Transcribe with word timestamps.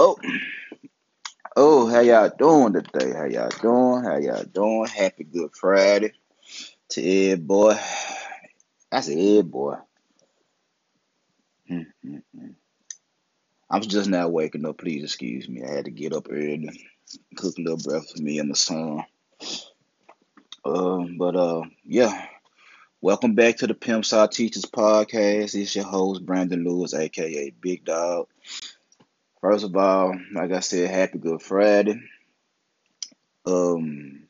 Oh, 0.00 0.16
oh, 1.56 1.88
how 1.88 1.98
y'all 1.98 2.30
doing 2.38 2.72
today? 2.72 3.12
How 3.14 3.24
y'all 3.24 3.48
doing? 3.48 4.04
How 4.04 4.16
y'all 4.18 4.44
doing? 4.44 4.86
Happy 4.86 5.24
Good 5.24 5.56
Friday 5.56 6.12
to 6.90 7.02
Ed 7.02 7.48
boy. 7.48 7.76
Said 9.00 9.18
Ed 9.18 9.50
boy. 9.50 9.74
I'm 13.68 13.82
just 13.82 14.08
now 14.08 14.28
waking 14.28 14.66
up. 14.66 14.78
Please 14.78 15.02
excuse 15.02 15.48
me. 15.48 15.64
I 15.64 15.74
had 15.74 15.86
to 15.86 15.90
get 15.90 16.12
up 16.12 16.28
early, 16.30 16.86
cook 17.34 17.58
a 17.58 17.60
little 17.60 17.78
breakfast 17.78 18.18
for 18.18 18.22
me 18.22 18.38
and 18.38 18.50
my 18.50 18.54
son. 18.54 19.02
Um, 20.64 21.18
but 21.18 21.34
uh, 21.34 21.62
yeah. 21.84 22.24
Welcome 23.00 23.34
back 23.34 23.56
to 23.56 23.66
the 23.66 23.74
Pimp 23.74 24.04
Side 24.04 24.30
Teachers 24.30 24.64
Podcast. 24.64 25.56
It's 25.56 25.74
your 25.74 25.86
host 25.86 26.24
Brandon 26.24 26.62
Lewis, 26.62 26.94
aka 26.94 27.50
Big 27.60 27.84
Dog. 27.84 28.28
First 29.40 29.64
of 29.64 29.76
all, 29.76 30.18
like 30.32 30.52
I 30.52 30.60
said, 30.60 30.90
Happy 30.90 31.18
Good 31.18 31.40
Friday. 31.40 32.00
Um, 33.46 34.24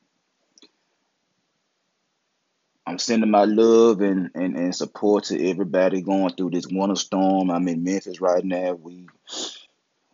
I'm 2.87 2.98
sending 2.98 3.30
my 3.30 3.45
love 3.45 4.00
and, 4.02 4.30
and, 4.34 4.56
and 4.56 4.74
support 4.74 5.24
to 5.24 5.50
everybody 5.50 6.02
going 6.02 6.34
through 6.34 6.50
this 6.50 6.66
winter 6.66 6.97
storm. 6.97 7.50
I'm 7.50 7.69
in 7.69 7.84
Memphis 7.84 8.20
right 8.20 8.45
now. 8.45 8.74
We 8.74 9.06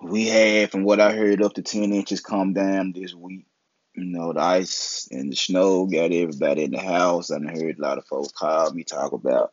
we 0.01 0.27
had, 0.27 0.71
from 0.71 0.85
what 0.85 1.01
I 1.01 1.13
heard, 1.13 1.43
up 1.43 1.55
to 1.55 1.63
ten 1.63 1.93
inches 1.93 2.21
come 2.21 2.53
down 2.53 2.93
this 2.93 3.15
week. 3.15 3.47
You 3.95 4.05
know, 4.05 4.33
the 4.33 4.41
ice 4.41 5.09
and 5.11 5.31
the 5.31 5.37
snow 5.37 5.87
got 5.87 6.13
everybody 6.13 6.65
in 6.65 6.73
the 6.73 6.81
house. 6.81 7.31
I 7.31 7.39
heard 7.41 7.79
a 7.79 7.83
lot 7.83 7.99
of 7.99 8.07
folks 8.07 8.33
call 8.33 8.73
me 8.73 8.85
talk 8.85 9.13
about 9.13 9.53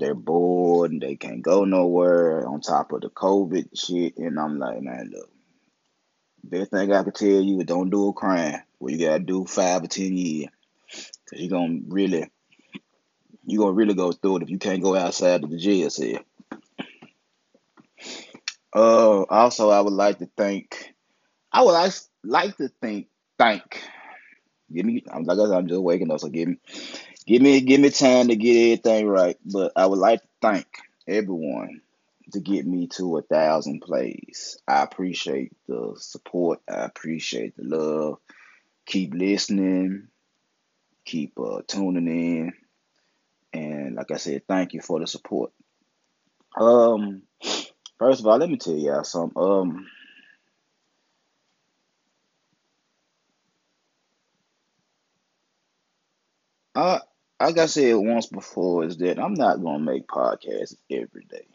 they're 0.00 0.14
bored 0.14 0.90
and 0.90 1.00
they 1.00 1.16
can't 1.16 1.42
go 1.42 1.64
nowhere 1.64 2.46
on 2.48 2.60
top 2.60 2.92
of 2.92 3.02
the 3.02 3.10
COVID 3.10 3.68
shit. 3.78 4.16
And 4.18 4.38
I'm 4.38 4.58
like, 4.58 4.80
man, 4.80 5.10
look, 5.12 5.30
best 6.42 6.70
thing 6.70 6.92
I 6.92 7.02
can 7.02 7.12
tell 7.12 7.28
you 7.28 7.60
is 7.60 7.66
don't 7.66 7.90
do 7.90 8.08
a 8.08 8.12
crime. 8.12 8.62
Well, 8.78 8.92
you 8.92 9.06
gotta 9.06 9.20
do 9.20 9.44
five 9.44 9.84
or 9.84 9.88
ten 9.88 10.16
years. 10.16 10.48
Cause 11.28 11.38
you're 11.38 11.50
gonna 11.50 11.80
really 11.86 12.28
you're 13.46 13.62
gonna 13.62 13.76
really 13.76 13.94
go 13.94 14.10
through 14.10 14.38
it 14.38 14.42
if 14.42 14.50
you 14.50 14.58
can't 14.58 14.82
go 14.82 14.96
outside 14.96 15.44
of 15.44 15.50
the 15.50 15.56
jail 15.56 15.88
cell. 15.90 16.18
Uh 18.74 19.22
also 19.22 19.70
I 19.70 19.80
would 19.80 19.92
like 19.92 20.18
to 20.18 20.28
thank 20.36 20.94
I 21.52 21.62
would 21.62 21.72
like 21.72 21.92
like 22.24 22.56
to 22.56 22.70
thank 22.80 23.06
thank 23.38 23.82
give 24.72 24.86
me 24.86 25.04
I'm 25.10 25.24
like 25.24 25.38
I 25.38 25.44
said, 25.44 25.54
I'm 25.54 25.68
just 25.68 25.80
waking 25.80 26.10
up, 26.10 26.20
so 26.20 26.28
give 26.28 26.48
me 26.48 26.58
give 27.26 27.42
me 27.42 27.60
give 27.60 27.80
me 27.80 27.90
time 27.90 28.28
to 28.28 28.36
get 28.36 28.56
everything 28.80 29.08
right. 29.08 29.36
But 29.44 29.72
I 29.76 29.86
would 29.86 29.98
like 29.98 30.22
to 30.22 30.28
thank 30.42 30.66
everyone 31.08 31.80
to 32.32 32.40
get 32.40 32.66
me 32.66 32.86
to 32.88 33.18
a 33.18 33.22
thousand 33.22 33.80
plays. 33.80 34.58
I 34.66 34.82
appreciate 34.82 35.52
the 35.68 35.94
support. 35.98 36.60
I 36.68 36.84
appreciate 36.84 37.56
the 37.56 37.64
love. 37.64 38.18
Keep 38.86 39.14
listening. 39.14 40.08
Keep 41.04 41.38
uh, 41.38 41.62
tuning 41.66 42.08
in. 42.08 42.52
And 43.52 43.96
like 43.96 44.10
I 44.10 44.16
said, 44.16 44.42
thank 44.46 44.74
you 44.74 44.80
for 44.80 45.00
the 45.00 45.06
support. 45.06 45.52
Um, 46.58 47.22
first 47.98 48.20
of 48.20 48.26
all, 48.26 48.38
let 48.38 48.48
me 48.50 48.56
tell 48.56 48.74
y'all 48.74 49.04
something. 49.04 49.42
Um, 49.42 49.86
I 56.74 57.00
like 57.40 57.56
I 57.56 57.66
said 57.66 57.94
once 57.94 58.26
before 58.26 58.84
is 58.84 58.98
that 58.98 59.18
I'm 59.18 59.34
not 59.34 59.62
gonna 59.62 59.78
make 59.78 60.06
podcasts 60.06 60.76
every 60.90 61.24
day. 61.24 61.46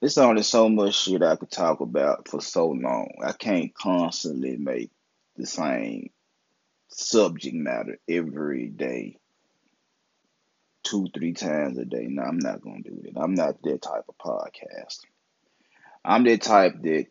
There's 0.00 0.18
only 0.18 0.42
so 0.42 0.68
much 0.68 0.94
shit 0.94 1.22
I 1.22 1.36
could 1.36 1.50
talk 1.50 1.80
about 1.80 2.28
for 2.28 2.42
so 2.42 2.68
long. 2.68 3.14
I 3.24 3.32
can't 3.32 3.74
constantly 3.74 4.58
make 4.58 4.90
the 5.36 5.46
same 5.46 6.10
subject 6.88 7.56
matter 7.56 7.98
every 8.06 8.68
day, 8.68 9.18
two, 10.82 11.08
three 11.14 11.32
times 11.32 11.78
a 11.78 11.86
day. 11.86 12.06
No, 12.08 12.22
I'm 12.22 12.38
not 12.38 12.60
gonna 12.60 12.82
do 12.82 13.00
that. 13.04 13.18
I'm 13.18 13.34
not 13.34 13.62
that 13.62 13.80
type 13.80 14.04
of 14.06 14.18
podcast. 14.18 15.00
I'm 16.04 16.24
that 16.24 16.42
type 16.42 16.82
that 16.82 17.06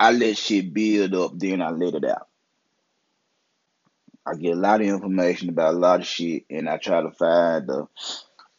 I 0.00 0.10
let 0.12 0.38
shit 0.38 0.72
build 0.72 1.14
up, 1.14 1.32
then 1.38 1.60
I 1.60 1.70
let 1.70 1.94
it 1.94 2.04
out. 2.04 2.28
I 4.24 4.34
get 4.34 4.52
a 4.52 4.60
lot 4.60 4.80
of 4.80 4.86
information 4.86 5.48
about 5.48 5.74
a 5.74 5.78
lot 5.78 6.00
of 6.00 6.06
shit, 6.06 6.44
and 6.48 6.68
I 6.68 6.76
try 6.76 7.02
to 7.02 7.10
find 7.10 7.66
the 7.66 7.86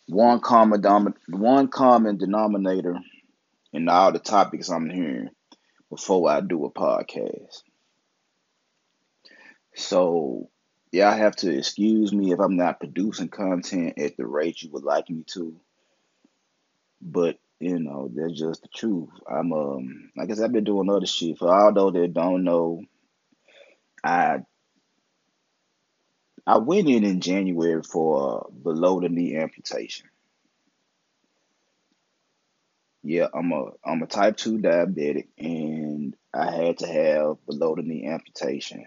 one 0.07 0.41
common 0.41 0.81
dom- 0.81 1.15
one 1.29 1.69
common 1.69 2.17
denominator 2.17 2.99
in 3.71 3.87
all 3.87 4.11
the 4.11 4.19
topics 4.19 4.69
I'm 4.69 4.89
hearing 4.89 5.29
before 5.89 6.29
I 6.29 6.41
do 6.41 6.65
a 6.65 6.71
podcast. 6.71 7.63
So 9.75 10.49
y'all 10.91 11.15
have 11.15 11.35
to 11.37 11.57
excuse 11.57 12.13
me 12.13 12.33
if 12.33 12.39
I'm 12.39 12.57
not 12.57 12.79
producing 12.79 13.29
content 13.29 13.97
at 13.97 14.17
the 14.17 14.27
rate 14.27 14.61
you 14.61 14.69
would 14.71 14.83
like 14.83 15.09
me 15.09 15.23
to. 15.33 15.59
But 17.01 17.39
you 17.59 17.79
know, 17.79 18.11
that's 18.13 18.37
just 18.37 18.63
the 18.63 18.67
truth. 18.67 19.09
I'm 19.29 19.53
um 19.53 20.11
I 20.19 20.27
said, 20.27 20.43
I've 20.43 20.51
been 20.51 20.65
doing 20.65 20.89
other 20.89 21.05
shit. 21.05 21.37
For 21.37 21.53
all 21.53 21.73
those 21.73 21.93
that 21.93 22.13
don't 22.13 22.43
know, 22.43 22.81
I 24.03 24.43
I 26.45 26.57
went 26.57 26.89
in 26.89 27.03
in 27.03 27.21
January 27.21 27.81
for 27.83 28.47
a 28.47 28.51
below 28.51 28.99
the 28.99 29.09
knee 29.09 29.37
amputation. 29.37 30.09
Yeah, 33.03 33.27
I'm 33.33 33.51
a 33.51 33.71
I'm 33.85 34.01
a 34.01 34.07
type 34.07 34.37
two 34.37 34.57
diabetic, 34.59 35.27
and 35.37 36.15
I 36.33 36.51
had 36.51 36.79
to 36.79 36.87
have 36.87 37.45
below 37.45 37.75
the 37.75 37.81
knee 37.81 38.07
amputation 38.07 38.85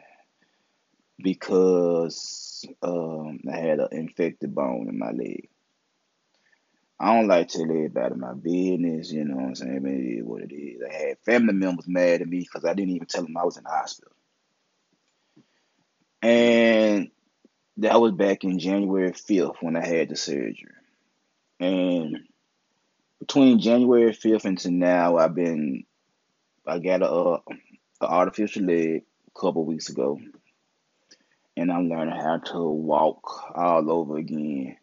because 1.19 2.65
um, 2.83 3.41
I 3.51 3.57
had 3.57 3.81
an 3.81 3.89
infected 3.93 4.55
bone 4.55 4.89
in 4.89 4.99
my 4.99 5.11
leg. 5.13 5.49
I 6.99 7.15
don't 7.15 7.29
like 7.29 7.49
to 7.49 7.59
tell 7.59 7.71
everybody 7.71 8.15
my 8.15 8.33
business, 8.33 9.13
you 9.13 9.25
know 9.25 9.37
what 9.37 9.45
I'm 9.45 9.55
saying? 9.55 9.81
But 9.83 9.93
it 9.93 10.19
is 10.19 10.25
what 10.25 10.43
it 10.43 10.55
is. 10.55 10.81
I 10.83 10.95
had 10.95 11.19
family 11.21 11.53
members 11.53 11.87
mad 11.87 12.23
at 12.23 12.29
me 12.29 12.41
because 12.41 12.65
I 12.65 12.73
didn't 12.73 12.95
even 12.95 13.07
tell 13.07 13.23
them 13.23 13.37
I 13.37 13.45
was 13.45 13.59
in 13.59 13.65
the 13.65 13.71
hospital. 13.71 14.13
And 16.23 17.11
that 17.79 18.01
was 18.01 18.13
back 18.13 18.45
in 18.45 18.59
January 18.59 19.13
5th 19.13 19.57
when 19.61 19.77
I 19.77 19.87
had 19.87 20.09
the 20.09 20.17
surgery. 20.17 20.73
And 21.61 22.21
between 23.21 23.61
January 23.61 24.13
5th 24.13 24.45
until 24.45 24.73
now, 24.73 25.17
I've 25.17 25.35
been, 25.35 25.85
I 26.67 26.79
got 26.79 27.03
a, 27.03 27.07
a, 27.07 27.41
artificial 28.01 28.65
leg 28.65 29.03
a 29.29 29.41
couple 29.41 29.65
weeks 29.65 29.91
ago. 29.91 30.19
And 31.57 31.71
I'm 31.71 31.89
learning 31.89 32.17
how 32.17 32.39
to 32.39 32.63
walk 32.63 33.55
all 33.55 33.91
over 33.91 34.19
again. 34.19 34.77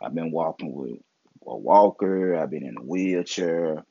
I've 0.00 0.14
been 0.14 0.32
walking 0.32 0.74
with 0.74 0.98
a 1.46 1.56
walker. 1.56 2.36
I've 2.36 2.50
been 2.50 2.66
in 2.66 2.76
a 2.76 2.82
wheelchair, 2.82 3.84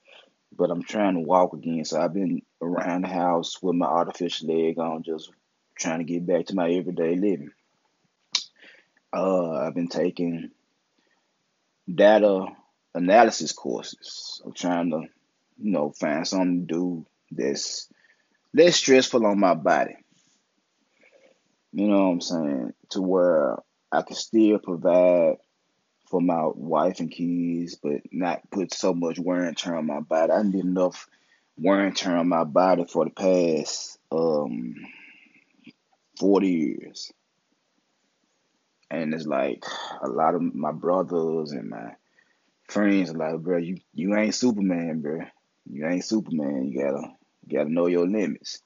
but 0.58 0.72
I'm 0.72 0.84
trying 0.84 1.16
to 1.16 1.22
walk 1.22 1.53
again. 1.53 1.86
So 1.86 2.02
I've 2.02 2.13
been 2.13 2.42
around 2.62 3.03
the 3.03 3.08
house 3.08 3.62
with 3.62 3.75
my 3.75 3.86
artificial 3.86 4.50
leg 4.50 4.78
on, 4.78 5.03
just 5.03 5.31
trying 5.78 6.00
to 6.00 6.06
get 6.06 6.25
back 6.25 6.48
to 6.48 6.56
my 6.56 6.69
everyday 6.69 7.16
living. 7.16 7.52
Uh, 9.14 9.52
I've 9.52 9.76
been 9.76 9.90
taking 9.90 10.52
data 11.94 12.46
analysis 12.94 13.52
courses. 13.52 14.42
I'm 14.46 14.54
trying 14.54 14.92
to, 14.92 15.02
you 15.58 15.72
know, 15.72 15.92
find 15.92 16.28
something 16.28 16.68
to 16.68 16.74
do 16.74 17.06
that's 17.32 17.90
less 18.54 18.76
stressful 18.76 19.26
on 19.26 19.40
my 19.40 19.54
body. 19.54 19.96
You 21.74 21.88
know 21.88 22.08
what 22.08 22.14
I'm 22.14 22.22
saying? 22.22 22.74
To 22.92 23.02
where 23.02 23.58
I 23.92 24.02
can 24.02 24.16
still 24.16 24.60
provide 24.60 25.38
for 26.10 26.22
my 26.22 26.44
wife 26.54 27.00
and 27.00 27.12
kids, 27.12 27.76
but 27.76 28.02
not 28.12 28.50
put 28.52 28.74
so 28.74 28.94
much 28.94 29.18
wear 29.18 29.44
and 29.44 29.58
tear 29.58 29.76
on 29.76 29.88
my 29.88 30.02
body. 30.02 30.31
I 30.31 30.44
did 30.44 30.56
enough 30.56 31.07
wear 31.57 31.86
and 31.86 31.96
tear 31.96 32.18
on 32.18 32.28
my 32.28 32.44
body 32.44 32.86
for 32.86 33.06
the 33.06 33.12
past 33.12 33.98
um 34.12 34.75
40 36.19 36.48
years. 36.48 37.12
And 38.92 39.14
it's 39.14 39.26
like 39.26 39.64
a 40.02 40.10
lot 40.10 40.36
of 40.36 40.42
my 40.42 40.74
brothers 40.74 41.54
and 41.54 41.70
my 41.70 41.96
friends 42.68 43.10
are 43.10 43.18
like, 43.18 43.40
bro, 43.40 43.58
you, 43.58 43.78
you 43.94 44.16
ain't 44.18 44.36
Superman, 44.36 45.00
bro. 45.00 45.20
You 45.66 45.88
ain't 45.88 46.04
Superman. 46.04 46.66
You 46.66 46.84
gotta 46.84 47.08
you 47.48 47.58
gotta 47.58 47.72
know 47.72 47.88
your 47.88 48.06
limits. 48.06 48.62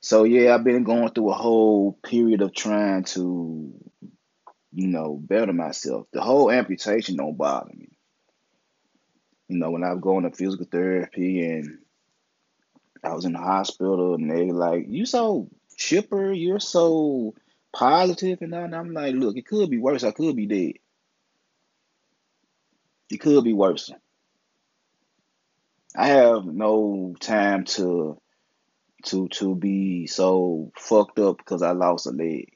So 0.00 0.24
yeah, 0.24 0.54
I've 0.54 0.64
been 0.64 0.82
going 0.82 1.10
through 1.10 1.30
a 1.30 1.34
whole 1.34 1.92
period 2.02 2.40
of 2.40 2.54
trying 2.54 3.04
to, 3.04 3.74
you 4.72 4.86
know, 4.86 5.18
better 5.20 5.52
myself. 5.52 6.06
The 6.12 6.22
whole 6.22 6.50
amputation 6.50 7.16
don't 7.16 7.36
bother 7.36 7.70
me. 7.74 7.90
You 9.48 9.58
know, 9.58 9.70
when 9.70 9.84
I 9.84 9.92
was 9.92 10.00
going 10.00 10.24
to 10.24 10.34
physical 10.34 10.66
therapy 10.70 11.44
and 11.44 11.80
I 13.02 13.12
was 13.12 13.26
in 13.26 13.34
the 13.34 13.38
hospital 13.38 14.14
and 14.14 14.30
they 14.30 14.50
like, 14.50 14.86
you 14.88 15.04
so 15.04 15.48
chipper, 15.76 16.32
you're 16.32 16.60
so 16.60 17.34
positive 17.74 18.40
and 18.40 18.54
all. 18.54 18.64
And 18.64 18.74
I'm 18.74 18.92
like, 18.92 19.14
look, 19.14 19.36
it 19.36 19.46
could 19.46 19.68
be 19.68 19.78
worse. 19.78 20.04
I 20.04 20.12
could 20.12 20.36
be 20.36 20.46
dead. 20.46 20.74
It 23.10 23.18
could 23.18 23.44
be 23.44 23.52
worse. 23.52 23.90
I 25.96 26.08
have 26.08 26.46
no 26.46 27.14
time 27.20 27.64
to 27.64 28.20
to 29.04 29.28
to 29.28 29.54
be 29.54 30.06
so 30.06 30.72
fucked 30.76 31.18
up 31.18 31.38
because 31.38 31.62
I 31.62 31.72
lost 31.72 32.06
a 32.06 32.10
leg. 32.10 32.50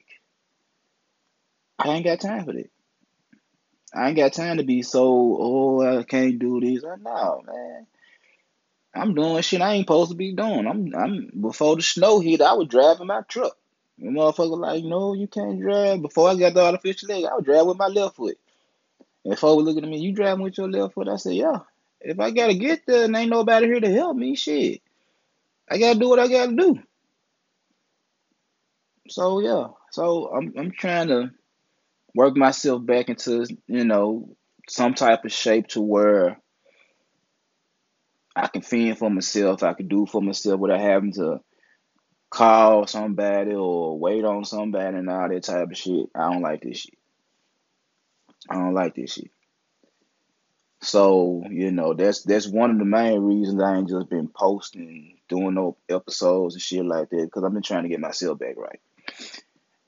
I 1.78 1.90
ain't 1.90 2.04
got 2.04 2.20
time 2.20 2.44
for 2.44 2.52
that. 2.54 2.70
I 3.94 4.08
ain't 4.08 4.16
got 4.16 4.32
time 4.32 4.56
to 4.56 4.64
be 4.64 4.82
so 4.82 5.36
oh 5.40 5.98
I 6.00 6.02
can't 6.02 6.38
do 6.38 6.60
this. 6.60 6.82
No 6.82 7.42
man. 7.46 7.86
I'm 8.94 9.14
doing 9.14 9.42
shit 9.42 9.60
I 9.60 9.74
ain't 9.74 9.84
supposed 9.86 10.10
to 10.10 10.16
be 10.16 10.32
doing. 10.32 10.66
I'm 10.66 10.94
I'm 10.94 11.30
before 11.40 11.76
the 11.76 11.82
snow 11.82 12.20
hit, 12.20 12.40
I 12.40 12.54
was 12.54 12.68
driving 12.68 13.06
my 13.06 13.20
truck. 13.28 13.56
The 13.98 14.08
motherfucker 14.08 14.58
like, 14.58 14.84
no, 14.84 15.12
you 15.12 15.26
can't 15.26 15.60
drive. 15.60 16.02
Before 16.02 16.28
I 16.28 16.36
got 16.36 16.54
the 16.54 16.64
artificial 16.64 17.08
leg, 17.08 17.24
I 17.24 17.34
was 17.34 17.44
driving 17.44 17.66
with 17.66 17.78
my 17.78 17.88
left 17.88 18.16
foot. 18.16 18.38
And 19.24 19.38
folks 19.38 19.56
were 19.56 19.62
looking 19.62 19.84
at 19.84 19.90
me, 19.90 19.98
you 19.98 20.12
driving 20.12 20.44
with 20.44 20.56
your 20.56 20.70
left 20.70 20.94
foot? 20.94 21.08
I 21.08 21.16
said, 21.16 21.34
yeah. 21.34 21.58
If 22.00 22.20
I 22.20 22.30
gotta 22.30 22.54
get 22.54 22.86
there 22.86 23.04
and 23.04 23.16
ain't 23.16 23.30
nobody 23.30 23.66
here 23.66 23.80
to 23.80 23.90
help 23.90 24.16
me, 24.16 24.36
shit. 24.36 24.82
I 25.68 25.78
gotta 25.78 25.98
do 25.98 26.08
what 26.08 26.20
I 26.20 26.28
gotta 26.28 26.54
do. 26.54 26.78
So 29.08 29.40
yeah. 29.40 29.68
So 29.90 30.28
I'm 30.28 30.54
I'm 30.56 30.70
trying 30.70 31.08
to 31.08 31.32
work 32.14 32.36
myself 32.36 32.84
back 32.86 33.08
into, 33.08 33.46
you 33.66 33.84
know, 33.84 34.36
some 34.68 34.94
type 34.94 35.24
of 35.24 35.32
shape 35.32 35.66
to 35.68 35.80
where 35.80 36.40
I 38.36 38.46
can 38.46 38.62
fend 38.62 38.98
for 38.98 39.10
myself, 39.10 39.62
I 39.62 39.74
can 39.74 39.88
do 39.88 40.06
for 40.06 40.22
myself 40.22 40.60
without 40.60 40.80
having 40.80 41.12
to 41.14 41.40
call 42.30 42.86
somebody 42.86 43.54
or 43.54 43.98
wait 43.98 44.24
on 44.24 44.44
somebody 44.44 44.96
and 44.96 45.10
all 45.10 45.28
that 45.28 45.42
type 45.42 45.70
of 45.70 45.76
shit. 45.76 46.10
I 46.14 46.30
don't 46.30 46.42
like 46.42 46.62
this 46.62 46.78
shit. 46.78 46.98
I 48.48 48.54
don't 48.54 48.74
like 48.74 48.94
this 48.94 49.12
shit. 49.14 49.30
So, 50.80 51.42
you 51.50 51.72
know, 51.72 51.94
that's 51.94 52.22
that's 52.22 52.46
one 52.46 52.70
of 52.70 52.78
the 52.78 52.84
main 52.84 53.20
reasons 53.20 53.60
I 53.60 53.76
ain't 53.76 53.88
just 53.88 54.08
been 54.08 54.28
posting, 54.28 55.18
doing 55.28 55.54
no 55.54 55.76
episodes 55.88 56.54
and 56.54 56.62
shit 56.62 56.84
like 56.84 57.10
that, 57.10 57.24
because 57.24 57.42
I've 57.42 57.52
been 57.52 57.62
trying 57.62 57.82
to 57.82 57.88
get 57.88 58.00
myself 58.00 58.38
back 58.38 58.56
right. 58.56 58.80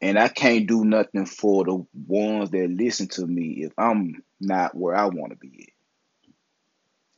And 0.02 0.18
I 0.18 0.28
can't 0.28 0.66
do 0.66 0.84
nothing 0.84 1.26
for 1.26 1.64
the 1.64 1.86
ones 2.08 2.50
that 2.50 2.70
listen 2.70 3.06
to 3.08 3.26
me 3.26 3.64
if 3.64 3.72
I'm 3.78 4.24
not 4.40 4.74
where 4.74 4.96
I 4.96 5.04
want 5.06 5.30
to 5.32 5.36
be 5.36 5.68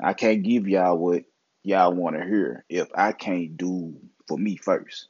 at. 0.00 0.08
I 0.08 0.12
can't 0.14 0.42
give 0.42 0.68
y'all 0.68 0.98
what 0.98 1.22
y'all 1.62 1.94
want 1.94 2.16
to 2.16 2.24
hear 2.24 2.64
if 2.68 2.88
I 2.94 3.12
can't 3.12 3.56
do 3.56 3.96
for 4.26 4.36
me 4.36 4.56
first. 4.56 5.08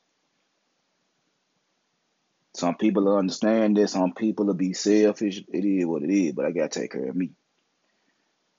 Some 2.54 2.76
people 2.76 3.04
will 3.04 3.16
understand 3.16 3.76
this, 3.76 3.92
some 3.92 4.12
people 4.12 4.46
will 4.46 4.54
be 4.54 4.74
selfish. 4.74 5.42
It 5.48 5.64
is 5.64 5.86
what 5.86 6.02
it 6.02 6.10
is, 6.10 6.32
but 6.32 6.44
I 6.44 6.50
gotta 6.50 6.68
take 6.68 6.92
care 6.92 7.08
of 7.08 7.16
me. 7.16 7.30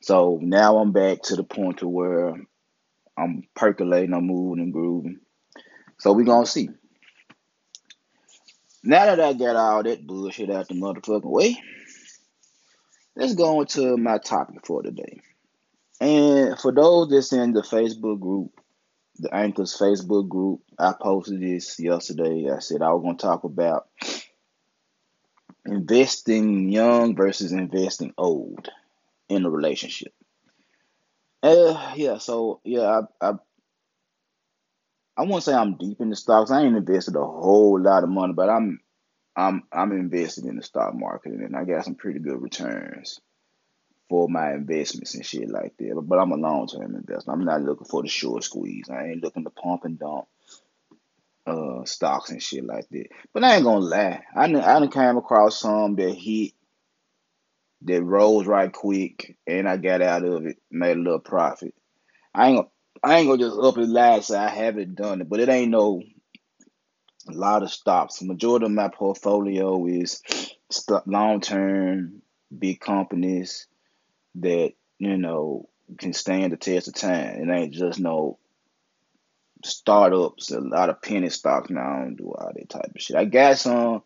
So 0.01 0.39
now 0.41 0.77
I'm 0.77 0.91
back 0.91 1.21
to 1.23 1.35
the 1.35 1.43
point 1.43 1.77
to 1.79 1.87
where 1.87 2.35
I'm 3.17 3.43
percolating, 3.55 4.13
I'm 4.13 4.25
moving 4.25 4.63
and 4.63 4.73
grooving. 4.73 5.19
So 5.99 6.11
we 6.13 6.23
gonna 6.23 6.45
see. 6.45 6.69
Now 8.83 9.05
that 9.05 9.19
I 9.19 9.33
got 9.33 9.55
all 9.55 9.83
that 9.83 10.05
bullshit 10.05 10.49
out 10.49 10.67
the 10.67 10.73
motherfucking 10.73 11.23
way, 11.23 11.61
let's 13.15 13.35
go 13.35 13.61
into 13.61 13.95
my 13.95 14.17
topic 14.17 14.65
for 14.65 14.81
today. 14.81 15.21
And 16.01 16.59
for 16.59 16.73
those 16.73 17.09
that's 17.09 17.31
in 17.31 17.53
the 17.53 17.61
Facebook 17.61 18.19
group, 18.19 18.59
the 19.19 19.33
Anchors 19.33 19.77
Facebook 19.77 20.27
group, 20.27 20.61
I 20.77 20.93
posted 20.99 21.41
this 21.41 21.79
yesterday. 21.79 22.49
I 22.49 22.59
said 22.59 22.81
I 22.81 22.91
was 22.93 23.03
gonna 23.03 23.17
talk 23.17 23.43
about 23.43 23.87
investing 25.65 26.69
young 26.69 27.15
versus 27.15 27.51
investing 27.51 28.13
old 28.17 28.69
in 29.29 29.45
a 29.45 29.49
relationship. 29.49 30.13
Uh, 31.41 31.93
yeah, 31.95 32.17
so 32.17 32.61
yeah, 32.63 33.01
I, 33.21 33.29
I 33.29 33.33
I 35.15 35.23
won't 35.23 35.43
say 35.43 35.53
I'm 35.53 35.77
deep 35.77 36.01
in 36.01 36.09
the 36.09 36.15
stocks. 36.15 36.51
I 36.51 36.63
ain't 36.63 36.75
invested 36.75 37.15
a 37.15 37.19
whole 37.19 37.79
lot 37.79 38.03
of 38.03 38.09
money, 38.09 38.33
but 38.33 38.49
I'm 38.49 38.79
I'm 39.35 39.63
I'm 39.71 39.91
invested 39.91 40.45
in 40.45 40.55
the 40.55 40.63
stock 40.63 40.95
market 40.95 41.33
and 41.33 41.55
I 41.55 41.65
got 41.65 41.85
some 41.85 41.95
pretty 41.95 42.19
good 42.19 42.41
returns 42.41 43.19
for 44.09 44.29
my 44.29 44.53
investments 44.53 45.15
and 45.15 45.25
shit 45.25 45.49
like 45.49 45.75
that. 45.77 46.01
But 46.05 46.19
I'm 46.19 46.31
a 46.31 46.37
long 46.37 46.67
term 46.67 46.95
investor. 46.95 47.31
I'm 47.31 47.45
not 47.45 47.61
looking 47.61 47.87
for 47.87 48.01
the 48.01 48.09
short 48.09 48.43
squeeze. 48.43 48.89
I 48.89 49.07
ain't 49.07 49.23
looking 49.23 49.43
to 49.43 49.49
pump 49.49 49.85
and 49.85 49.99
dump 49.99 50.25
uh 51.45 51.83
stocks 51.83 52.29
and 52.29 52.41
shit 52.41 52.65
like 52.65 52.87
that. 52.89 53.07
But 53.33 53.43
I 53.43 53.55
ain't 53.55 53.65
gonna 53.65 53.79
lie. 53.79 54.23
I 54.35 54.47
done, 54.47 54.61
I 54.61 54.79
done 54.79 54.91
came 54.91 55.17
across 55.17 55.59
some 55.59 55.95
that 55.95 56.13
hit 56.13 56.53
that 57.83 58.01
rose 58.01 58.47
right 58.47 58.71
quick 58.71 59.37
and 59.45 59.67
I 59.67 59.77
got 59.77 60.01
out 60.01 60.23
of 60.23 60.45
it, 60.45 60.57
made 60.71 60.97
a 60.97 61.01
little 61.01 61.19
profit. 61.19 61.73
I 62.33 62.49
ain't 62.49 62.67
I 63.03 63.17
ain't 63.17 63.27
gonna 63.27 63.43
just 63.43 63.59
up 63.59 63.77
and 63.77 63.91
lie 63.91 64.21
say 64.21 64.37
I 64.37 64.47
haven't 64.47 64.95
done 64.95 65.21
it, 65.21 65.29
but 65.29 65.39
it 65.39 65.49
ain't 65.49 65.71
no 65.71 66.01
a 67.27 67.33
lot 67.33 67.63
of 67.63 67.71
stocks. 67.71 68.19
The 68.19 68.25
majority 68.25 68.65
of 68.65 68.71
my 68.71 68.89
portfolio 68.89 69.85
is 69.85 70.21
long 71.05 71.41
term, 71.41 72.21
big 72.57 72.79
companies 72.79 73.67
that 74.35 74.73
you 74.99 75.17
know 75.17 75.69
can 75.97 76.13
stand 76.13 76.51
the 76.51 76.57
test 76.57 76.87
of 76.87 76.95
time. 76.95 77.49
It 77.49 77.53
ain't 77.53 77.73
just 77.73 77.99
no 77.99 78.37
startups. 79.63 80.51
A 80.51 80.59
lot 80.59 80.89
of 80.89 81.01
penny 81.01 81.29
stocks. 81.29 81.69
Now 81.69 81.81
I 81.81 81.99
don't 82.03 82.15
do 82.15 82.31
all 82.31 82.51
that 82.53 82.69
type 82.69 82.91
of 82.95 83.01
shit. 83.01 83.17
I 83.17 83.25
got 83.25 83.57
some, 83.57 84.03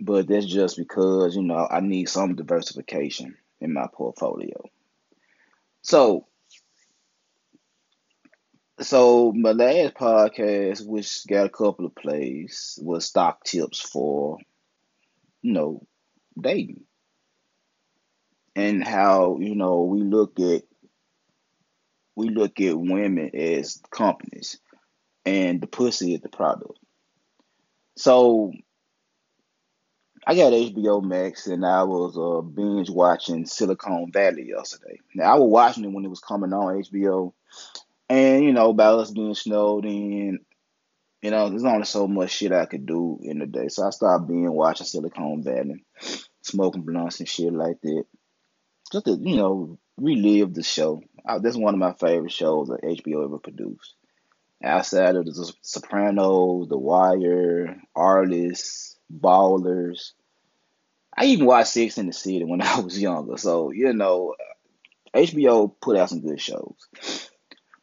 but 0.00 0.26
that's 0.26 0.46
just 0.46 0.76
because 0.76 1.36
you 1.36 1.42
know 1.42 1.66
I 1.70 1.80
need 1.80 2.08
some 2.08 2.34
diversification 2.34 3.36
in 3.60 3.72
my 3.72 3.86
portfolio. 3.92 4.62
So 5.82 6.26
so 8.80 9.32
my 9.32 9.52
last 9.52 9.94
podcast, 9.94 10.86
which 10.86 11.26
got 11.26 11.46
a 11.46 11.50
couple 11.50 11.86
of 11.86 11.94
plays, 11.94 12.78
was 12.82 13.06
stock 13.06 13.44
tips 13.44 13.80
for 13.80 14.38
you 15.42 15.52
know 15.52 15.86
dating 16.40 16.84
and 18.54 18.86
how 18.86 19.38
you 19.40 19.54
know 19.54 19.82
we 19.82 20.02
look 20.02 20.38
at 20.40 20.62
we 22.14 22.28
look 22.28 22.60
at 22.60 22.78
women 22.78 23.30
as 23.34 23.80
companies 23.90 24.58
and 25.24 25.60
the 25.60 25.66
pussy 25.66 26.14
is 26.14 26.20
the 26.20 26.28
product. 26.28 26.78
So 27.96 28.52
I 30.26 30.34
got 30.34 30.52
HBO 30.52 31.02
Max 31.02 31.46
and 31.46 31.64
I 31.64 31.84
was 31.84 32.16
uh, 32.16 32.42
binge 32.42 32.90
watching 32.90 33.46
Silicon 33.46 34.12
Valley 34.12 34.48
yesterday. 34.48 34.98
Now 35.14 35.32
I 35.32 35.38
was 35.38 35.50
watching 35.50 35.84
it 35.84 35.92
when 35.92 36.04
it 36.04 36.10
was 36.10 36.20
coming 36.20 36.52
on 36.52 36.82
HBO, 36.82 37.32
and 38.08 38.44
you 38.44 38.52
know 38.52 38.70
about 38.70 39.00
us 39.00 39.10
being 39.10 39.34
snowed 39.34 39.84
in. 39.84 40.40
You 41.22 41.30
know, 41.30 41.48
there's 41.48 41.64
only 41.64 41.84
so 41.84 42.08
much 42.08 42.32
shit 42.32 42.50
I 42.50 42.66
could 42.66 42.84
do 42.84 43.20
in 43.22 43.38
the 43.38 43.46
day, 43.46 43.68
so 43.68 43.86
I 43.86 43.90
started 43.90 44.26
being 44.26 44.50
watching 44.50 44.86
Silicon 44.86 45.44
Valley, 45.44 45.84
smoking 46.42 46.82
blunts 46.82 47.20
and 47.20 47.28
shit 47.28 47.52
like 47.52 47.80
that 47.82 48.04
just 48.92 49.06
to 49.06 49.18
you 49.20 49.36
know 49.36 49.78
relive 49.96 50.54
the 50.54 50.62
show. 50.62 51.02
Uh, 51.26 51.38
that's 51.38 51.56
one 51.56 51.74
of 51.74 51.80
my 51.80 51.92
favorite 51.94 52.32
shows 52.32 52.68
that 52.68 52.82
HBO 52.82 53.24
ever 53.24 53.38
produced. 53.38 53.94
Outside 54.62 55.16
of 55.16 55.24
the 55.24 55.52
Sopranos, 55.62 56.68
The 56.68 56.78
Wire, 56.78 57.80
Arliss, 57.96 58.96
Ballers. 59.12 60.12
I 61.16 61.26
even 61.26 61.46
watched 61.46 61.70
Sex 61.70 61.98
and 61.98 62.08
the 62.08 62.12
City 62.12 62.44
when 62.44 62.62
I 62.62 62.80
was 62.80 63.00
younger. 63.00 63.36
So, 63.36 63.70
you 63.70 63.92
know, 63.92 64.34
HBO 65.14 65.74
put 65.80 65.96
out 65.96 66.10
some 66.10 66.20
good 66.20 66.40
shows. 66.40 66.76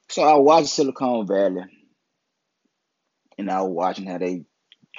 So 0.10 0.24
I 0.24 0.36
watched 0.36 0.70
Silicon 0.70 1.28
Valley 1.28 1.66
and 3.38 3.52
I 3.52 3.62
was 3.62 3.72
watching 3.72 4.06
how 4.06 4.18
they 4.18 4.46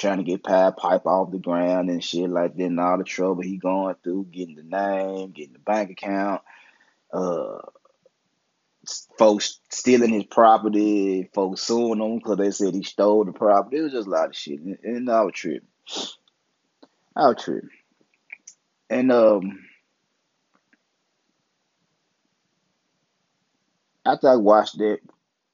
trying 0.00 0.18
to 0.18 0.24
get 0.24 0.42
Pied 0.42 0.76
Piper 0.76 1.08
off 1.08 1.30
the 1.30 1.38
ground 1.38 1.90
and 1.90 2.02
shit 2.02 2.30
like 2.30 2.56
that, 2.56 2.64
and 2.64 2.80
all 2.80 2.98
the 2.98 3.04
trouble 3.04 3.42
he 3.42 3.58
going 3.58 3.94
through, 4.02 4.26
getting 4.32 4.56
the 4.56 4.62
name, 4.62 5.30
getting 5.30 5.52
the 5.52 5.58
bank 5.58 5.90
account, 5.90 6.42
uh, 7.12 7.58
folks 9.18 9.60
stealing 9.70 10.10
his 10.10 10.24
property, 10.24 11.30
folks 11.34 11.62
suing 11.62 12.00
him 12.00 12.18
because 12.18 12.38
they 12.38 12.50
said 12.50 12.74
he 12.74 12.82
stole 12.82 13.24
the 13.24 13.32
property. 13.32 13.76
It 13.76 13.82
was 13.82 13.92
just 13.92 14.08
a 14.08 14.10
lot 14.10 14.28
of 14.28 14.36
shit, 14.36 14.60
and, 14.60 14.78
and 14.82 15.10
I 15.10 15.20
was 15.22 15.34
tripping. 15.34 15.68
I 17.14 17.28
was 17.28 17.44
tripping, 17.44 17.70
and 18.88 19.12
um. 19.12 19.66
After 24.06 24.28
I 24.30 24.36
watched 24.36 24.78
that, 24.78 25.00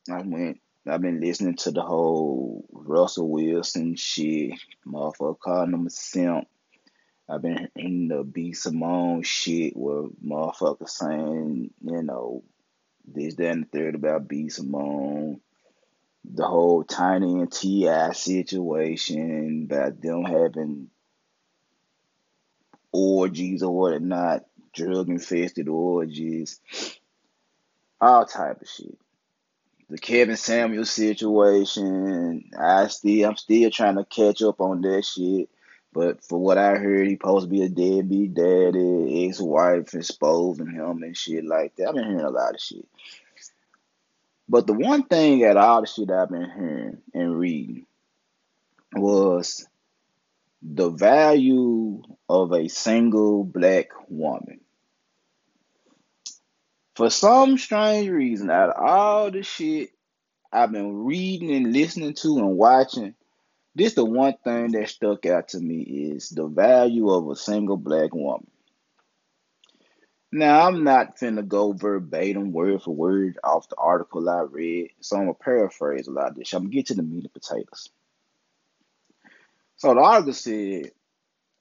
I 0.08 0.22
went 0.22 0.60
I've 0.88 1.02
been 1.02 1.20
listening 1.20 1.56
to 1.56 1.72
the 1.72 1.82
whole 1.82 2.64
Russell 2.70 3.28
Wilson 3.28 3.96
shit, 3.96 4.52
motherfucker 4.86 5.38
calling 5.40 5.72
him 5.72 5.86
a 5.86 5.90
simp. 5.90 6.46
I've 7.28 7.42
been 7.42 7.68
in 7.74 8.06
the 8.06 8.22
B 8.22 8.52
Simone 8.52 9.22
shit 9.24 9.76
where 9.76 10.04
motherfuckers 10.24 10.90
saying, 10.90 11.70
you 11.82 12.02
know, 12.02 12.44
this, 13.04 13.34
that, 13.34 13.50
and 13.50 13.64
the 13.64 13.78
third 13.78 13.94
about 13.96 14.28
B 14.28 14.48
Simone. 14.48 15.40
The 16.24 16.46
whole 16.46 16.84
Tiny 16.84 17.32
and 17.32 17.52
T.I. 17.52 18.12
situation 18.12 19.68
about 19.68 20.00
them 20.00 20.24
having 20.24 20.90
orgies 22.92 23.62
or 23.62 23.74
whatnot, 23.74 24.44
drug 24.72 25.08
infested 25.08 25.68
orgies. 25.68 26.60
all 28.00 28.24
type 28.24 28.60
of 28.62 28.68
shit. 28.68 28.98
The 29.88 29.98
Kevin 29.98 30.36
Samuel 30.36 30.84
situation, 30.84 32.50
I 32.58 32.88
still 32.88 33.28
I'm 33.28 33.36
still 33.36 33.70
trying 33.70 33.96
to 33.96 34.04
catch 34.04 34.42
up 34.42 34.60
on 34.60 34.80
that 34.80 35.04
shit. 35.04 35.48
But 35.92 36.24
for 36.24 36.38
what 36.38 36.58
I 36.58 36.74
heard, 36.74 37.06
he 37.06 37.14
supposed 37.14 37.46
to 37.46 37.50
be 37.50 37.62
a 37.62 37.68
deadbeat 37.68 38.34
daddy, 38.34 39.26
ex-wife 39.26 39.94
exposing 39.94 40.70
him 40.70 41.02
and 41.02 41.16
shit 41.16 41.44
like 41.44 41.76
that. 41.76 41.88
I've 41.88 41.94
been 41.94 42.04
hearing 42.04 42.20
a 42.20 42.30
lot 42.30 42.54
of 42.54 42.60
shit. 42.60 42.86
But 44.48 44.66
the 44.66 44.74
one 44.74 45.04
thing 45.04 45.42
at 45.44 45.56
all 45.56 45.80
the 45.80 45.86
shit 45.86 46.10
I've 46.10 46.30
been 46.30 46.50
hearing 46.50 46.98
and 47.14 47.38
reading 47.38 47.86
was 48.94 49.66
the 50.62 50.90
value 50.90 52.02
of 52.28 52.52
a 52.52 52.68
single 52.68 53.44
black 53.44 53.88
woman. 54.08 54.60
For 56.96 57.10
some 57.10 57.58
strange 57.58 58.08
reason, 58.08 58.50
out 58.50 58.70
of 58.70 58.82
all 58.82 59.30
the 59.30 59.42
shit 59.42 59.90
I've 60.50 60.72
been 60.72 61.04
reading 61.04 61.54
and 61.54 61.70
listening 61.70 62.14
to 62.14 62.38
and 62.38 62.56
watching, 62.56 63.14
this 63.74 63.92
the 63.92 64.04
one 64.06 64.34
thing 64.42 64.72
that 64.72 64.88
stuck 64.88 65.26
out 65.26 65.48
to 65.48 65.60
me 65.60 65.82
is 65.82 66.30
the 66.30 66.46
value 66.46 67.10
of 67.10 67.28
a 67.28 67.36
single 67.36 67.76
black 67.76 68.14
woman. 68.14 68.46
Now 70.32 70.66
I'm 70.66 70.84
not 70.84 71.18
finna 71.18 71.46
go 71.46 71.72
verbatim 71.72 72.52
word 72.52 72.82
for 72.82 72.94
word 72.94 73.38
off 73.44 73.68
the 73.68 73.76
article 73.76 74.28
I 74.30 74.40
read, 74.40 74.92
so 75.00 75.16
I'm 75.16 75.24
gonna 75.24 75.34
paraphrase 75.34 76.08
a 76.08 76.12
lot 76.12 76.30
of 76.30 76.36
this. 76.36 76.54
I'm 76.54 76.62
gonna 76.62 76.74
get 76.74 76.86
to 76.86 76.94
the 76.94 77.02
meat 77.02 77.24
and 77.24 77.32
potatoes. 77.32 77.90
So 79.76 79.92
the 79.92 80.00
article 80.00 80.32
said 80.32 80.92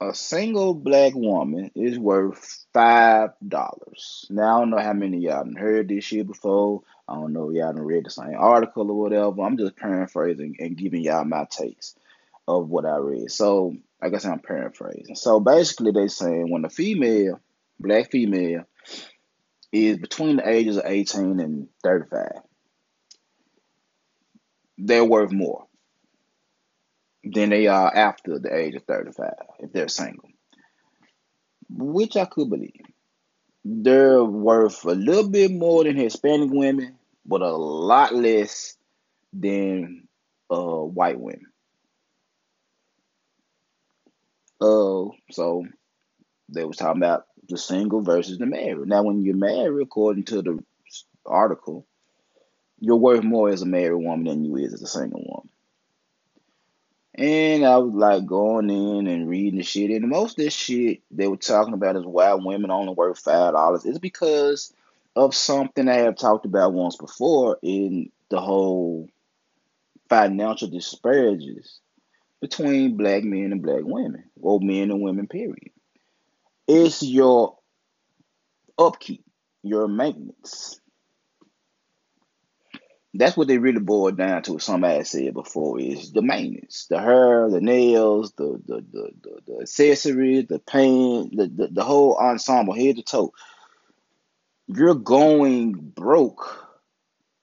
a 0.02 0.14
single 0.14 0.74
black 0.74 1.14
woman 1.16 1.72
is 1.74 1.98
worth 1.98 2.66
five 2.74 3.32
dollars. 3.48 4.26
Now 4.30 4.58
I 4.58 4.60
don't 4.60 4.70
know 4.72 4.80
how 4.80 4.94
many 4.94 5.20
y'all 5.20 5.50
heard 5.56 5.88
this 5.88 6.04
shit 6.04 6.28
before. 6.28 6.82
I 7.08 7.16
don't 7.16 7.34
know 7.34 7.50
if 7.50 7.56
y'all 7.56 7.74
done 7.74 7.82
read 7.82 8.06
the 8.06 8.10
same 8.10 8.36
article 8.38 8.90
or 8.92 9.00
whatever. 9.00 9.42
I'm 9.42 9.58
just 9.58 9.78
paraphrasing 9.78 10.58
and 10.60 10.78
giving 10.78 11.02
y'all 11.02 11.24
my 11.24 11.46
takes 11.50 11.96
of 12.48 12.70
what 12.70 12.86
I 12.86 12.98
read. 12.98 13.32
So 13.32 13.76
I 14.02 14.10
guess 14.10 14.26
I'm 14.26 14.40
paraphrasing. 14.40 15.16
So 15.16 15.40
basically 15.40 15.92
they 15.92 16.08
saying 16.08 16.52
when 16.52 16.66
a 16.66 16.70
female, 16.70 17.40
black 17.80 18.12
female, 18.12 18.66
is 19.72 19.98
between 19.98 20.38
the 20.38 20.48
ages 20.48 20.78
of 20.78 20.84
18 20.86 21.40
and 21.40 21.68
35, 21.84 22.32
they're 24.78 25.06
worth 25.06 25.32
more 25.32 25.68
than 27.26 27.50
they 27.50 27.68
are 27.68 27.94
after 27.94 28.40
the 28.40 28.56
age 28.56 28.76
of 28.76 28.84
35 28.84 29.34
if 29.60 29.72
they're 29.74 29.88
single, 29.88 30.30
which 31.70 32.16
I 32.16 32.26
could 32.26 32.50
believe. 32.50 32.82
They're 33.64 34.24
worth 34.24 34.86
a 34.86 34.92
little 34.92 35.28
bit 35.28 35.52
more 35.52 35.84
than 35.84 35.96
Hispanic 35.96 36.52
women, 36.52 36.98
but 37.26 37.42
a 37.42 37.56
lot 37.56 38.14
less 38.14 38.78
than 39.34 40.08
uh, 40.52 40.82
white 40.82 41.20
women. 41.20 41.48
Uh, 44.62 45.10
so 45.32 45.66
they 46.50 46.64
was 46.64 46.78
talking 46.78 47.02
about 47.02 47.26
the 47.50 47.58
single 47.58 48.02
versus 48.02 48.38
the 48.38 48.46
married. 48.46 48.88
Now, 48.88 49.04
when 49.04 49.24
you're 49.24 49.36
married, 49.36 49.82
according 49.82 50.26
to 50.26 50.42
the 50.44 50.64
article, 51.26 51.88
you're 52.80 52.96
worth 52.96 53.24
more 53.24 53.50
as 53.50 53.64
a 53.64 53.66
married 53.66 54.04
woman 54.04 54.26
than 54.26 54.46
you 54.46 54.58
is 54.58 54.74
as 54.74 54.84
a 54.84 54.88
single 54.88 55.24
woman. 55.26 55.50
And 57.18 57.66
I 57.66 57.78
was 57.78 57.94
like 57.94 58.26
going 58.26 58.70
in 58.70 59.08
and 59.08 59.30
reading 59.30 59.58
the 59.58 59.64
shit. 59.64 59.90
And 59.90 60.10
most 60.10 60.32
of 60.38 60.44
this 60.44 60.54
shit 60.54 61.02
they 61.12 61.28
were 61.28 61.38
talking 61.38 61.74
about 61.74 61.96
is 61.96 62.06
why 62.06 62.34
women 62.34 62.72
only 62.72 62.94
worth 62.94 63.20
five 63.20 63.54
dollars. 63.54 63.86
It's 63.86 64.00
because 64.00 64.74
of 65.16 65.34
something 65.34 65.88
I 65.88 65.96
have 65.96 66.18
talked 66.18 66.46
about 66.46 66.74
once 66.74 66.98
before 66.98 67.58
in 67.62 68.12
the 68.30 68.42
whole 68.42 69.08
financial 70.10 70.68
disparities 70.68 71.80
between 72.42 72.98
black 72.98 73.24
men 73.24 73.54
and 73.54 73.62
black 73.62 73.84
women, 73.84 74.26
or 74.42 74.60
men 74.60 74.92
and 74.92 75.02
women, 75.02 75.28
period. 75.28 75.72
It's 76.68 77.02
your 77.02 77.58
upkeep, 78.78 79.24
your 79.64 79.88
maintenance. 79.88 80.82
That's 83.18 83.38
what 83.38 83.48
they 83.48 83.58
really 83.58 83.80
boiled 83.80 84.18
down 84.18 84.44
to. 84.44 84.60
Somebody 84.60 85.04
said 85.06 85.34
before 85.34 85.80
is 85.80 86.12
the 86.12 86.22
maintenance, 86.22 86.88
the 86.90 87.00
hair, 87.00 87.50
the 87.50 87.62
nails, 87.62 88.34
the 88.34 88.62
the 88.68 88.86
the 88.92 89.12
the, 89.24 89.42
the 89.48 89.62
accessories, 89.62 90.48
the 90.48 90.60
paint, 90.60 91.36
the, 91.38 91.48
the 91.48 91.68
the 91.70 91.84
whole 91.84 92.18
ensemble, 92.18 92.76
head 92.76 92.98
to 92.98 93.04
toe. 93.04 93.34
You're 94.68 94.96
going 94.96 95.74
broke 95.74 96.68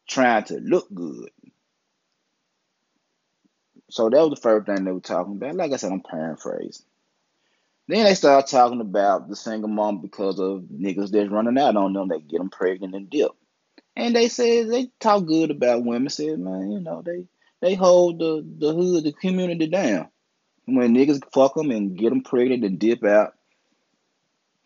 trying 0.09 0.45
to 0.45 0.61
look 0.61 0.89
good. 0.95 1.31
So 3.91 4.11
that 4.11 4.21
was 4.21 4.31
the 4.31 4.43
first 4.43 4.67
thing 4.67 4.85
they 4.85 4.93
were 4.93 5.01
talking 5.01 5.35
about. 5.37 5.57
Like 5.57 5.73
I 5.73 5.77
said, 5.77 5.93
I'm 5.93 6.03
paraphrasing. 6.03 6.87
Then 7.89 8.05
they 8.05 8.15
start 8.15 8.47
talking 8.47 8.81
about 8.81 9.29
the 9.29 9.37
single 9.37 9.69
mom 9.69 10.01
because 10.01 10.41
of 10.41 10.63
niggas 10.73 11.11
that's 11.11 11.31
running 11.31 11.59
out 11.59 11.77
on 11.77 11.93
them. 11.93 12.09
They 12.09 12.21
get 12.21 12.39
them 12.39 12.51
pregnant 12.51 12.95
and 12.95 13.11
dip. 13.11 13.33
And 13.97 14.17
they 14.17 14.29
said 14.29 14.69
they 14.69 14.91
talk 15.01 15.27
good 15.27 15.51
about 15.51 15.85
women. 15.85 16.09
Said 16.09 16.39
man, 16.39 16.71
you 16.71 16.81
know 16.81 17.03
they 17.03 17.27
they 17.61 17.75
hold 17.75 18.19
the 18.19 18.45
the 18.59 18.73
hood, 18.73 19.05
the 19.05 19.13
community 19.13 19.67
down. 19.67 20.09
When 20.65 20.95
niggas 20.95 21.21
fuck 21.33 21.55
them 21.55 21.71
and 21.71 21.97
get 21.97 22.11
them 22.11 22.23
pregnant 22.23 22.65
and 22.65 22.79
dip 22.79 23.05
out, 23.05 23.35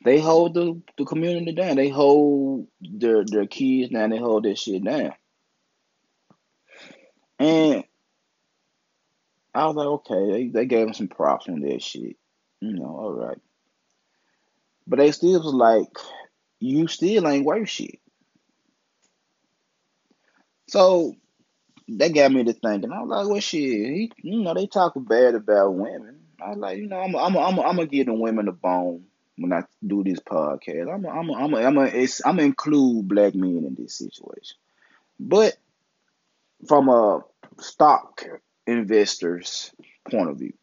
they 0.04 0.20
hold 0.20 0.54
the, 0.54 0.80
the 0.98 1.04
community 1.04 1.52
down. 1.52 1.76
They 1.76 1.88
hold 1.88 2.68
their 2.80 3.24
their 3.24 3.46
kids 3.46 3.92
down. 3.92 4.10
They 4.10 4.18
hold 4.18 4.44
that 4.44 4.58
shit 4.58 4.84
down. 4.84 5.12
And 7.38 7.84
I 9.54 9.66
was 9.66 9.76
like, 9.76 9.86
okay, 9.86 10.30
they, 10.32 10.48
they 10.48 10.66
gave 10.66 10.86
him 10.86 10.94
some 10.94 11.08
props 11.08 11.48
on 11.48 11.60
that 11.60 11.82
shit. 11.82 12.16
You 12.60 12.72
know, 12.74 12.86
all 12.86 13.12
right. 13.12 13.38
But 14.86 14.98
they 14.98 15.10
still 15.12 15.42
was 15.42 15.52
like, 15.52 15.88
you 16.60 16.86
still 16.86 17.26
ain't 17.26 17.44
worth 17.44 17.68
shit. 17.68 17.98
So 20.68 21.14
that 21.88 22.14
got 22.14 22.32
me 22.32 22.44
to 22.44 22.52
thinking. 22.52 22.92
I 22.92 23.00
was 23.00 23.08
like, 23.08 23.28
well, 23.28 23.40
shit, 23.40 23.60
he, 23.60 24.12
you 24.22 24.42
know, 24.42 24.54
they 24.54 24.66
talk 24.66 24.94
bad 24.96 25.34
about 25.34 25.74
women. 25.74 26.20
I 26.44 26.50
was 26.50 26.58
like, 26.58 26.78
you 26.78 26.86
know, 26.86 27.00
I'm, 27.00 27.14
I'm, 27.14 27.36
I'm, 27.36 27.58
I'm 27.58 27.76
gonna 27.76 27.86
give 27.86 28.06
the 28.06 28.14
women 28.14 28.48
a 28.48 28.52
bone 28.52 29.04
when 29.38 29.52
I 29.52 29.64
do 29.86 30.02
this 30.02 30.20
podcast. 30.20 30.92
I'm, 30.92 31.06
I'm, 31.06 31.30
I'm, 31.30 31.54
I'm, 31.54 31.78
I'm 31.78 31.90
gonna 32.24 32.42
include 32.42 33.08
black 33.08 33.34
men 33.34 33.64
in 33.64 33.76
this 33.78 33.94
situation. 33.94 34.56
But 35.18 35.56
from 36.68 36.88
a 36.88 37.24
stock 37.58 38.24
investor's 38.66 39.72
point 40.10 40.30
of 40.30 40.38
view, 40.38 40.54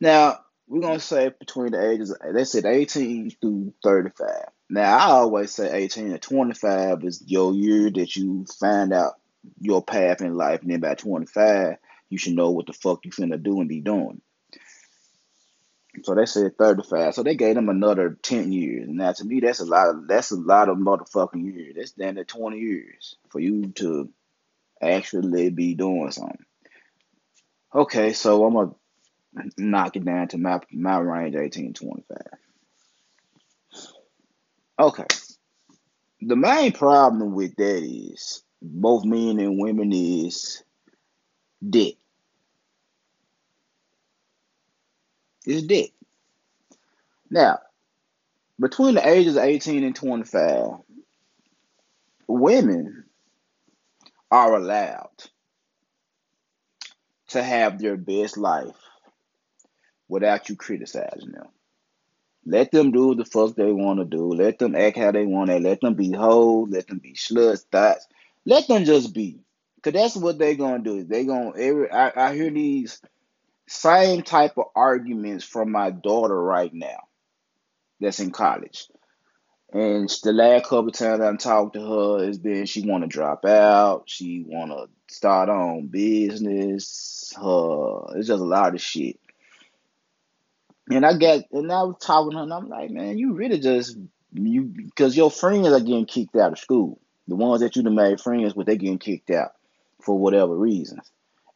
now 0.00 0.40
we're 0.68 0.80
gonna 0.82 1.00
say 1.00 1.30
between 1.38 1.72
the 1.72 1.90
ages, 1.90 2.14
they 2.32 2.44
said 2.44 2.66
18 2.66 3.30
through 3.40 3.72
35. 3.82 4.28
Now 4.72 4.96
I 4.96 5.10
always 5.10 5.50
say 5.50 5.70
18 5.70 6.12
to 6.12 6.18
25 6.18 7.04
is 7.04 7.22
your 7.26 7.52
year 7.52 7.90
that 7.90 8.16
you 8.16 8.46
find 8.58 8.94
out 8.94 9.12
your 9.60 9.82
path 9.84 10.22
in 10.22 10.34
life, 10.34 10.62
and 10.62 10.70
then 10.70 10.80
by 10.80 10.94
25 10.94 11.76
you 12.08 12.16
should 12.16 12.32
know 12.32 12.52
what 12.52 12.64
the 12.64 12.72
fuck 12.72 13.04
you 13.04 13.10
finna 13.10 13.42
do 13.42 13.60
and 13.60 13.68
be 13.68 13.82
doing. 13.82 14.22
So 16.04 16.14
they 16.14 16.24
said 16.24 16.56
35. 16.56 17.14
So 17.14 17.22
they 17.22 17.34
gave 17.34 17.54
them 17.54 17.68
another 17.68 18.16
10 18.22 18.50
years. 18.50 18.88
Now 18.88 19.12
to 19.12 19.24
me 19.26 19.40
that's 19.40 19.60
a 19.60 19.66
lot 19.66 19.90
of 19.90 20.08
that's 20.08 20.30
a 20.30 20.36
lot 20.36 20.70
of 20.70 20.78
motherfucking 20.78 21.44
years. 21.44 21.74
That's 21.76 21.92
down 21.92 22.14
to 22.14 22.24
20 22.24 22.58
years 22.58 23.16
for 23.28 23.40
you 23.40 23.72
to 23.72 24.08
actually 24.80 25.50
be 25.50 25.74
doing 25.74 26.10
something. 26.12 26.46
Okay, 27.74 28.14
so 28.14 28.46
I'm 28.46 28.54
gonna 28.54 28.74
knock 29.58 29.96
it 29.96 30.04
down 30.06 30.28
to 30.28 30.38
my 30.38 30.60
my 30.72 30.96
range 30.96 31.36
18 31.36 31.74
25. 31.74 32.41
Okay. 34.82 35.06
The 36.22 36.34
main 36.34 36.72
problem 36.72 37.34
with 37.34 37.54
that 37.54 37.84
is 37.84 38.42
both 38.60 39.04
men 39.04 39.38
and 39.38 39.56
women 39.56 39.92
is 39.92 40.64
debt. 41.68 41.92
It's 45.46 45.62
debt. 45.62 45.90
Now, 47.30 47.60
between 48.58 48.96
the 48.96 49.08
ages 49.08 49.36
of 49.36 49.44
18 49.44 49.84
and 49.84 49.94
25, 49.94 50.70
women 52.26 53.04
are 54.32 54.56
allowed 54.56 55.10
to 57.28 57.40
have 57.40 57.78
their 57.78 57.96
best 57.96 58.36
life 58.36 58.74
without 60.08 60.48
you 60.48 60.56
criticizing 60.56 61.30
them. 61.30 61.46
Let 62.44 62.72
them 62.72 62.90
do 62.90 63.14
the 63.14 63.24
fuck 63.24 63.54
they 63.54 63.72
want 63.72 64.00
to 64.00 64.04
do. 64.04 64.32
Let 64.32 64.58
them 64.58 64.74
act 64.74 64.96
how 64.96 65.12
they 65.12 65.26
want 65.26 65.50
to. 65.50 65.58
Let 65.58 65.80
them 65.80 65.94
be 65.94 66.10
hoes. 66.12 66.68
Let 66.70 66.88
them 66.88 66.98
be 66.98 67.14
sluts, 67.14 67.64
thoughts. 67.70 68.06
Let 68.44 68.66
them 68.66 68.84
just 68.84 69.14
be. 69.14 69.40
Cause 69.82 69.92
that's 69.92 70.16
what 70.16 70.38
they 70.38 70.54
gonna 70.54 70.82
do. 70.82 71.02
They 71.02 71.24
gonna 71.24 71.56
every 71.56 71.90
I, 71.90 72.12
I 72.14 72.34
hear 72.34 72.50
these 72.50 73.00
same 73.66 74.22
type 74.22 74.56
of 74.56 74.66
arguments 74.76 75.44
from 75.44 75.72
my 75.72 75.90
daughter 75.90 76.40
right 76.40 76.72
now 76.72 76.98
that's 78.00 78.20
in 78.20 78.30
college. 78.30 78.86
And 79.72 80.08
the 80.22 80.32
last 80.32 80.64
couple 80.64 80.88
of 80.88 80.94
times 80.94 81.20
I've 81.20 81.38
talked 81.38 81.74
to 81.74 81.80
her, 81.80 82.28
it's 82.28 82.38
been 82.38 82.66
she 82.66 82.86
want 82.86 83.04
to 83.04 83.08
drop 83.08 83.44
out, 83.44 84.04
she 84.06 84.44
want 84.46 84.70
to 84.70 85.14
start 85.14 85.48
on 85.48 85.86
business. 85.88 87.32
Her, 87.36 88.16
it's 88.16 88.28
just 88.28 88.42
a 88.42 88.44
lot 88.44 88.74
of 88.74 88.80
shit. 88.82 89.18
And 90.96 91.06
I 91.06 91.14
get, 91.14 91.46
and 91.52 91.70
I 91.72 91.82
was 91.82 91.96
talking 92.00 92.32
to 92.32 92.38
her, 92.38 92.42
and 92.42 92.52
I'm 92.52 92.68
like, 92.68 92.90
man, 92.90 93.18
you 93.18 93.34
really 93.34 93.58
just 93.58 93.96
you 94.32 94.62
because 94.62 95.16
your 95.16 95.30
friends 95.30 95.68
are 95.68 95.80
getting 95.80 96.06
kicked 96.06 96.36
out 96.36 96.52
of 96.52 96.58
school. 96.58 97.00
The 97.28 97.36
ones 97.36 97.60
that 97.60 97.76
you 97.76 97.82
done 97.82 97.94
made 97.94 98.20
friends 98.20 98.54
with, 98.54 98.66
they 98.66 98.76
getting 98.76 98.98
kicked 98.98 99.30
out 99.30 99.52
for 100.00 100.18
whatever 100.18 100.56
reasons, 100.56 101.10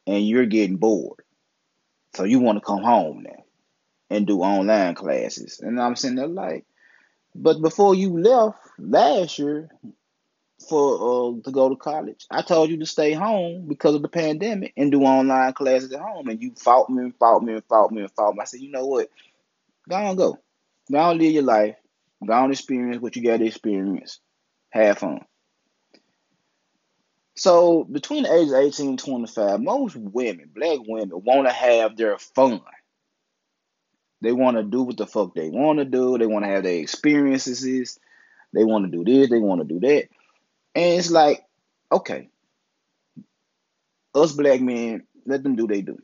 and 0.07 0.27
you're 0.27 0.47
getting 0.47 0.77
bored. 0.77 1.21
So 2.15 2.25
you 2.25 2.41
want 2.41 2.59
to 2.59 2.65
come 2.65 2.83
home 2.83 3.25
now 3.25 3.45
and 4.09 4.27
do 4.27 4.41
online 4.41 4.95
classes. 4.95 5.61
And 5.61 5.81
I'm 5.81 5.97
sitting 5.97 6.17
there 6.17 6.27
like, 6.27 6.65
but 7.35 7.61
before 7.61 7.95
you 7.95 8.19
left 8.19 8.59
last 8.79 9.39
year 9.39 9.69
for 10.59 10.95
uh, 11.37 11.43
to 11.43 11.51
go 11.51 11.69
to 11.69 11.77
college, 11.77 12.27
I 12.31 12.43
told 12.43 12.71
you 12.71 12.79
to 12.79 12.87
stay 12.87 13.13
home 13.13 13.67
because 13.69 13.95
of 13.95 14.03
the 14.03 14.09
pandemic 14.09 14.73
and 14.77 14.91
do 14.91 15.03
online 15.03 15.53
classes 15.53 15.93
at 15.93 16.01
home. 16.01 16.29
And 16.29 16.43
you 16.43 16.53
fought 16.57 16.91
me 16.91 17.05
and 17.05 17.17
fought 17.17 17.43
me 17.43 17.55
and 17.55 17.65
fought 17.65 17.93
me 17.93 18.03
and 18.03 18.11
fought 18.13 18.35
me. 18.35 18.41
I 18.41 18.45
said, 18.45 18.61
you 18.61 18.71
know 18.71 18.87
what? 18.87 19.11
Go 19.89 19.97
on, 19.97 20.17
go. 20.17 20.39
Go 20.91 20.99
on, 20.99 21.19
live 21.19 21.33
your 21.33 21.43
life. 21.43 21.77
Go 22.25 22.33
on, 22.33 22.51
experience 22.51 23.03
what 23.03 23.17
you 23.17 23.23
got 23.23 23.39
to 23.39 23.47
experience. 23.47 24.21
Have 24.71 24.99
fun. 24.99 25.21
So 27.37 27.85
between 27.85 28.23
the 28.23 28.33
ages 28.33 28.53
of 28.53 28.61
18 28.61 28.89
and 28.89 28.99
25, 28.99 29.61
most 29.61 29.95
women, 29.95 30.51
black 30.55 30.79
women, 30.87 31.11
want 31.13 31.47
to 31.47 31.53
have 31.53 31.97
their 31.97 32.17
fun. 32.19 32.63
They 34.23 34.33
want 34.33 34.57
to 34.57 34.63
do 34.63 34.83
what 34.83 34.97
the 34.97 35.07
fuck 35.07 35.35
they 35.35 35.51
want 35.51 35.79
to 35.79 35.85
do. 35.85 36.17
They 36.17 36.27
want 36.27 36.47
to 36.47 36.51
have 36.51 36.63
their 36.63 36.81
experiences. 36.81 37.99
They 38.55 38.65
want 38.65 38.91
to 38.91 38.91
do 38.91 39.05
this. 39.05 39.29
They 39.29 39.39
want 39.39 39.61
to 39.61 39.67
do 39.67 39.81
that. 39.81 40.09
And 40.77 40.85
it's 41.01 41.11
like, 41.11 41.43
okay, 41.91 42.29
us 44.15 44.33
black 44.33 44.61
men, 44.61 45.07
let 45.25 45.43
them 45.43 45.57
do 45.57 45.67
they 45.67 45.81
do. 45.81 45.99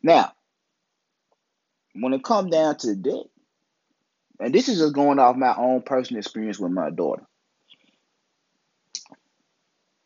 Now, 0.00 0.32
when 1.94 2.12
it 2.12 2.22
comes 2.22 2.52
down 2.52 2.76
to 2.78 2.94
that, 2.94 3.24
and 4.38 4.54
this 4.54 4.68
is 4.68 4.78
just 4.78 4.94
going 4.94 5.18
off 5.18 5.36
my 5.36 5.56
own 5.56 5.82
personal 5.82 6.20
experience 6.20 6.60
with 6.60 6.70
my 6.72 6.90
daughter. 6.90 7.24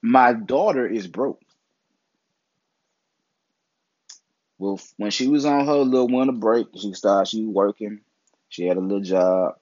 My 0.02 0.32
daughter 0.32 0.86
is 0.86 1.06
broke. 1.06 1.42
Well, 4.58 4.80
when 4.96 5.10
she 5.10 5.28
was 5.28 5.44
on 5.44 5.66
her 5.66 5.74
little 5.74 6.08
winter 6.08 6.32
break, 6.32 6.68
she 6.74 6.94
started, 6.94 7.28
she 7.28 7.44
working. 7.44 8.00
She 8.48 8.64
had 8.64 8.78
a 8.78 8.80
little 8.80 9.02
job. 9.02 9.56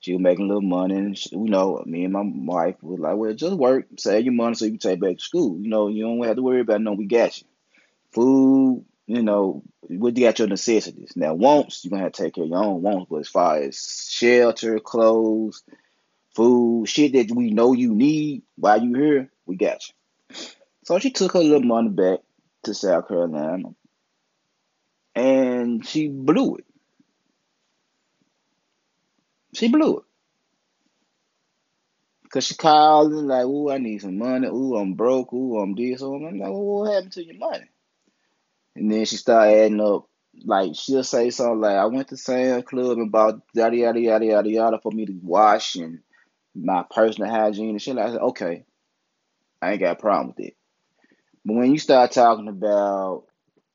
She 0.00 0.14
was 0.14 0.20
making 0.22 0.46
a 0.46 0.48
little 0.48 0.62
money. 0.62 0.94
And, 0.96 1.16
she, 1.16 1.30
you 1.32 1.44
know, 1.44 1.82
me 1.86 2.04
and 2.04 2.12
my 2.12 2.22
wife 2.24 2.76
was 2.82 2.98
like, 2.98 3.16
well, 3.16 3.34
just 3.34 3.54
work, 3.54 3.86
save 3.98 4.24
your 4.24 4.34
money 4.34 4.54
so 4.54 4.64
you 4.64 4.72
can 4.72 4.78
take 4.78 5.00
back 5.00 5.18
to 5.18 5.22
school. 5.22 5.58
You 5.60 5.68
know, 5.68 5.88
you 5.88 6.02
don't 6.04 6.24
have 6.24 6.36
to 6.36 6.42
worry 6.42 6.60
about 6.60 6.80
no, 6.80 6.92
we 6.92 7.06
got 7.06 7.40
you. 7.40 7.46
Food, 8.12 8.84
you 9.06 9.22
know, 9.22 9.62
we 9.88 10.12
got 10.12 10.38
your 10.38 10.48
necessities. 10.48 11.12
Now, 11.16 11.34
wants, 11.34 11.84
you're 11.84 11.96
to 11.96 12.04
have 12.04 12.12
to 12.12 12.22
take 12.22 12.34
care 12.34 12.44
of 12.44 12.50
your 12.50 12.64
own 12.64 12.82
wants, 12.82 13.08
but 13.10 13.20
as 13.20 13.28
far 13.28 13.58
as 13.58 14.08
shelter, 14.10 14.78
clothes, 14.78 15.62
food, 16.34 16.88
shit 16.88 17.12
that 17.12 17.30
we 17.34 17.50
know 17.50 17.72
you 17.72 17.94
need 17.94 18.42
while 18.56 18.82
you 18.82 18.94
here, 18.94 19.30
we 19.46 19.56
got 19.56 19.82
you. 19.86 20.36
So 20.84 20.98
she 20.98 21.10
took 21.10 21.32
her 21.32 21.40
little 21.40 21.62
money 21.62 21.90
back 21.90 22.20
to 22.64 22.74
South 22.74 23.08
Carolina 23.08 23.74
and 25.14 25.86
she 25.86 26.08
blew 26.08 26.56
it. 26.56 26.64
She 29.54 29.68
blew 29.68 29.98
it. 29.98 30.04
Cause 32.30 32.44
she 32.44 32.54
called 32.54 33.12
and 33.12 33.26
like, 33.26 33.44
ooh, 33.44 33.70
I 33.70 33.78
need 33.78 34.02
some 34.02 34.18
money. 34.18 34.46
Ooh, 34.46 34.76
I'm 34.76 34.94
broke. 34.94 35.32
Ooh, 35.32 35.58
I'm 35.58 35.74
this. 35.74 35.98
So 35.98 36.14
I'm 36.14 36.22
like, 36.38 36.48
well, 36.48 36.62
what 36.62 36.92
happened 36.92 37.12
to 37.12 37.24
your 37.24 37.38
money? 37.38 37.66
And 38.76 38.90
then 38.90 39.04
she 39.04 39.16
started 39.16 39.56
adding 39.56 39.80
up. 39.80 40.06
Like 40.44 40.70
she'll 40.74 41.02
say 41.02 41.30
something 41.30 41.60
like, 41.60 41.76
I 41.76 41.86
went 41.86 42.08
to 42.08 42.16
Sam's 42.16 42.64
Club 42.64 42.98
and 42.98 43.10
bought 43.10 43.40
yada 43.52 43.76
yada 43.76 44.00
yada 44.00 44.24
yada 44.24 44.48
yada 44.48 44.78
for 44.80 44.92
me 44.92 45.06
to 45.06 45.18
wash 45.22 45.74
and 45.74 46.00
my 46.54 46.84
personal 46.88 47.30
hygiene 47.30 47.70
and 47.70 47.82
shit. 47.82 47.96
Like, 47.96 48.06
I 48.06 48.10
said, 48.12 48.20
okay, 48.20 48.64
I 49.60 49.72
ain't 49.72 49.80
got 49.80 49.98
a 49.98 50.00
problem 50.00 50.28
with 50.28 50.46
it. 50.46 50.56
But 51.44 51.54
when 51.56 51.72
you 51.72 51.78
start 51.78 52.12
talking 52.12 52.48
about 52.48 53.24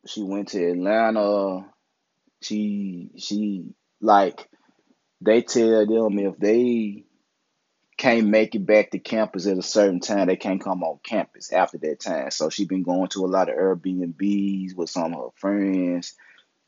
she 0.08 0.24
went 0.24 0.50
to 0.50 0.72
Atlanta, 0.72 1.66
she 2.42 3.10
she 3.18 3.66
like 4.00 4.48
they 5.22 5.42
tell 5.42 5.86
them 5.86 6.20
if 6.20 6.38
they 6.38 7.06
can't 7.98 8.28
make 8.28 8.56
it 8.56 8.66
back 8.66 8.92
to 8.92 9.00
campus 9.00 9.48
at 9.48 9.58
a 9.58 9.62
certain 9.62 10.00
time, 10.00 10.28
they 10.28 10.36
can't 10.36 10.64
come 10.64 10.84
on 10.84 11.00
campus 11.04 11.52
after 11.54 11.78
that 11.78 12.00
time. 12.00 12.30
So 12.32 12.50
she 12.50 12.66
been 12.66 12.84
going 12.84 13.08
to 13.10 13.26
a 13.26 13.28
lot 13.28 13.50
of 13.50 13.56
Airbnbs 13.56 14.76
with 14.76 14.90
some 14.90 15.14
of 15.14 15.24
her 15.24 15.30
friends. 15.36 16.14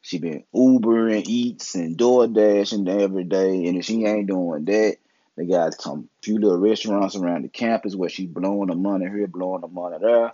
She 0.02 0.20
been 0.20 0.46
Ubering, 0.56 1.28
Eats, 1.28 1.76
and 1.76 1.98
DoorDashing 1.98 2.88
every 3.02 3.26
day. 3.26 3.66
And 3.66 3.78
if 3.78 3.86
she 3.86 4.06
ain't 4.06 4.28
doing 4.28 4.64
that, 4.66 4.98
they 5.36 5.46
got 5.46 5.80
some 5.80 6.10
few 6.24 6.40
little 6.40 6.60
restaurants 6.60 7.16
around 7.16 7.44
the 7.44 7.50
campus 7.50 7.96
where 7.96 8.10
she 8.10 8.26
blowing 8.26 8.70
the 8.70 8.76
money 8.76 9.06
here, 9.06 9.28
blowing 9.28 9.62
the 9.62 9.68
money 9.68 9.98
there. 10.00 10.34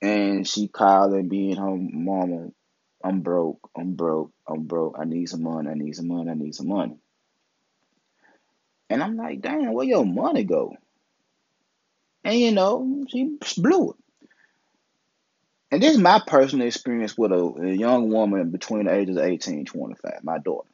And 0.00 0.46
she 0.46 0.68
calling, 0.68 1.28
being 1.28 1.56
her 1.56 1.76
mama, 1.76 2.50
I'm 3.04 3.20
broke, 3.20 3.70
I'm 3.76 3.94
broke, 3.94 4.32
I'm 4.46 4.64
broke. 4.64 4.96
I 4.98 5.04
need 5.04 5.28
some 5.28 5.42
money, 5.42 5.70
I 5.70 5.74
need 5.74 5.94
some 5.94 6.08
money, 6.08 6.30
I 6.30 6.34
need 6.34 6.54
some 6.54 6.68
money. 6.68 6.96
And 8.90 9.02
I'm 9.02 9.16
like, 9.16 9.40
damn, 9.40 9.72
where 9.72 9.86
your 9.86 10.04
money 10.04 10.44
go? 10.44 10.76
And 12.24 12.38
you 12.38 12.52
know, 12.52 13.04
she 13.08 13.38
blew 13.56 13.90
it. 13.90 13.96
And 15.70 15.82
this 15.82 15.92
is 15.94 15.98
my 15.98 16.20
personal 16.26 16.66
experience 16.66 17.16
with 17.16 17.32
a, 17.32 17.54
a 17.62 17.72
young 17.72 18.10
woman 18.10 18.50
between 18.50 18.84
the 18.84 18.94
ages 18.94 19.16
of 19.16 19.24
18 19.24 19.54
and 19.54 19.66
25, 19.66 20.20
my 20.22 20.38
daughter. 20.38 20.68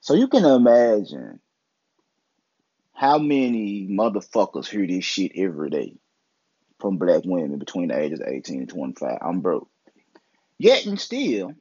So 0.00 0.14
you 0.14 0.28
can 0.28 0.44
imagine 0.44 1.40
how 2.92 3.18
many 3.18 3.88
motherfuckers 3.90 4.68
hear 4.68 4.86
this 4.86 5.04
shit 5.04 5.32
every 5.34 5.70
day 5.70 5.94
from 6.78 6.98
black 6.98 7.22
women 7.24 7.58
between 7.58 7.88
the 7.88 7.98
ages 7.98 8.20
of 8.20 8.28
18 8.28 8.60
and 8.60 8.68
25. 8.68 9.18
I'm 9.20 9.40
broke. 9.40 9.68
Yet 10.58 10.86
and 10.86 11.00
still, 11.00 11.52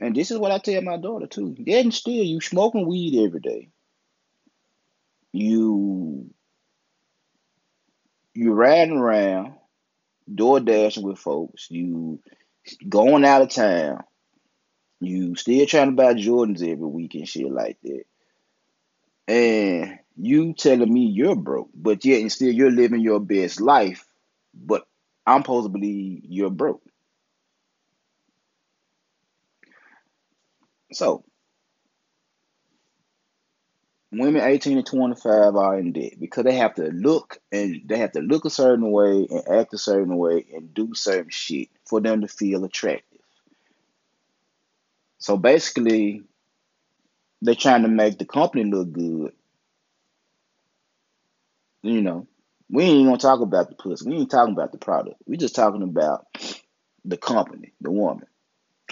and 0.00 0.14
this 0.14 0.30
is 0.30 0.38
what 0.38 0.52
I 0.52 0.58
tell 0.58 0.82
my 0.82 0.98
daughter 0.98 1.26
too, 1.26 1.54
yet 1.58 1.84
and 1.84 1.94
still, 1.94 2.12
you 2.24 2.40
smoking 2.40 2.86
weed 2.86 3.24
every 3.26 3.40
day. 3.40 3.70
You 5.32 6.30
you 8.34 8.52
riding 8.52 8.96
around, 8.96 9.54
door 10.32 10.60
dashing 10.60 11.04
with 11.04 11.18
folks, 11.18 11.70
you 11.70 12.20
going 12.88 13.24
out 13.24 13.42
of 13.42 13.50
town, 13.50 14.04
you 15.00 15.34
still 15.36 15.66
trying 15.66 15.88
to 15.90 15.96
buy 15.96 16.14
Jordans 16.14 16.62
every 16.62 16.86
week 16.86 17.14
and 17.14 17.28
shit 17.28 17.50
like 17.50 17.78
that. 17.82 18.04
And 19.28 19.98
you 20.16 20.54
telling 20.54 20.92
me 20.92 21.06
you're 21.06 21.36
broke, 21.36 21.70
but 21.74 22.04
yet 22.04 22.20
and 22.20 22.32
still 22.32 22.52
you're 22.52 22.70
living 22.70 23.00
your 23.00 23.20
best 23.20 23.60
life, 23.60 24.06
but 24.54 24.86
I'm 25.26 25.42
supposed 25.42 25.66
to 25.66 25.70
believe 25.70 26.22
you're 26.24 26.50
broke. 26.50 26.82
So, 30.92 31.24
women 34.12 34.42
18 34.42 34.76
to 34.76 34.82
25 34.82 35.56
are 35.56 35.78
in 35.78 35.92
debt 35.92 36.12
because 36.18 36.44
they 36.44 36.54
have 36.54 36.74
to 36.74 36.84
look 36.84 37.38
and 37.52 37.82
they 37.86 37.98
have 37.98 38.12
to 38.12 38.20
look 38.20 38.44
a 38.44 38.50
certain 38.50 38.90
way 38.90 39.26
and 39.28 39.48
act 39.48 39.74
a 39.74 39.78
certain 39.78 40.16
way 40.16 40.46
and 40.54 40.72
do 40.72 40.94
certain 40.94 41.30
shit 41.30 41.68
for 41.84 42.00
them 42.00 42.20
to 42.20 42.28
feel 42.28 42.64
attractive. 42.64 43.20
So 45.18 45.36
basically, 45.36 46.22
they're 47.42 47.54
trying 47.54 47.82
to 47.82 47.88
make 47.88 48.18
the 48.18 48.24
company 48.24 48.64
look 48.64 48.92
good. 48.92 49.32
You 51.82 52.02
know, 52.02 52.26
we 52.70 52.84
ain't 52.84 53.06
gonna 53.06 53.18
talk 53.18 53.40
about 53.40 53.68
the 53.68 53.76
pussy. 53.76 54.08
We 54.08 54.16
ain't 54.16 54.30
talking 54.30 54.54
about 54.54 54.72
the 54.72 54.78
product. 54.78 55.16
We 55.26 55.36
just 55.36 55.54
talking 55.54 55.82
about 55.82 56.26
the 57.04 57.16
company, 57.16 57.72
the 57.80 57.90
woman, 57.90 58.26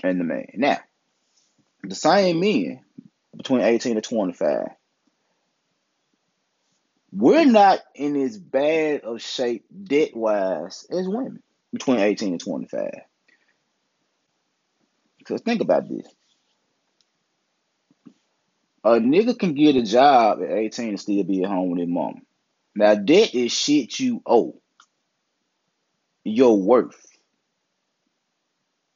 and 0.02 0.20
the 0.20 0.24
man. 0.24 0.48
Now, 0.54 0.78
the 1.88 1.94
same 1.94 2.40
men 2.40 2.80
between 3.36 3.60
18 3.62 3.96
to 3.96 4.00
25, 4.00 4.68
we're 7.12 7.44
not 7.44 7.80
in 7.94 8.16
as 8.16 8.36
bad 8.38 9.02
of 9.02 9.22
shape 9.22 9.64
debt 9.84 10.16
wise 10.16 10.86
as 10.90 11.08
women 11.08 11.42
between 11.72 12.00
18 12.00 12.32
and 12.32 12.40
25. 12.40 12.90
Because 15.18 15.40
think 15.42 15.60
about 15.60 15.88
this. 15.88 16.06
A 18.84 19.00
nigga 19.00 19.38
can 19.38 19.54
get 19.54 19.76
a 19.76 19.82
job 19.82 20.42
at 20.42 20.50
18 20.50 20.90
and 20.90 21.00
still 21.00 21.24
be 21.24 21.42
at 21.42 21.48
home 21.48 21.70
with 21.70 21.80
his 21.80 21.88
mom. 21.88 22.22
Now 22.74 22.94
debt 22.94 23.34
is 23.34 23.52
shit 23.52 23.98
you 23.98 24.22
owe. 24.26 24.60
Your 26.24 26.60
worth. 26.60 27.00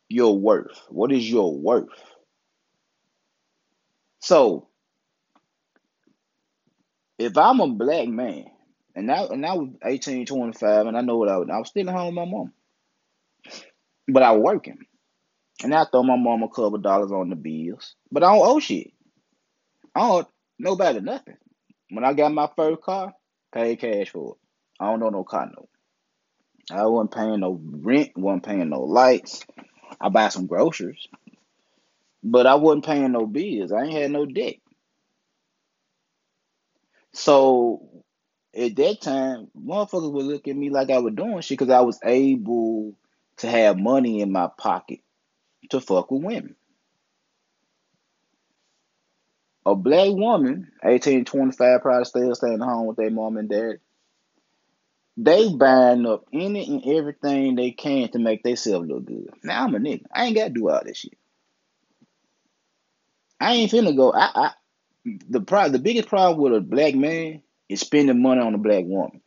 Your 0.08 0.38
worth. 0.38 0.82
What 0.88 1.12
is 1.12 1.28
your 1.30 1.54
worth? 1.56 1.88
So 4.20 4.68
if 7.18 7.36
I'm 7.36 7.60
a 7.60 7.68
black 7.68 8.08
man 8.08 8.46
and 8.94 9.06
now 9.06 9.28
and 9.28 9.44
I 9.44 9.54
was 9.54 9.70
18, 9.84 10.26
25, 10.26 10.86
and 10.86 10.96
I 10.96 11.00
know 11.00 11.16
what 11.16 11.28
I 11.28 11.36
was, 11.36 11.48
I 11.52 11.58
was 11.58 11.68
still 11.68 11.88
at 11.88 11.94
home 11.94 12.06
with 12.06 12.14
my 12.14 12.24
mom, 12.24 12.52
but 14.08 14.22
I 14.22 14.32
was 14.32 14.42
working, 14.42 14.78
and 15.62 15.74
I 15.74 15.84
throw 15.84 16.02
my 16.02 16.16
mom 16.16 16.42
a 16.42 16.48
couple 16.48 16.78
dollars 16.78 17.12
on 17.12 17.30
the 17.30 17.36
bills, 17.36 17.94
but 18.10 18.22
I 18.22 18.34
don't 18.34 18.46
owe 18.46 18.60
shit. 18.60 18.92
I 19.94 20.00
don't 20.00 20.28
nobody 20.58 21.00
nothing. 21.00 21.36
When 21.90 22.04
I 22.04 22.12
got 22.12 22.32
my 22.32 22.48
first 22.56 22.82
car, 22.82 23.14
paid 23.52 23.80
cash 23.80 24.10
for 24.10 24.32
it. 24.34 24.38
I 24.80 24.86
don't 24.90 25.00
know 25.00 25.08
no 25.10 25.24
car 25.24 25.46
note. 25.46 25.68
I 26.70 26.86
wasn't 26.86 27.14
paying 27.14 27.40
no 27.40 27.60
rent, 27.62 28.16
wasn't 28.16 28.44
paying 28.44 28.68
no 28.68 28.82
lights. 28.82 29.44
I 30.00 30.10
buy 30.10 30.28
some 30.28 30.46
groceries, 30.46 31.08
but 32.22 32.46
I 32.46 32.54
wasn't 32.56 32.84
paying 32.86 33.12
no 33.12 33.26
bills. 33.26 33.72
I 33.72 33.84
ain't 33.84 33.92
had 33.92 34.10
no 34.10 34.26
debt. 34.26 34.56
So 37.12 38.04
at 38.56 38.76
that 38.76 39.00
time, 39.00 39.48
motherfuckers 39.58 40.12
would 40.12 40.26
look 40.26 40.48
at 40.48 40.56
me 40.56 40.70
like 40.70 40.90
I 40.90 40.98
was 40.98 41.14
doing 41.14 41.40
shit 41.40 41.58
because 41.58 41.72
I 41.72 41.80
was 41.80 41.98
able 42.04 42.94
to 43.38 43.48
have 43.48 43.78
money 43.78 44.20
in 44.20 44.32
my 44.32 44.48
pocket 44.58 45.00
to 45.70 45.80
fuck 45.80 46.10
with 46.10 46.22
women. 46.22 46.56
A 49.66 49.74
black 49.74 50.10
woman, 50.12 50.72
18, 50.82 51.24
25, 51.24 51.82
probably 51.82 52.04
still 52.04 52.34
staying 52.34 52.60
home 52.60 52.86
with 52.86 52.96
their 52.96 53.10
mom 53.10 53.36
and 53.36 53.48
dad. 53.48 53.80
They 55.16 55.52
buying 55.52 56.06
up 56.06 56.24
any 56.32 56.66
and 56.66 56.96
everything 56.96 57.56
they 57.56 57.72
can 57.72 58.08
to 58.12 58.18
make 58.18 58.42
themselves 58.44 58.88
look 58.88 59.04
good. 59.04 59.28
Now 59.42 59.64
I'm 59.64 59.74
a 59.74 59.78
nigga. 59.78 60.04
I 60.14 60.26
ain't 60.26 60.36
gotta 60.36 60.50
do 60.50 60.70
all 60.70 60.80
this 60.84 60.98
shit. 60.98 61.18
I 63.40 63.54
ain't 63.54 63.72
finna 63.72 63.96
go. 63.96 64.12
I, 64.12 64.30
I 64.34 64.50
the 65.28 65.40
pro, 65.40 65.68
the 65.68 65.78
biggest 65.78 66.08
problem 66.08 66.40
with 66.40 66.54
a 66.54 66.60
black 66.60 66.94
man 66.94 67.42
is 67.68 67.80
spending 67.80 68.22
money 68.22 68.40
on 68.40 68.54
a 68.54 68.58
black 68.58 68.84
woman. 68.86 69.20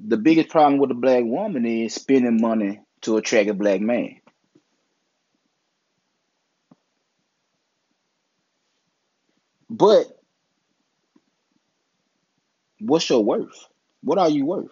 The 0.00 0.16
biggest 0.16 0.48
problem 0.50 0.78
with 0.78 0.90
a 0.90 0.94
black 0.94 1.24
woman 1.24 1.66
is 1.66 1.94
spending 1.94 2.40
money 2.40 2.80
to 3.02 3.16
attract 3.16 3.50
a 3.50 3.54
black 3.54 3.80
man. 3.80 4.20
But 9.70 10.06
what's 12.80 13.08
your 13.10 13.24
worth? 13.24 13.66
What 14.02 14.18
are 14.18 14.28
you 14.28 14.46
worth? 14.46 14.70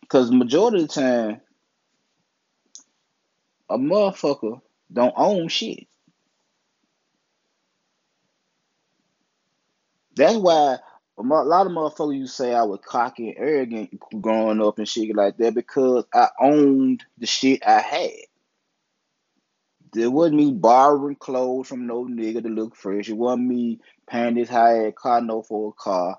Because 0.00 0.30
majority 0.30 0.82
of 0.82 0.88
the 0.88 0.94
time, 0.94 1.40
a 3.68 3.78
motherfucker 3.78 4.60
don't 4.92 5.14
own 5.16 5.48
shit. 5.48 5.86
That's 10.16 10.36
why 10.36 10.78
a 11.18 11.22
lot 11.22 11.66
of 11.66 11.72
motherfuckers 11.72 12.18
you 12.18 12.26
say 12.26 12.54
I 12.54 12.62
was 12.62 12.80
cocky 12.84 13.28
and 13.30 13.38
arrogant 13.38 14.00
growing 14.20 14.62
up 14.62 14.78
and 14.78 14.88
shit 14.88 15.14
like 15.14 15.36
that 15.38 15.54
because 15.54 16.04
I 16.14 16.28
owned 16.40 17.04
the 17.18 17.26
shit 17.26 17.66
I 17.66 17.80
had. 17.80 18.10
It 19.96 20.08
wasn't 20.08 20.36
me 20.36 20.52
borrowing 20.52 21.16
clothes 21.16 21.68
from 21.68 21.86
no 21.86 22.04
nigga 22.04 22.42
to 22.42 22.48
look 22.48 22.76
fresh. 22.76 23.08
It 23.08 23.16
wasn't 23.16 23.48
me 23.48 23.80
paying 24.08 24.34
this 24.34 24.48
high 24.48 24.92
car 24.92 25.20
note 25.20 25.46
for 25.46 25.70
a 25.70 25.72
car. 25.72 26.18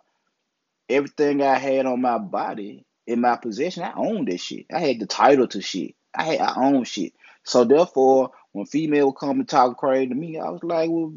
Everything 0.90 1.44
I 1.44 1.58
had 1.58 1.86
on 1.86 2.02
my 2.02 2.18
body, 2.18 2.86
in 3.06 3.22
my 3.22 3.36
possession, 3.36 3.84
I 3.84 3.94
owned 3.96 4.28
that 4.28 4.40
shit. 4.40 4.66
I 4.74 4.80
had 4.80 5.00
the 5.00 5.06
title 5.06 5.48
to 5.50 5.62
shit. 5.62 5.96
I 6.16 6.24
had 6.24 6.40
I 6.42 6.54
own 6.58 6.84
shit. 6.84 7.14
So 7.50 7.64
therefore, 7.64 8.30
when 8.52 8.68
female 8.68 9.12
come 9.12 9.40
and 9.40 9.50
talk 9.50 9.76
crazy 9.76 10.10
to 10.10 10.14
me, 10.14 10.38
I 10.38 10.52
was 10.52 10.64
like, 10.64 10.88
well, 10.88 11.16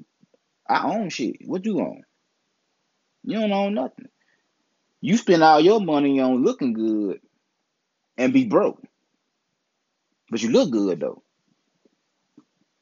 I 0.66 0.82
own 0.86 1.10
shit. 1.10 1.36
What 1.44 1.66
you 1.66 1.78
own? 1.78 2.04
You 3.22 3.38
don't 3.38 3.52
own 3.52 3.74
nothing. 3.74 4.06
You 5.02 5.18
spend 5.18 5.42
all 5.42 5.60
your 5.60 5.78
money 5.78 6.20
on 6.20 6.42
looking 6.42 6.72
good 6.72 7.20
and 8.16 8.32
be 8.32 8.46
broke. 8.46 8.82
But 10.30 10.42
you 10.42 10.48
look 10.48 10.70
good 10.70 11.00
though. 11.00 11.22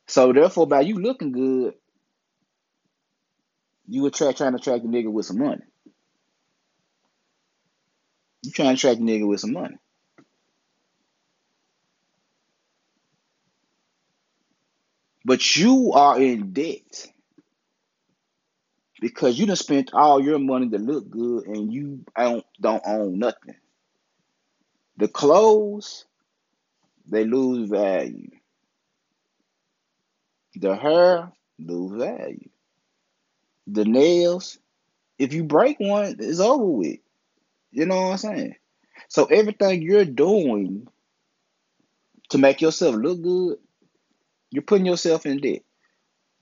So 0.07 0.33
therefore, 0.33 0.69
by 0.69 0.83
you 0.83 1.01
looking 1.01 1.33
good, 1.33 1.75
you 3.89 4.07
attract 4.07 4.39
trying 4.39 4.53
to 4.53 4.59
attract 4.59 4.85
a 4.85 4.89
nigga 4.89 5.11
with 5.11 5.27
some 5.27 5.41
money. 5.41 5.65
You 8.43 8.53
trying 8.53 8.69
to 8.69 8.75
attract 8.75 9.01
a 9.01 9.03
nigga 9.03 9.27
with 9.27 9.41
some 9.41 9.55
money. 9.55 9.77
But 15.24 15.56
you 15.56 15.92
are 15.94 16.20
in 16.20 16.52
debt 16.52 17.06
because 19.00 19.38
you 19.38 19.46
done 19.46 19.56
spent 19.56 19.92
all 19.94 20.22
your 20.22 20.38
money 20.38 20.68
to 20.70 20.78
look 20.78 21.11
good 21.11 21.46
and 21.46 21.72
you 21.72 22.04
don't 22.16 22.44
don't 22.61 22.83
own 22.87 23.18
nothing. 23.18 23.56
The 24.98 25.09
clothes, 25.09 26.04
they 27.06 27.24
lose 27.24 27.68
value. 27.68 28.30
The 30.56 30.76
hair 30.76 31.33
lose 31.59 32.00
value. 32.02 32.48
The 33.66 33.85
nails, 33.85 34.59
if 35.18 35.33
you 35.33 35.44
break 35.44 35.80
one, 35.80 36.16
it's 36.18 36.40
over 36.40 36.64
with. 36.64 36.98
You 37.72 37.87
know 37.87 37.96
what 38.02 38.12
I'm 38.12 38.18
saying? 38.18 38.56
So 39.09 39.26
everything 39.26 39.83
you're 39.83 40.04
doing 40.04 40.88
to 42.30 42.38
make 42.38 42.61
yourself 42.61 42.96
look 42.96 43.22
good, 43.22 43.59
you're 44.51 44.63
putting 44.63 44.87
yourself 44.87 45.27
in 45.27 45.39
debt. 45.39 45.63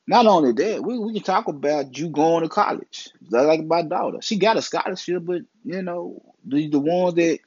Not 0.06 0.26
only 0.26 0.52
that, 0.52 0.82
we, 0.82 0.98
we 0.98 1.12
can 1.14 1.22
talk 1.22 1.48
about 1.48 1.96
you 1.98 2.08
going 2.08 2.42
to 2.42 2.48
college. 2.48 3.10
Like 3.30 3.64
my 3.64 3.82
daughter, 3.82 4.18
she 4.22 4.38
got 4.38 4.56
a 4.56 4.62
scholarship, 4.62 5.24
but 5.24 5.42
you 5.64 5.82
know 5.82 6.22
the 6.46 6.68
the 6.68 6.80
ones 6.80 7.14
that 7.14 7.40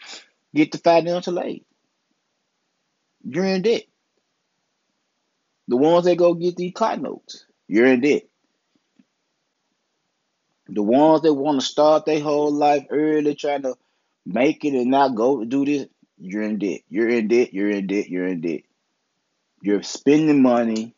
get 0.54 0.72
the 0.72 0.78
financial 0.78 1.40
aid, 1.40 1.66
you're 3.24 3.46
in 3.46 3.64
debt. 3.64 3.84
The 5.68 5.78
ones 5.78 6.06
that 6.06 6.18
go 6.18 6.34
get 6.36 6.56
these 6.56 6.74
car 6.74 6.98
notes, 6.98 7.46
you're 7.68 7.88
in 7.88 8.02
debt. 8.02 8.24
The 10.68 10.84
ones 10.84 11.22
that 11.24 11.34
want 11.34 11.60
to 11.60 11.66
start 11.66 12.06
their 12.06 12.22
whole 12.22 12.52
life 12.52 12.86
early, 12.92 13.36
trying 13.36 13.64
to 13.64 13.76
make 14.26 14.64
it 14.66 14.74
and 14.74 14.92
not 14.92 15.16
go 15.16 15.44
do 15.44 15.66
this, 15.66 15.88
you're 16.20 16.44
in 16.44 16.60
debt. 16.60 16.82
You're 16.90 17.10
in 17.10 17.28
debt. 17.28 17.54
You're 17.54 17.70
in 17.72 17.88
debt. 17.88 18.10
You're 18.10 18.28
in 18.28 18.42
debt. 18.42 18.62
You're 19.62 19.84
spending 19.84 20.42
money. 20.42 20.96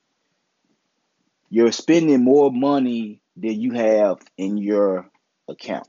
You're 1.50 1.72
spending 1.72 2.24
more 2.24 2.52
money 2.52 3.22
than 3.36 3.60
you 3.60 3.74
have 3.74 4.18
in 4.38 4.58
your 4.58 5.10
account. 5.48 5.88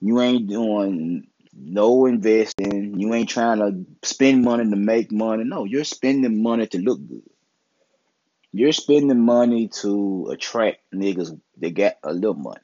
You 0.00 0.20
ain't 0.20 0.48
doing 0.48 1.28
no 1.54 2.06
investing. 2.06 2.98
You 2.98 3.14
ain't 3.14 3.28
trying 3.28 3.58
to 3.58 4.08
spend 4.08 4.42
money 4.42 4.68
to 4.68 4.76
make 4.76 5.12
money. 5.12 5.44
No, 5.44 5.64
you're 5.64 5.84
spending 5.84 6.42
money 6.42 6.66
to 6.68 6.78
look 6.78 7.06
good. 7.06 7.22
You're 8.52 8.72
spending 8.72 9.20
money 9.20 9.68
to 9.80 10.28
attract 10.32 10.78
niggas 10.94 11.38
that 11.58 11.74
got 11.74 11.94
a 12.02 12.12
little 12.12 12.34
money. 12.34 12.60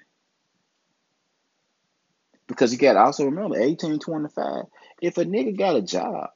Because 2.47 2.73
you 2.73 2.79
got 2.79 2.95
to 2.95 3.01
also 3.01 3.27
remember, 3.27 3.61
18, 3.61 3.99
25, 3.99 4.65
if 5.03 5.19
a 5.19 5.25
nigga 5.25 5.57
got 5.57 5.77
a 5.77 5.83
job, 5.83 6.31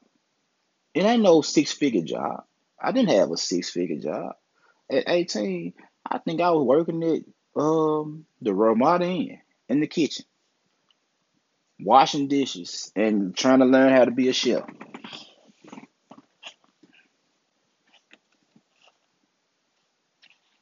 it 0.95 1.05
ain't 1.05 1.23
no 1.23 1.43
six 1.43 1.73
figure 1.73 2.03
job. 2.03 2.45
I 2.81 2.93
didn't 2.93 3.11
have 3.17 3.31
a 3.31 3.37
six 3.37 3.71
figure 3.71 3.99
job. 3.99 4.35
At 4.91 5.05
18, 5.09 5.73
I 6.11 6.19
think 6.19 6.41
I 6.41 6.51
was 6.51 6.65
working 6.65 7.03
at 7.03 7.23
um 7.61 8.27
the 8.41 8.55
Ramada 8.55 9.07
Inn 9.07 9.39
in 9.69 9.81
the 9.81 9.87
kitchen, 9.87 10.25
washing 11.81 12.29
dishes 12.29 12.93
and 12.97 13.37
trying 13.37 13.61
to 13.61 13.65
learn 13.67 13.93
how 13.93 14.05
to 14.05 14.11
be 14.11 14.29
a 14.29 14.33
chef. 14.33 14.65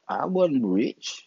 I 0.09 0.27
wasn't 0.27 0.65
rich. 0.65 1.25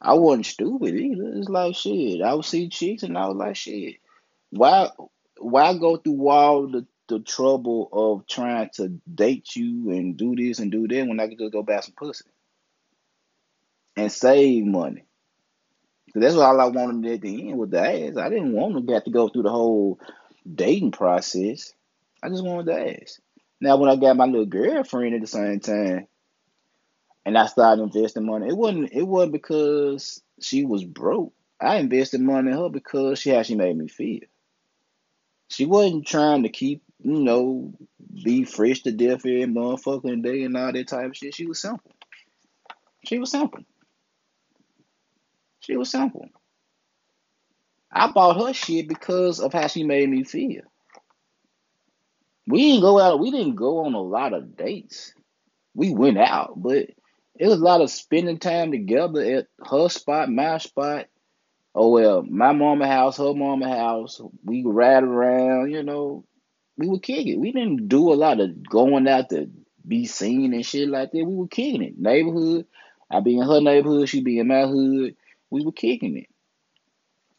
I 0.00 0.14
wasn't 0.14 0.46
stupid 0.46 0.94
either. 0.94 1.32
It's 1.36 1.48
like 1.48 1.76
shit. 1.76 2.22
I 2.22 2.34
would 2.34 2.44
see 2.44 2.68
chicks 2.68 3.02
and 3.02 3.16
I 3.16 3.26
was 3.26 3.36
like 3.36 3.56
shit. 3.56 3.96
Why 4.50 4.90
why 5.38 5.76
go 5.76 5.96
through 5.96 6.28
all 6.28 6.66
the, 6.68 6.86
the 7.08 7.20
trouble 7.20 7.88
of 7.92 8.26
trying 8.26 8.70
to 8.74 8.88
date 9.14 9.56
you 9.56 9.90
and 9.90 10.16
do 10.16 10.36
this 10.36 10.58
and 10.58 10.70
do 10.70 10.86
that 10.88 11.06
when 11.06 11.20
I 11.20 11.28
could 11.28 11.38
just 11.38 11.52
go 11.52 11.62
buy 11.62 11.80
some 11.80 11.94
pussy 11.96 12.24
and 13.96 14.10
save 14.10 14.64
money? 14.64 15.04
that's 16.14 16.34
all 16.34 16.60
I 16.60 16.66
wanted 16.66 17.10
at 17.10 17.20
the 17.22 17.48
end 17.48 17.58
with 17.58 17.70
the 17.70 17.80
ass. 17.80 18.16
I 18.16 18.28
didn't 18.28 18.52
want 18.52 18.86
to 18.86 18.92
have 18.92 19.04
to 19.04 19.10
go 19.10 19.28
through 19.28 19.44
the 19.44 19.50
whole 19.50 19.98
dating 20.52 20.92
process. 20.92 21.72
I 22.22 22.28
just 22.28 22.44
wanted 22.44 22.66
the 22.66 23.00
ass. 23.02 23.20
Now 23.60 23.76
when 23.76 23.88
I 23.88 23.96
got 23.96 24.16
my 24.16 24.26
little 24.26 24.46
girlfriend 24.46 25.14
at 25.14 25.20
the 25.20 25.26
same 25.26 25.60
time 25.60 26.06
and 27.24 27.38
I 27.38 27.46
started 27.46 27.82
investing 27.82 28.26
money, 28.26 28.48
it 28.48 28.56
wasn't 28.56 28.92
it 28.92 29.04
wasn't 29.04 29.32
because 29.32 30.20
she 30.40 30.64
was 30.64 30.84
broke. 30.84 31.32
I 31.60 31.76
invested 31.76 32.20
money 32.20 32.50
in 32.50 32.56
her 32.56 32.68
because 32.68 33.20
she 33.20 33.30
how 33.30 33.42
she 33.42 33.54
made 33.54 33.76
me 33.76 33.88
feel. 33.88 34.20
She 35.52 35.66
wasn't 35.66 36.06
trying 36.06 36.44
to 36.44 36.48
keep 36.48 36.82
you 37.02 37.20
know, 37.20 37.72
be 38.24 38.44
fresh 38.44 38.82
to 38.82 38.92
death 38.92 39.26
every 39.26 39.44
motherfucking 39.44 40.22
day 40.22 40.44
and 40.44 40.56
all 40.56 40.72
that 40.72 40.88
type 40.88 41.06
of 41.06 41.16
shit. 41.16 41.34
She 41.34 41.46
was 41.46 41.60
simple. 41.60 41.90
She 43.04 43.18
was 43.18 43.30
simple. 43.30 43.60
She 45.60 45.76
was 45.76 45.90
simple. 45.90 46.28
I 47.90 48.10
bought 48.10 48.40
her 48.40 48.52
shit 48.52 48.88
because 48.88 49.40
of 49.40 49.52
how 49.52 49.66
she 49.66 49.84
made 49.84 50.08
me 50.08 50.24
feel. 50.24 50.62
We 52.46 52.62
didn't 52.62 52.82
go 52.82 52.98
out. 52.98 53.20
We 53.20 53.30
didn't 53.30 53.56
go 53.56 53.84
on 53.84 53.94
a 53.94 54.00
lot 54.00 54.32
of 54.32 54.56
dates. 54.56 55.12
We 55.74 55.92
went 55.92 56.18
out, 56.18 56.54
but 56.56 56.88
it 57.34 57.46
was 57.46 57.60
a 57.60 57.64
lot 57.64 57.80
of 57.80 57.90
spending 57.90 58.38
time 58.38 58.70
together 58.70 59.22
at 59.22 59.46
her 59.68 59.88
spot, 59.88 60.30
my 60.30 60.58
spot. 60.58 61.06
Oh 61.74 61.88
well, 61.88 62.22
my 62.22 62.52
mama 62.52 62.86
house, 62.86 63.16
her 63.16 63.34
mama 63.34 63.68
house. 63.68 64.20
We 64.44 64.62
ride 64.64 65.04
around, 65.04 65.70
you 65.70 65.82
know. 65.82 66.24
We 66.76 66.88
would 66.88 67.02
kick 67.02 67.26
it. 67.26 67.36
We 67.38 67.52
didn't 67.52 67.88
do 67.88 68.12
a 68.12 68.14
lot 68.14 68.40
of 68.40 68.68
going 68.68 69.06
out 69.08 69.30
to 69.30 69.50
be 69.86 70.06
seen 70.06 70.52
and 70.54 70.64
shit 70.64 70.88
like 70.88 71.12
that. 71.12 71.24
We 71.24 71.34
were 71.34 71.48
kicking 71.48 71.82
it. 71.82 71.98
Neighborhood. 71.98 72.66
I 73.10 73.20
be 73.20 73.36
in 73.36 73.46
her 73.46 73.60
neighborhood, 73.60 74.08
she 74.08 74.22
be 74.22 74.38
in 74.38 74.48
my 74.48 74.66
hood. 74.66 75.16
We 75.50 75.64
were 75.64 75.72
kicking 75.72 76.16
it. 76.16 76.28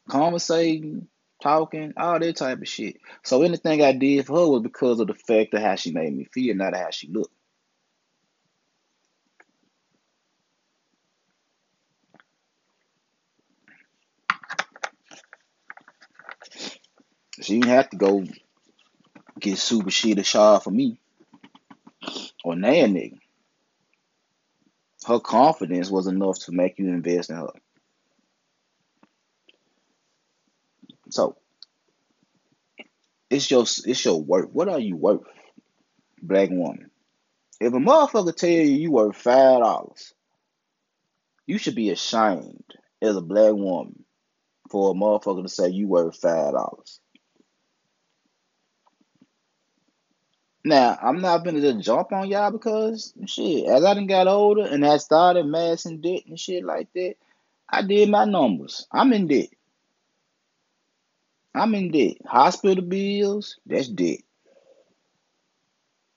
Conversating, 0.07 1.07
talking, 1.41 1.93
all 1.97 2.19
that 2.19 2.35
type 2.35 2.59
of 2.59 2.67
shit. 2.67 2.97
So 3.23 3.41
anything 3.41 3.81
I 3.81 3.93
did 3.93 4.27
for 4.27 4.37
her 4.37 4.47
was 4.47 4.61
because 4.61 4.99
of 4.99 5.07
the 5.07 5.15
fact 5.15 5.53
of 5.55 5.61
how 5.61 5.75
she 5.75 5.91
made 5.91 6.15
me 6.15 6.25
feel, 6.25 6.55
not 6.55 6.73
of 6.73 6.79
how 6.79 6.91
she 6.91 7.07
looked. 7.07 7.33
She 17.43 17.59
didn't 17.59 17.71
have 17.71 17.89
to 17.89 17.97
go 17.97 18.23
get 19.37 19.57
super 19.57 19.91
shit 19.91 20.17
a 20.17 20.23
shaw 20.23 20.59
for 20.59 20.71
me 20.71 20.97
or 22.43 22.55
nan 22.55 22.93
nigga. 22.93 23.17
Her 25.05 25.19
confidence 25.19 25.91
was 25.91 26.07
enough 26.07 26.39
to 26.45 26.53
make 26.53 26.79
you 26.79 26.87
invest 26.87 27.29
in 27.29 27.35
her. 27.35 27.49
So 31.09 31.35
it's 33.29 33.51
your 33.51 33.63
it's 33.63 34.05
your 34.05 34.21
worth. 34.21 34.49
What 34.51 34.69
are 34.69 34.79
you 34.79 34.95
worth, 34.95 35.27
black 36.21 36.49
woman? 36.49 36.91
If 37.59 37.73
a 37.73 37.77
motherfucker 37.77 38.33
tell 38.35 38.49
you 38.49 38.61
you 38.61 38.91
worth 38.91 39.17
five 39.17 39.59
dollars, 39.59 40.13
you 41.45 41.57
should 41.57 41.75
be 41.75 41.89
ashamed 41.89 42.63
as 43.01 43.17
a 43.17 43.21
black 43.21 43.53
woman 43.53 44.05
for 44.71 44.91
a 44.91 44.93
motherfucker 44.93 45.43
to 45.43 45.49
say 45.49 45.67
you 45.67 45.87
worth 45.89 46.15
five 46.15 46.53
dollars. 46.53 47.01
Now, 50.65 50.97
I'm 51.01 51.19
not 51.19 51.43
gonna 51.43 51.59
just 51.59 51.85
jump 51.85 52.13
on 52.13 52.29
y'all 52.29 52.51
because 52.51 53.13
shit, 53.25 53.65
as 53.67 53.83
I 53.83 53.93
done 53.95 54.07
got 54.07 54.27
older 54.27 54.65
and 54.65 54.85
I 54.85 54.97
started 54.97 55.45
massing 55.45 55.99
debt 55.99 56.21
and 56.27 56.39
shit 56.39 56.63
like 56.63 56.87
that, 56.93 57.15
I 57.69 57.81
did 57.81 58.09
my 58.09 58.25
numbers. 58.25 58.87
I'm 58.91 59.11
in 59.11 59.27
debt. 59.27 59.49
I'm 61.53 61.75
in 61.75 61.91
debt. 61.91 62.17
Hospital 62.25 62.83
bills, 62.83 63.57
that's 63.65 63.89
debt. 63.89 64.19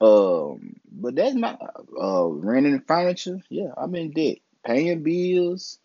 Um, 0.00 0.76
but 0.92 1.16
that's 1.16 1.34
my 1.34 1.56
uh 2.00 2.26
renting 2.26 2.80
furniture. 2.86 3.42
Yeah, 3.48 3.72
I'm 3.76 3.94
in 3.96 4.12
debt. 4.12 4.38
Paying 4.64 5.02
bills, 5.02 5.78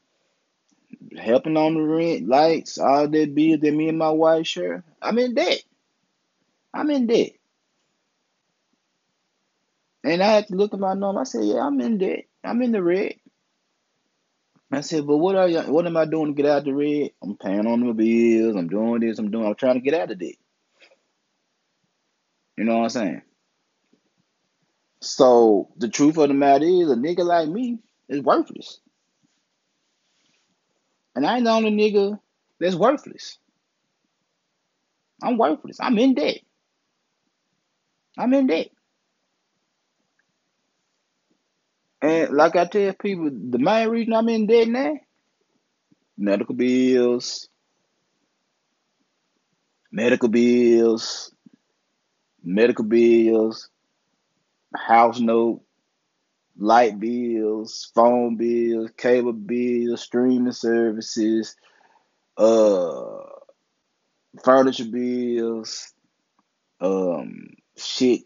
helping 1.17 1.57
on 1.57 1.75
the 1.75 1.81
rent, 1.81 2.27
lights, 2.27 2.77
all 2.77 3.07
that 3.07 3.35
bills 3.35 3.61
that 3.61 3.73
me 3.73 3.89
and 3.89 3.97
my 3.97 4.11
wife 4.11 4.45
share. 4.47 4.83
I'm 5.01 5.17
in 5.17 5.33
debt. 5.33 5.63
I'm 6.73 6.89
in 6.91 7.07
debt. 7.07 7.31
And 10.03 10.23
I 10.23 10.27
had 10.27 10.47
to 10.47 10.55
look 10.55 10.73
at 10.73 10.79
my 10.79 10.93
number. 10.93 11.21
I 11.21 11.25
said, 11.25 11.45
"Yeah, 11.45 11.65
I'm 11.65 11.79
in 11.81 11.97
debt. 11.99 12.25
I'm 12.43 12.61
in 12.61 12.71
the 12.71 12.83
red." 12.83 13.15
I 14.71 14.81
said, 14.81 15.07
"But 15.07 15.17
what 15.17 15.35
are 15.35 15.47
you? 15.49 15.61
What 15.61 15.85
am 15.87 15.97
I 15.97 16.05
doing 16.05 16.27
to 16.27 16.41
get 16.41 16.49
out 16.49 16.59
of 16.59 16.65
the 16.65 16.73
red? 16.73 17.11
I'm 17.23 17.37
paying 17.37 17.67
on 17.67 17.85
my 17.85 17.93
bills. 17.93 18.55
I'm 18.55 18.69
doing 18.69 19.01
this. 19.01 19.19
I'm 19.19 19.31
doing. 19.31 19.45
I'm 19.47 19.55
trying 19.55 19.75
to 19.75 19.81
get 19.81 19.93
out 19.93 20.11
of 20.11 20.19
debt. 20.19 20.35
You 22.57 22.65
know 22.65 22.77
what 22.77 22.83
I'm 22.83 22.89
saying?" 22.89 23.21
So 25.01 25.69
the 25.77 25.89
truth 25.89 26.17
of 26.17 26.29
the 26.29 26.33
matter 26.33 26.65
is, 26.65 26.89
a 26.91 26.95
nigga 26.95 27.25
like 27.25 27.49
me 27.49 27.79
is 28.09 28.21
worthless, 28.21 28.79
and 31.15 31.25
I 31.25 31.37
ain't 31.37 31.45
the 31.45 31.51
only 31.51 31.71
nigga 31.71 32.19
that's 32.59 32.75
worthless. 32.75 33.37
I'm 35.23 35.37
worthless. 35.37 35.79
I'm 35.79 35.97
in 35.99 36.15
debt. 36.15 36.39
I'm 38.17 38.33
in 38.33 38.47
debt. 38.47 38.69
And 42.01 42.31
like 42.31 42.55
I 42.55 42.65
tell 42.65 42.93
people, 42.93 43.29
the 43.31 43.59
main 43.59 43.89
reason 43.89 44.13
I'm 44.13 44.29
in 44.29 44.47
debt 44.47 44.67
now, 44.67 44.95
medical 46.17 46.55
bills, 46.55 47.47
medical 49.91 50.29
bills, 50.29 51.33
medical 52.43 52.85
bills, 52.85 53.69
house 54.75 55.19
note, 55.19 55.61
light 56.57 56.99
bills, 56.99 57.91
phone 57.93 58.35
bills, 58.35 58.89
cable 58.97 59.33
bills, 59.33 60.01
streaming 60.01 60.53
services, 60.53 61.55
uh, 62.37 63.17
furniture 64.43 64.85
bills, 64.85 65.93
um, 66.79 67.49
shit 67.77 68.21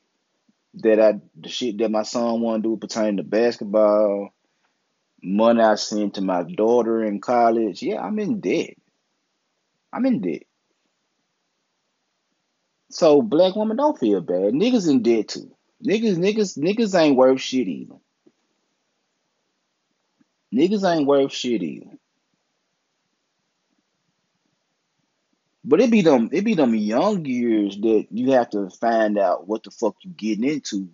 that 0.83 0.99
I 0.99 1.19
the 1.39 1.49
shit 1.49 1.77
that 1.79 1.91
my 1.91 2.03
son 2.03 2.41
want 2.41 2.63
to 2.63 2.69
do 2.69 2.77
pertaining 2.77 3.17
to 3.17 3.23
basketball, 3.23 4.29
money 5.21 5.61
I 5.61 5.75
sent 5.75 6.15
to 6.15 6.21
my 6.21 6.43
daughter 6.43 7.03
in 7.03 7.21
college. 7.21 7.81
Yeah, 7.81 8.01
I'm 8.01 8.19
in 8.19 8.39
debt. 8.39 8.75
I'm 9.93 10.05
in 10.05 10.21
debt. 10.21 10.43
So 12.91 13.21
black 13.21 13.55
woman, 13.55 13.77
don't 13.77 13.99
feel 13.99 14.21
bad. 14.21 14.53
Niggas 14.53 14.89
in 14.89 15.01
debt 15.01 15.29
too. 15.29 15.55
Niggas, 15.85 16.17
niggas, 16.17 16.57
niggas 16.57 16.99
ain't 16.99 17.17
worth 17.17 17.41
shit 17.41 17.67
either. 17.67 17.95
Niggas 20.53 20.89
ain't 20.89 21.07
worth 21.07 21.33
shit 21.33 21.61
either. 21.63 21.97
But 25.67 25.81
it 25.81 25.89
be 25.89 26.01
them, 26.01 26.29
it 26.31 26.45
be 26.45 26.53
them 26.53 26.75
young 26.75 27.25
years 27.25 27.75
that 27.77 28.05
you 28.11 28.31
have 28.31 28.51
to 28.51 28.69
find 28.69 29.17
out 29.17 29.47
what 29.47 29.63
the 29.63 29.71
fuck 29.71 29.95
you 30.03 30.11
getting 30.11 30.43
into 30.43 30.89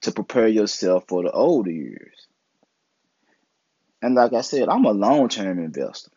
to 0.00 0.10
prepare 0.10 0.48
yourself 0.48 1.04
for 1.06 1.22
the 1.22 1.30
older 1.30 1.70
years. 1.70 2.26
And 4.02 4.16
like 4.16 4.32
I 4.32 4.40
said, 4.40 4.68
I'm 4.68 4.84
a 4.84 4.90
long 4.90 5.28
term 5.28 5.60
investor. 5.60 6.10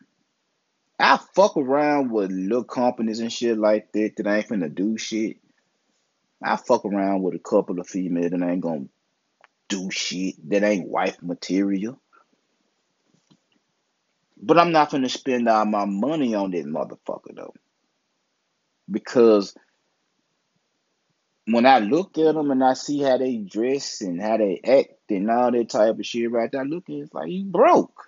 I 0.98 1.20
fuck 1.36 1.56
around 1.56 2.10
with 2.10 2.32
little 2.32 2.64
companies 2.64 3.20
and 3.20 3.32
shit 3.32 3.56
like 3.56 3.92
that 3.92 4.14
that 4.16 4.26
ain't 4.26 4.48
finna 4.48 4.74
do 4.74 4.98
shit. 4.98 5.36
I 6.42 6.56
fuck 6.56 6.84
around 6.84 7.22
with 7.22 7.34
a 7.34 7.38
couple 7.38 7.78
of 7.78 7.86
females 7.86 8.32
that 8.32 8.42
ain't 8.42 8.60
gonna 8.60 8.86
do 9.68 9.88
shit 9.92 10.34
that 10.50 10.64
ain't 10.64 10.88
wife 10.88 11.22
material. 11.22 12.00
But 14.40 14.58
I'm 14.58 14.72
not 14.72 14.90
gonna 14.90 15.08
spend 15.08 15.48
all 15.48 15.64
my 15.64 15.84
money 15.84 16.34
on 16.34 16.50
that 16.52 16.66
motherfucker 16.66 17.34
though. 17.34 17.54
Because 18.90 19.54
when 21.46 21.64
I 21.64 21.78
look 21.78 22.18
at 22.18 22.34
them 22.34 22.50
and 22.50 22.62
I 22.62 22.74
see 22.74 23.00
how 23.00 23.18
they 23.18 23.36
dress 23.36 24.00
and 24.00 24.20
how 24.20 24.36
they 24.36 24.60
act 24.64 25.10
and 25.10 25.30
all 25.30 25.52
that 25.52 25.70
type 25.70 25.98
of 25.98 26.06
shit 26.06 26.30
right 26.30 26.50
there, 26.50 26.62
I 26.62 26.64
look 26.64 26.88
at 26.88 26.94
it, 26.94 26.98
it's 26.98 27.14
like 27.14 27.30
you 27.30 27.44
broke. 27.44 28.02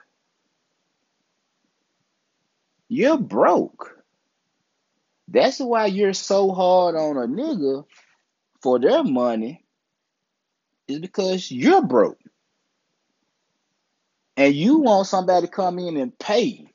You're 2.88 3.19
broke. 3.19 3.95
That's 5.29 5.61
why 5.61 5.87
you're 5.87 6.14
so 6.14 6.53
hard 6.53 6.97
on 6.97 7.17
a 7.17 7.27
nigga 7.27 7.85
for 8.62 8.79
their 8.79 9.05
money, 9.05 9.64
is 10.88 10.99
because 10.99 11.51
you're 11.51 11.83
broke. 11.83 12.19
And 14.38 14.55
you 14.55 14.81
want 14.81 15.09
somebody 15.09 15.48
to 15.48 15.53
come 15.53 15.81
in 15.81 15.98
and 15.98 16.18
pay 16.18 16.72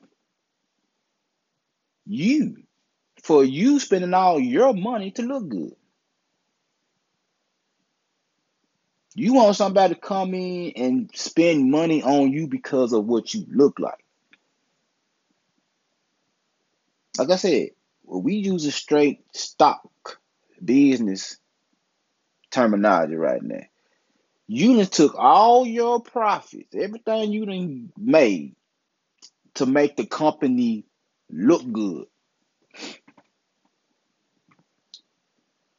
you 2.06 2.58
for 3.24 3.44
you 3.44 3.80
spending 3.80 4.14
all 4.14 4.40
your 4.40 4.74
money 4.74 5.12
to 5.14 5.24
look 5.24 5.50
good. 5.50 5.74
You 9.16 9.34
want 9.36 9.56
somebody 9.56 9.96
to 9.96 10.02
come 10.02 10.34
in 10.36 10.74
and 10.76 11.12
spend 11.16 11.72
money 11.72 12.04
on 12.04 12.34
you 12.34 12.48
because 12.48 12.94
of 12.94 13.06
what 13.06 13.34
you 13.34 13.46
look 13.50 13.80
like. 13.80 14.04
Like 17.18 17.32
I 17.32 17.38
said, 17.38 17.70
we 18.06 18.36
use 18.36 18.66
a 18.66 18.72
straight 18.72 19.22
stock 19.36 20.20
business 20.64 21.38
terminology 22.52 23.16
right 23.16 23.44
now. 23.44 23.73
You 24.56 24.76
done 24.76 24.86
took 24.86 25.16
all 25.18 25.66
your 25.66 26.00
profits, 26.00 26.76
everything 26.76 27.34
you 27.34 27.48
done 27.48 27.92
made 27.98 28.56
to 29.56 29.66
make 29.66 29.96
the 29.96 30.06
company 30.06 30.86
look 31.32 31.64
good. 31.72 32.06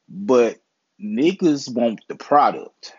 But 0.09 0.57
niggas 1.01 1.73
want 1.73 2.01
the 2.09 2.15
product. 2.15 2.93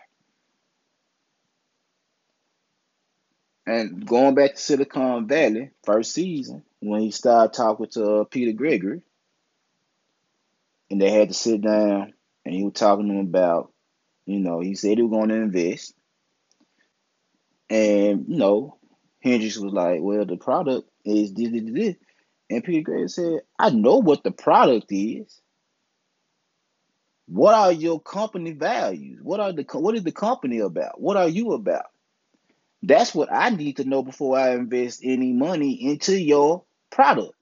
And 3.67 4.03
going 4.03 4.33
back 4.33 4.55
to 4.55 4.59
Silicon 4.59 5.27
Valley, 5.27 5.69
first 5.83 6.11
season, 6.11 6.63
when 6.79 7.01
he 7.01 7.11
started 7.11 7.53
talking 7.53 7.85
to 7.91 8.21
uh, 8.21 8.23
Peter 8.23 8.53
Gregory, 8.53 9.03
and 10.89 10.99
they 10.99 11.11
had 11.11 11.27
to 11.27 11.35
sit 11.35 11.61
down, 11.61 12.15
and 12.45 12.55
he 12.55 12.63
was 12.63 12.73
talking 12.73 13.09
to 13.09 13.13
him 13.13 13.27
about, 13.27 13.71
you 14.27 14.39
know, 14.39 14.59
he 14.59 14.75
said 14.75 14.97
he 14.97 15.03
was 15.03 15.11
going 15.11 15.29
to 15.29 15.35
invest, 15.35 15.93
and 17.69 18.25
you 18.27 18.37
know, 18.37 18.77
Hendricks 19.21 19.57
was 19.57 19.73
like, 19.73 20.01
"Well, 20.01 20.25
the 20.25 20.37
product 20.37 20.89
is 21.05 21.33
this, 21.33 21.49
this, 21.51 21.63
this," 21.65 21.95
and 22.49 22.63
Peter 22.63 22.83
Gray 22.83 23.07
said, 23.07 23.41
"I 23.57 23.71
know 23.71 23.97
what 23.97 24.23
the 24.23 24.31
product 24.31 24.87
is. 24.89 25.41
What 27.27 27.55
are 27.55 27.71
your 27.71 27.99
company 27.99 28.51
values? 28.51 29.19
What 29.23 29.39
are 29.39 29.53
the 29.53 29.65
what 29.73 29.95
is 29.95 30.03
the 30.03 30.11
company 30.11 30.59
about? 30.59 31.01
What 31.01 31.17
are 31.17 31.29
you 31.29 31.53
about?" 31.53 31.85
That's 32.83 33.15
what 33.15 33.31
I 33.31 33.49
need 33.49 33.77
to 33.77 33.85
know 33.85 34.03
before 34.03 34.37
I 34.37 34.53
invest 34.53 35.01
any 35.03 35.33
money 35.33 35.73
into 35.89 36.19
your 36.19 36.63
product. 36.89 37.33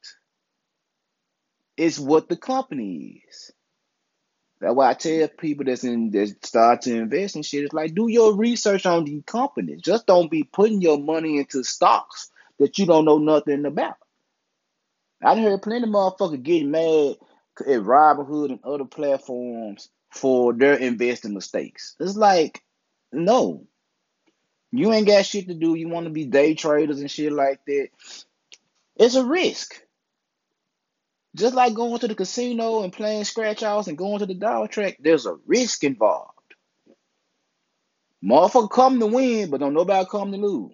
It's 1.78 2.00
what 2.00 2.30
the 2.30 2.38
company 2.38 3.24
is. 3.28 3.52
That's 4.60 4.74
why 4.74 4.90
I 4.90 4.94
tell 4.94 5.28
people 5.28 5.66
that's 5.66 5.84
in 5.84 6.12
that 6.12 6.46
start 6.46 6.84
to 6.84 6.96
invest 6.96 7.36
in 7.36 7.44
shit. 7.44 7.66
It's 7.66 7.74
like 7.74 7.94
do 7.94 8.08
your 8.08 8.36
research 8.36 8.86
on 8.86 9.04
these 9.04 9.24
companies. 9.26 9.82
Just 9.82 10.08
don't 10.08 10.32
be 10.32 10.44
putting 10.44 10.82
your 10.82 10.98
money 10.98 11.38
into 11.38 11.64
stocks 11.64 12.32
that 12.60 12.78
you 12.78 12.86
don't 12.86 13.06
know 13.06 13.18
nothing 13.18 13.66
about. 13.66 13.98
I 15.22 15.40
heard 15.40 15.62
plenty 15.62 15.84
of 15.84 15.90
motherfuckers 15.90 16.44
getting 16.44 16.72
mad 16.72 17.18
at 17.60 17.82
Robinhood 17.82 18.50
and 18.50 18.60
other 18.64 18.86
platforms 18.86 19.90
for 20.10 20.54
their 20.54 20.76
investing 20.76 21.34
mistakes. 21.34 21.96
It's 22.00 22.16
like, 22.16 22.64
no, 23.12 23.66
you 24.72 24.92
ain't 24.94 25.08
got 25.08 25.26
shit 25.26 25.48
to 25.48 25.54
do. 25.54 25.76
You 25.76 25.90
want 25.90 26.06
to 26.06 26.12
be 26.12 26.26
day 26.26 26.54
traders 26.54 27.00
and 27.00 27.12
shit 27.12 27.32
like 27.32 27.60
that. 27.66 27.90
It's 28.98 29.16
a 29.16 29.26
risk. 29.26 29.82
Just 31.36 31.54
like 31.54 31.74
going 31.74 32.00
to 32.00 32.08
the 32.08 32.16
casino 32.16 32.84
and 32.84 32.94
playing 32.94 33.26
scratch 33.26 33.62
offs 33.62 33.90
and 33.90 33.98
going 33.98 34.20
to 34.20 34.26
the 34.26 34.34
dollar 34.34 34.68
track, 34.68 34.98
there's 35.00 35.26
a 35.26 35.36
risk 35.46 35.84
involved. 35.84 36.32
Motherfucker 38.24 38.72
come 38.72 39.00
to 39.00 39.08
win, 39.08 39.50
but 39.50 39.60
don't 39.60 39.74
nobody 39.74 40.08
come 40.10 40.32
to 40.32 40.38
lose. 40.38 40.74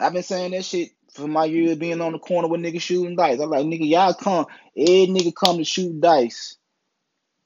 I've 0.00 0.14
been 0.14 0.22
saying 0.22 0.52
that 0.52 0.64
shit 0.64 0.90
for 1.12 1.28
my 1.28 1.44
years 1.44 1.76
being 1.76 2.00
on 2.00 2.12
the 2.12 2.18
corner 2.18 2.48
with 2.48 2.60
niggas 2.60 2.80
shooting 2.80 3.16
dice. 3.16 3.40
I'm 3.40 3.50
like, 3.50 3.66
nigga, 3.66 3.88
y'all 3.88 4.14
come, 4.14 4.46
every 4.76 5.06
nigga 5.06 5.34
come 5.34 5.58
to 5.58 5.64
shoot 5.64 6.00
dice, 6.00 6.56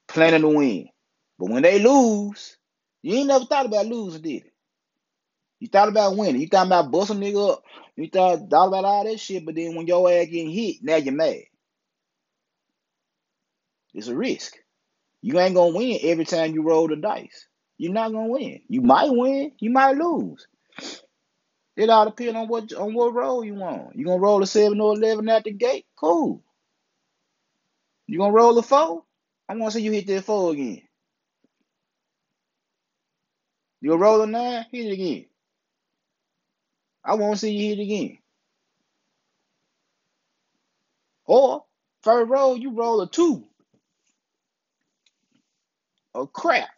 planning 0.09 0.43
to 0.43 0.49
win. 0.49 0.89
But 1.39 1.51
when 1.51 1.63
they 1.63 1.81
lose, 1.81 2.57
you 3.03 3.17
ain't 3.17 3.29
never 3.29 3.45
thought 3.47 3.67
about 3.67 3.87
losing, 3.87 4.23
did 4.23 4.45
it? 4.45 4.50
You 5.61 5.69
thought 5.69 5.89
about 5.89 6.17
winning. 6.17 6.41
You 6.41 6.49
thought 6.49 6.67
about 6.67 6.91
busting 6.91 7.19
nigga 7.19 7.53
up. 7.53 7.63
You 7.97 8.09
thought, 8.09 8.49
thought 8.51 8.69
about 8.69 8.85
all 8.87 9.05
that 9.05 9.21
shit, 9.21 9.45
but 9.45 9.55
then 9.55 9.75
when 9.77 9.87
your 9.87 10.11
ass 10.11 10.27
getting 10.27 10.51
hit, 10.51 10.77
now 10.83 10.97
you're 10.97 11.15
mad. 11.15 11.43
It's 13.93 14.09
a 14.09 14.17
risk. 14.17 14.57
You 15.23 15.39
ain't 15.39 15.55
gonna 15.55 15.77
win 15.77 15.99
every 16.03 16.25
time 16.25 16.55
you 16.55 16.63
roll 16.63 16.89
the 16.89 16.97
dice. 16.97 17.47
You're 17.77 17.93
not 17.93 18.13
gonna 18.13 18.29
win. 18.29 18.63
You 18.69 18.81
might 18.81 19.11
win, 19.11 19.53
you 19.59 19.71
might 19.71 19.97
lose. 19.97 20.47
It 21.77 21.91
all 21.91 22.07
depends 22.07 22.37
on 22.37 22.49
what 22.49 22.73
on 22.75 22.95
what 22.95 23.15
roll 23.15 23.45
you 23.45 23.55
want. 23.55 23.97
You 23.97 24.07
gonna 24.07 24.21
roll 24.21 24.43
a 24.43 24.47
seven 24.47 24.81
or 24.81 24.95
eleven 24.95 25.29
at 25.29 25.45
the 25.45 25.53
gate? 25.53 25.87
Cool. 25.99 26.43
You 28.07 28.19
gonna 28.19 28.33
roll 28.33 28.59
a 28.59 28.63
four? 28.63 29.05
I 29.49 29.55
wanna 29.55 29.71
see 29.71 29.83
you 29.83 29.93
hit 29.93 30.07
that 30.07 30.25
four 30.25 30.53
again. 30.53 30.83
You 33.81 33.91
gonna 33.91 34.03
roll 34.03 34.23
a 34.23 34.27
nine? 34.27 34.67
Hit 34.71 34.87
it 34.87 34.93
again. 34.93 35.27
I 37.05 37.15
won't 37.15 37.39
see 37.39 37.53
you 37.53 37.69
hit 37.77 37.83
again. 37.83 38.19
Or 41.27 41.65
first 42.03 42.31
roll, 42.31 42.57
you 42.57 42.73
roll 42.73 43.01
a 43.03 43.09
two. 43.09 43.45
A 46.15 46.27
crap. 46.27 46.69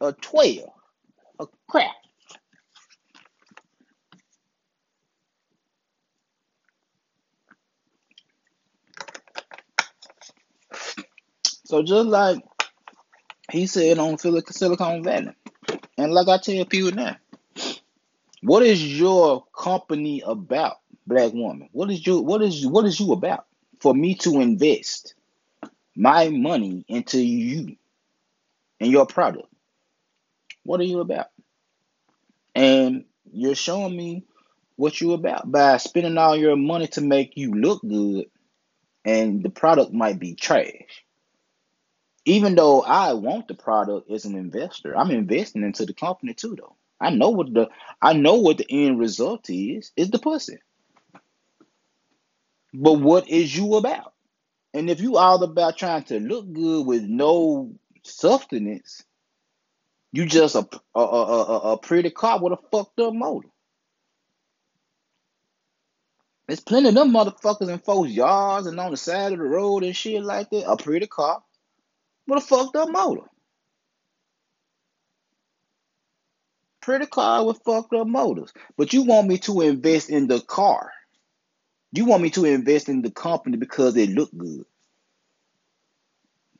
A 0.00 0.12
twelve. 0.12 0.70
A 1.40 1.46
crap. 1.68 1.94
So 11.64 11.82
just 11.82 12.08
like 12.08 12.38
he 13.52 13.66
said 13.66 13.98
on 13.98 14.18
Silicon 14.18 15.02
Valley, 15.04 15.32
and 15.98 16.12
like 16.12 16.28
I 16.28 16.38
tell 16.38 16.64
people 16.64 16.92
now, 16.92 17.16
what 18.42 18.62
is 18.62 18.98
your 18.98 19.44
company 19.56 20.22
about, 20.24 20.76
black 21.06 21.32
woman? 21.32 21.68
What 21.72 21.90
is 21.90 22.06
you 22.06 22.20
what 22.20 22.42
is 22.42 22.66
what 22.66 22.84
is 22.84 23.00
you 23.00 23.12
about? 23.12 23.46
For 23.80 23.94
me 23.94 24.14
to 24.16 24.40
invest 24.40 25.14
my 25.96 26.28
money 26.28 26.84
into 26.88 27.20
you 27.20 27.76
and 28.80 28.90
your 28.90 29.06
product. 29.06 29.48
What 30.64 30.80
are 30.80 30.84
you 30.84 31.00
about? 31.00 31.26
And 32.54 33.04
you're 33.32 33.54
showing 33.54 33.96
me 33.96 34.24
what 34.76 35.00
you 35.00 35.12
about 35.12 35.50
by 35.50 35.76
spending 35.78 36.18
all 36.18 36.36
your 36.36 36.56
money 36.56 36.88
to 36.88 37.00
make 37.00 37.36
you 37.36 37.52
look 37.52 37.82
good 37.82 38.26
and 39.04 39.42
the 39.42 39.50
product 39.50 39.92
might 39.92 40.18
be 40.18 40.34
trash 40.34 41.04
even 42.28 42.54
though 42.54 42.82
I 42.82 43.14
want 43.14 43.48
the 43.48 43.54
product 43.54 44.10
as 44.10 44.26
an 44.26 44.34
investor, 44.34 44.96
I'm 44.96 45.10
investing 45.10 45.62
into 45.62 45.86
the 45.86 45.94
company 45.94 46.34
too 46.34 46.56
though. 46.56 46.76
I 47.00 47.10
know 47.10 47.30
what 47.30 47.52
the 47.52 47.68
I 48.02 48.12
know 48.12 48.34
what 48.36 48.58
the 48.58 48.66
end 48.68 48.98
result 48.98 49.48
is, 49.50 49.92
is 49.96 50.10
the 50.10 50.18
pussy. 50.18 50.58
But 52.74 52.94
what 52.94 53.28
is 53.28 53.56
you 53.56 53.76
about? 53.76 54.12
And 54.74 54.90
if 54.90 55.00
you 55.00 55.16
all 55.16 55.42
about 55.42 55.78
trying 55.78 56.04
to 56.04 56.20
look 56.20 56.52
good 56.52 56.86
with 56.86 57.02
no 57.02 57.72
substance, 58.04 59.02
you 60.12 60.26
just 60.26 60.54
a 60.54 60.68
a, 60.94 61.00
a, 61.00 61.42
a, 61.44 61.72
a 61.72 61.78
pretty 61.78 62.10
car 62.10 62.40
with 62.42 62.52
a 62.52 62.58
fucked 62.70 63.00
up 63.00 63.14
motor. 63.14 63.48
There's 66.46 66.60
plenty 66.60 66.88
of 66.88 66.94
them 66.94 67.12
motherfuckers 67.12 67.68
in 67.68 67.78
folks' 67.78 68.10
yards 68.10 68.66
and 68.66 68.80
on 68.80 68.90
the 68.90 68.96
side 68.96 69.32
of 69.32 69.38
the 69.38 69.44
road 69.44 69.84
and 69.84 69.94
shit 69.94 70.22
like 70.22 70.50
that. 70.50 70.68
A 70.68 70.76
pretty 70.76 71.06
car 71.06 71.42
with 72.26 72.42
a 72.42 72.46
fucked 72.46 72.74
up 72.76 72.90
motor. 72.90 73.28
Pretty 76.88 77.04
car 77.04 77.44
with 77.44 77.60
fucked 77.66 77.92
up 77.92 78.06
motors. 78.06 78.50
But 78.78 78.94
you 78.94 79.02
want 79.02 79.28
me 79.28 79.36
to 79.40 79.60
invest 79.60 80.08
in 80.08 80.26
the 80.26 80.40
car. 80.40 80.90
You 81.92 82.06
want 82.06 82.22
me 82.22 82.30
to 82.30 82.46
invest 82.46 82.88
in 82.88 83.02
the 83.02 83.10
company 83.10 83.58
because 83.58 83.94
it 83.98 84.08
look 84.08 84.30
good. 84.34 84.64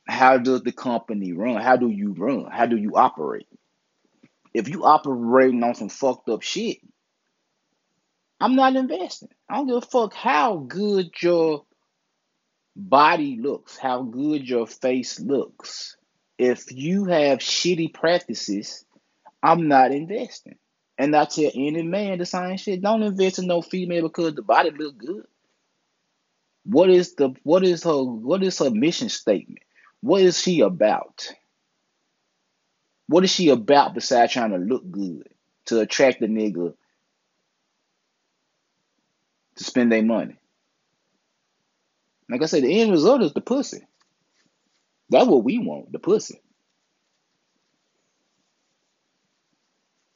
How 0.07 0.37
does 0.37 0.61
the 0.61 0.71
company 0.71 1.33
run? 1.33 1.59
How 1.59 1.77
do 1.77 1.89
you 1.89 2.13
run? 2.13 2.45
How 2.51 2.67
do 2.67 2.77
you 2.77 2.95
operate? 2.95 3.47
If 4.53 4.69
you 4.69 4.85
operating 4.85 5.63
on 5.63 5.73
some 5.73 5.89
fucked 5.89 6.29
up 6.29 6.43
shit, 6.43 6.77
I'm 8.39 8.55
not 8.55 8.75
investing. 8.75 9.29
I 9.49 9.55
don't 9.55 9.65
give 9.65 9.77
a 9.77 9.81
fuck 9.81 10.13
how 10.13 10.57
good 10.57 11.09
your 11.23 11.65
body 12.75 13.39
looks, 13.41 13.77
how 13.77 14.03
good 14.03 14.47
your 14.47 14.67
face 14.67 15.19
looks. 15.19 15.97
If 16.37 16.71
you 16.71 17.05
have 17.05 17.39
shitty 17.39 17.95
practices, 17.95 18.85
I'm 19.41 19.67
not 19.67 19.91
investing. 19.91 20.57
And 20.97 21.15
I 21.15 21.25
tell 21.25 21.51
any 21.53 21.83
man 21.83 22.17
the 22.17 22.25
same 22.25 22.57
shit. 22.57 22.81
Don't 22.81 23.03
invest 23.03 23.39
in 23.39 23.47
no 23.47 23.61
female 23.61 24.03
because 24.03 24.35
the 24.35 24.41
body 24.41 24.71
look 24.71 24.97
good. 24.97 25.25
What 26.65 26.89
is 26.89 27.15
the 27.15 27.33
what 27.43 27.63
is 27.63 27.83
her 27.83 28.03
what 28.03 28.43
is 28.43 28.59
her 28.59 28.69
mission 28.69 29.09
statement? 29.09 29.59
What 30.01 30.21
is 30.21 30.41
she 30.41 30.61
about? 30.61 31.29
What 33.07 33.23
is 33.23 33.31
she 33.31 33.49
about 33.49 33.93
besides 33.95 34.33
trying 34.33 34.51
to 34.51 34.57
look 34.57 34.89
good 34.91 35.29
to 35.65 35.79
attract 35.79 36.19
the 36.19 36.27
nigga 36.27 36.73
to 39.55 39.63
spend 39.63 39.91
their 39.91 40.03
money? 40.03 40.35
Like 42.29 42.43
I 42.43 42.45
said, 42.45 42.63
the 42.63 42.81
end 42.81 42.91
result 42.91 43.23
is 43.23 43.33
the 43.33 43.41
pussy. 43.41 43.87
That's 45.09 45.27
what 45.27 45.43
we 45.43 45.57
want, 45.57 45.91
the 45.91 45.99
pussy. 45.99 46.39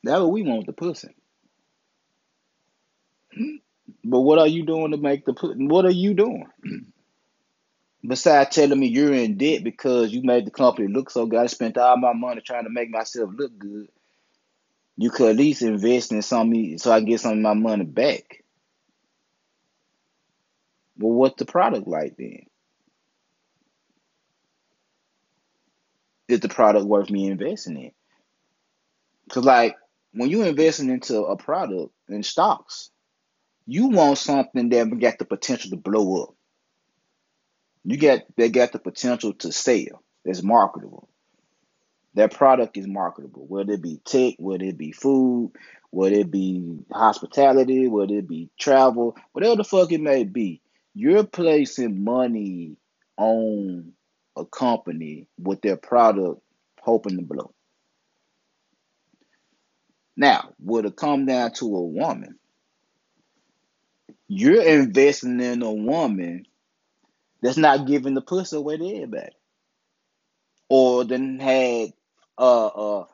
That's 0.04 0.20
what 0.20 0.32
we 0.32 0.44
want, 0.44 0.60
with 0.60 0.68
the 0.68 0.74
pussy. 0.74 1.16
But 4.04 4.20
what 4.20 4.40
are 4.40 4.48
you 4.48 4.66
doing 4.66 4.92
to 4.92 4.98
make 4.98 5.26
the 5.26 5.34
put? 5.34 5.58
What 5.58 5.86
are 5.86 5.92
you 5.92 6.14
doing? 6.14 6.46
Besides 8.06 8.54
telling 8.54 8.80
me 8.80 8.88
you're 8.88 9.14
in 9.14 9.38
debt 9.38 9.64
because 9.64 10.12
you 10.12 10.24
made 10.24 10.46
the 10.46 10.52
company 10.52 10.90
look 10.90 11.10
so 11.10 11.26
good, 11.26 11.40
I 11.40 11.46
spent 11.48 11.78
all 11.78 11.98
my 11.98 12.14
money 12.14 12.42
trying 12.42 12.66
to 12.66 12.70
make 12.70 12.90
myself 12.90 13.30
look 13.34 13.58
good. 13.58 13.88
You 14.98 15.10
could 15.10 15.30
at 15.30 15.38
least 15.38 15.62
invest 15.62 16.12
in 16.12 16.22
something 16.22 16.78
so 16.78 16.92
I 16.92 17.00
get 17.00 17.22
some 17.22 17.34
of 17.34 17.38
my 17.40 17.54
money 17.54 17.86
back. 17.86 18.44
Well, 20.98 21.14
what's 21.14 21.38
the 21.38 21.46
product 21.46 21.88
like 21.88 22.18
then? 22.18 22.46
is 26.28 26.40
the 26.40 26.50
product 26.50 26.86
worth 26.86 27.10
me 27.10 27.28
investing 27.28 27.78
in? 27.78 27.92
Because 29.26 29.46
like 29.46 29.76
when 30.14 30.30
you're 30.30 30.46
investing 30.46 30.90
into 30.90 31.24
a 31.24 31.36
product 31.36 31.92
in 32.08 32.24
stocks, 32.24 32.90
you 33.66 33.88
want 33.88 34.18
something 34.18 34.70
that 34.70 35.00
got 35.00 35.18
the 35.18 35.26
potential 35.26 35.72
to 35.72 35.78
blow 35.78 36.24
up. 36.24 36.36
You 37.84 37.98
get 37.98 38.26
they 38.38 38.50
got 38.50 38.72
the 38.72 38.80
potential 38.80 39.34
to 39.34 39.52
sell. 39.52 40.04
That's 40.24 40.44
marketable. 40.44 41.10
That 42.16 42.32
product 42.32 42.78
is 42.78 42.88
marketable. 42.88 43.46
Whether 43.48 43.74
it 43.74 43.82
be 43.82 44.00
tech, 44.06 44.36
whether 44.38 44.64
it 44.64 44.78
be 44.78 44.92
food, 44.92 45.52
whether 45.90 46.16
it 46.16 46.32
be 46.32 46.80
hospitality, 46.92 47.88
whether 47.88 48.14
it 48.16 48.28
be 48.28 48.50
travel, 48.60 49.18
whatever 49.32 49.56
the 49.58 49.64
fuck 49.64 49.92
it 49.92 50.02
may 50.02 50.24
be, 50.24 50.62
you're 50.94 51.24
placing 51.24 52.04
money 52.04 52.78
on 53.18 53.94
a 54.36 54.46
company 54.46 55.28
with 55.38 55.62
their 55.62 55.78
product 55.78 56.42
hoping 56.80 57.18
to 57.18 57.24
blow. 57.24 57.54
Now, 60.18 60.52
would 60.60 60.86
it 60.86 60.96
come 60.96 61.26
down 61.26 61.54
to 61.54 61.66
a 61.66 61.82
woman? 61.86 62.40
You're 64.28 64.64
investing 64.64 65.40
in 65.42 65.62
a 65.62 65.74
woman 65.74 66.46
that's 67.42 67.58
not 67.58 67.88
giving 67.88 68.14
the 68.16 68.22
pussy 68.22 68.56
away 68.58 68.78
to 68.78 68.86
everybody, 68.96 69.34
or 70.70 71.06
then 71.06 71.40
had 71.40 71.94
a, 72.38 73.06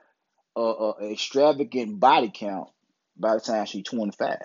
a 0.58 1.12
extravagant 1.12 2.00
body 2.00 2.32
count 2.34 2.70
by 3.18 3.36
the 3.36 3.42
time 3.42 3.66
she's 3.66 3.84
25. 3.86 4.38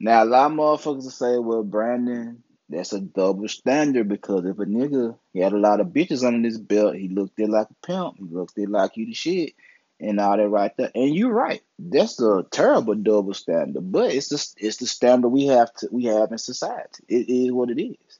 Now, 0.00 0.24
a 0.24 0.26
lot 0.26 0.50
of 0.52 0.58
motherfuckers 0.58 1.04
will 1.04 1.10
say, 1.10 1.38
well, 1.38 1.62
Brandon, 1.64 2.42
that's 2.68 2.92
a 2.92 3.00
double 3.00 3.48
standard 3.48 4.08
because 4.08 4.44
if 4.44 4.58
a 4.58 4.64
nigga 4.64 5.16
he 5.32 5.40
had 5.40 5.52
a 5.52 5.58
lot 5.58 5.80
of 5.80 5.88
bitches 5.88 6.24
under 6.24 6.46
his 6.46 6.58
belt, 6.58 6.96
he 6.96 7.08
looked 7.08 7.38
it 7.38 7.48
like 7.48 7.68
a 7.70 7.86
pimp, 7.86 8.16
he 8.18 8.24
looked 8.24 8.58
it 8.58 8.68
like 8.68 8.96
you 8.96 9.06
the 9.06 9.14
shit, 9.14 9.54
and 10.00 10.20
all 10.20 10.36
that 10.36 10.48
right 10.48 10.76
there. 10.76 10.90
And 10.94 11.14
you're 11.14 11.32
right, 11.32 11.62
that's 11.78 12.20
a 12.20 12.44
terrible 12.50 12.94
double 12.94 13.34
standard, 13.34 13.92
but 13.92 14.12
it's 14.12 14.28
the 14.28 14.66
it's 14.66 14.78
the 14.78 14.86
standard 14.86 15.28
we 15.28 15.46
have 15.46 15.72
to 15.74 15.88
we 15.90 16.04
have 16.04 16.32
in 16.32 16.38
society. 16.38 17.04
It 17.08 17.28
is 17.28 17.52
what 17.52 17.70
it 17.70 17.82
is. 17.82 18.18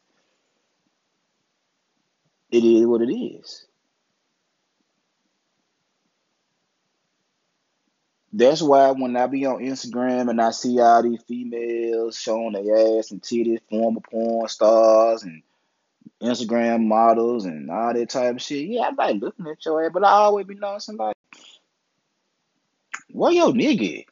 It 2.51 2.65
is 2.65 2.87
what 2.87 3.01
it 3.03 3.13
is. 3.13 3.67
That's 8.33 8.63
why 8.63 8.91
when 8.93 9.15
I 9.17 9.27
be 9.27 9.45
on 9.45 9.59
Instagram 9.59 10.31
and 10.31 10.41
I 10.41 10.53
see 10.53 10.81
all 10.81 11.03
these 11.03 11.23
females 11.29 12.19
showing 12.19 12.53
their 12.53 12.99
ass 12.99 13.11
and 13.11 13.21
titties, 13.21 13.61
former 13.69 14.01
porn 14.01 14.49
stars 14.49 15.23
and 15.23 15.43
Instagram 16.23 16.87
models 16.87 17.45
and 17.45 17.71
all 17.71 17.93
that 17.93 18.09
type 18.09 18.37
of 18.37 18.43
shit, 18.43 18.69
yeah, 18.69 18.83
I 18.83 18.93
like 18.95 19.21
looking 19.21 19.47
at 19.47 19.65
your 19.67 19.85
ass, 19.85 19.91
but 19.93 20.05
I 20.05 20.13
always 20.13 20.47
be 20.47 20.55
knowing 20.55 20.81
somebody. 20.81 21.15
Where 23.11 23.33
your 23.33 23.49
nigga? 23.53 24.07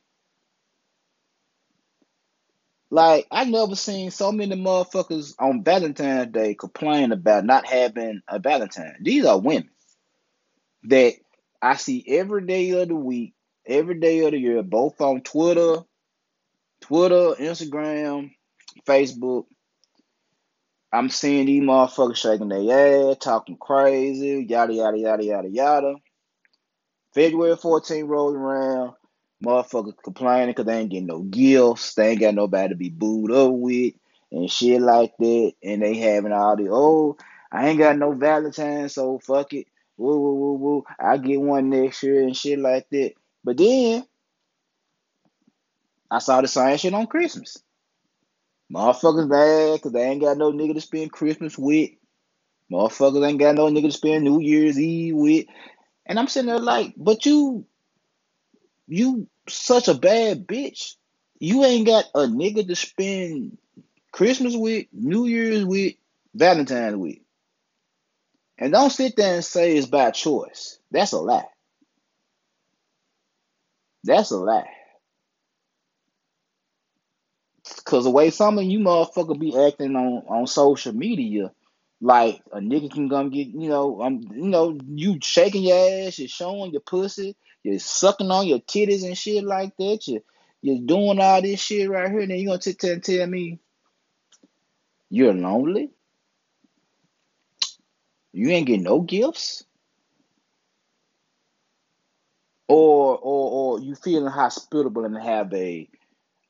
Like, 2.91 3.27
I 3.31 3.45
never 3.45 3.77
seen 3.77 4.11
so 4.11 4.33
many 4.33 4.57
motherfuckers 4.57 5.35
on 5.39 5.63
Valentine's 5.65 6.33
Day 6.33 6.55
complain 6.55 7.13
about 7.13 7.47
not 7.47 7.65
having 7.65 8.21
a 8.29 8.39
Valentine. 8.39 8.97
These 9.01 9.25
are 9.25 9.39
women 9.39 9.71
that 10.83 11.15
I 11.63 11.77
see 11.77 12.05
every 12.07 12.45
day 12.45 12.71
of 12.71 12.89
the 12.89 12.97
week 12.97 13.35
every 13.71 13.99
day 14.01 14.21
of 14.25 14.33
the 14.33 14.39
year, 14.39 14.63
both 14.63 15.01
on 15.01 15.23
Twitter, 15.23 15.77
Twitter, 16.81 17.35
Instagram, 17.39 18.33
Facebook. 18.87 19.47
I'm 20.93 21.09
seeing 21.09 21.47
these 21.47 21.63
motherfuckers 21.63 22.17
shaking 22.17 22.49
their 22.49 23.11
ass, 23.13 23.19
talking 23.21 23.57
crazy, 23.57 24.45
yada 24.49 24.75
yada 24.75 24.99
yada 24.99 25.25
yada 25.25 25.49
yada. 25.49 25.95
February 27.15 27.57
14 27.57 28.05
rolling 28.05 28.37
around, 28.37 28.95
motherfuckers 29.45 29.95
complaining 30.03 30.49
because 30.49 30.67
they 30.67 30.79
ain't 30.79 30.91
getting 30.91 31.07
no 31.07 31.21
gifts, 31.21 31.95
they 31.95 32.11
ain't 32.11 32.21
got 32.21 32.35
nobody 32.35 32.71
to 32.71 32.75
be 32.75 32.91
booed 32.91 33.31
up 33.31 33.53
with, 33.53 33.95
and 34.33 34.51
shit 34.51 34.81
like 34.81 35.13
that. 35.19 35.53
And 35.63 35.83
they 35.83 35.97
having 35.97 36.33
all 36.33 36.57
the 36.57 36.69
oh, 36.71 37.17
I 37.53 37.69
ain't 37.69 37.79
got 37.79 37.97
no 37.97 38.13
Valentine, 38.13 38.89
so 38.89 39.21
fuck 39.21 39.53
it. 39.53 39.67
Woo 39.97 40.19
woo 40.19 40.35
woo 40.35 40.53
woo. 40.55 40.85
I 40.99 41.19
get 41.19 41.41
one 41.41 41.71
next 41.71 42.03
year 42.03 42.23
and 42.23 42.37
shit 42.37 42.59
like 42.59 42.89
that. 42.91 43.13
But 43.45 43.59
then 43.59 44.05
I 46.11 46.19
saw 46.19 46.41
the 46.41 46.49
same 46.49 46.77
shit 46.79 46.95
on 46.95 47.07
Christmas. 47.07 47.59
Motherfuckers 48.73 49.29
mad 49.29 49.79
because 49.79 49.93
they 49.93 50.05
ain't 50.05 50.23
got 50.23 50.39
no 50.39 50.53
nigga 50.53 50.75
to 50.75 50.81
spend 50.81 51.13
Christmas 51.13 51.59
with. 51.59 51.91
Motherfuckers 52.73 53.27
ain't 53.29 53.41
got 53.41 53.57
no 53.57 53.67
nigga 53.67 53.87
to 53.87 53.93
spend 53.93 54.25
New 54.25 54.41
Year's 54.41 54.79
Eve 54.79 55.17
with. 55.17 55.47
And 56.07 56.19
I'm 56.19 56.29
sitting 56.29 56.49
there 56.51 56.59
like, 56.61 56.95
but 56.97 57.27
you, 57.27 57.67
you 58.89 59.29
such 59.49 59.89
a 59.89 59.95
bad 59.95 60.47
bitch. 60.47 60.95
You 61.41 61.65
ain't 61.65 61.87
got 61.87 62.07
a 62.15 62.21
nigga 62.21 62.67
to 62.67 62.77
spend 62.77 63.59
Christmas 64.13 64.55
with, 64.57 64.87
New 64.93 65.27
Year's 65.27 65.65
with, 65.65 65.95
Valentine's 66.35 66.97
with. 66.97 67.19
And 68.59 68.73
don't 68.73 68.91
sit 68.91 69.17
there 69.17 69.37
and 69.37 69.45
say 69.45 69.77
it's 69.77 69.87
by 69.89 70.13
choice. 70.13 70.79
That's 70.93 71.13
a 71.13 71.19
lie. 71.19 71.45
That's 74.05 74.31
a 74.31 74.37
lie. 74.37 74.69
Cause 77.85 78.05
the 78.05 78.11
way 78.11 78.31
some 78.31 78.59
of 78.59 78.65
you 78.65 78.79
motherfucker 78.81 79.39
be 79.39 79.57
acting 79.57 79.95
on, 79.95 80.25
on 80.29 80.47
social 80.47 80.93
media, 80.93 81.53
like 82.01 82.41
a 82.53 82.59
nigga 82.59 82.91
can 82.91 83.09
come 83.09 83.31
get, 83.31 83.49
you 83.49 83.69
know, 83.69 84.03
um, 84.03 84.23
you 84.33 84.49
know, 84.49 84.79
you 84.89 85.19
shaking 85.23 85.65
your 85.65 86.07
ass, 86.07 86.19
you're 86.19 86.29
showing 86.29 86.73
your 86.73 86.81
pussy, 86.81 87.37
you're 87.63 87.79
sucking 87.79 88.31
on 88.31 88.47
your 88.47 88.61
titties 88.61 89.05
and 89.05 89.17
shit 89.17 89.45
like 89.45 89.77
that. 89.77 90.07
You 90.09 90.23
you're 90.63 90.81
doing 90.85 91.21
all 91.21 91.43
this 91.43 91.61
shit 91.61 91.89
right 91.89 92.11
here, 92.11 92.21
and 92.21 92.31
then 92.31 92.39
you 92.39 92.49
gonna 92.49 93.01
tell 93.01 93.27
me 93.27 93.61
you're 95.09 95.35
lonely? 95.35 95.91
You 98.33 98.51
ain't 98.51 98.67
getting 98.67 98.85
no 98.85 99.01
gifts? 99.01 99.65
Or 102.71 103.19
or 103.19 103.51
or 103.51 103.81
you 103.81 103.97
feeling 103.97 104.31
hospitable 104.31 105.05
and 105.05 105.21
have 105.21 105.53
a 105.53 105.89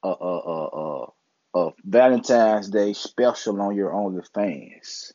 a 0.05 0.09
a 0.09 0.39
a, 0.39 0.67
a, 0.67 1.07
a 1.55 1.71
Valentine's 1.83 2.69
Day 2.69 2.93
special 2.93 3.61
on 3.63 3.75
your 3.75 3.91
OnlyFans? 3.91 5.15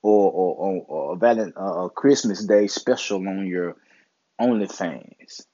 Or 0.00 0.30
or, 0.30 0.84
or, 0.86 1.14
a, 1.14 1.16
Valent, 1.16 1.54
a 1.56 1.88
Christmas 1.90 2.44
Day 2.44 2.68
special 2.68 3.26
on 3.26 3.46
your 3.48 3.76
OnlyFans? 4.40 5.44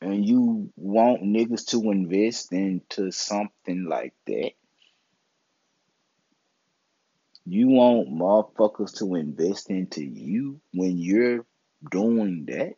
And 0.00 0.26
you 0.26 0.72
want 0.76 1.22
niggas 1.22 1.66
to 1.68 1.92
invest 1.92 2.52
into 2.52 3.12
something 3.12 3.86
like 3.88 4.14
that? 4.26 4.50
You 7.48 7.68
want 7.68 8.08
motherfuckers 8.10 8.98
to 8.98 9.14
invest 9.14 9.70
into 9.70 10.04
you 10.04 10.60
when 10.74 10.98
you're 10.98 11.46
doing 11.88 12.44
that? 12.46 12.74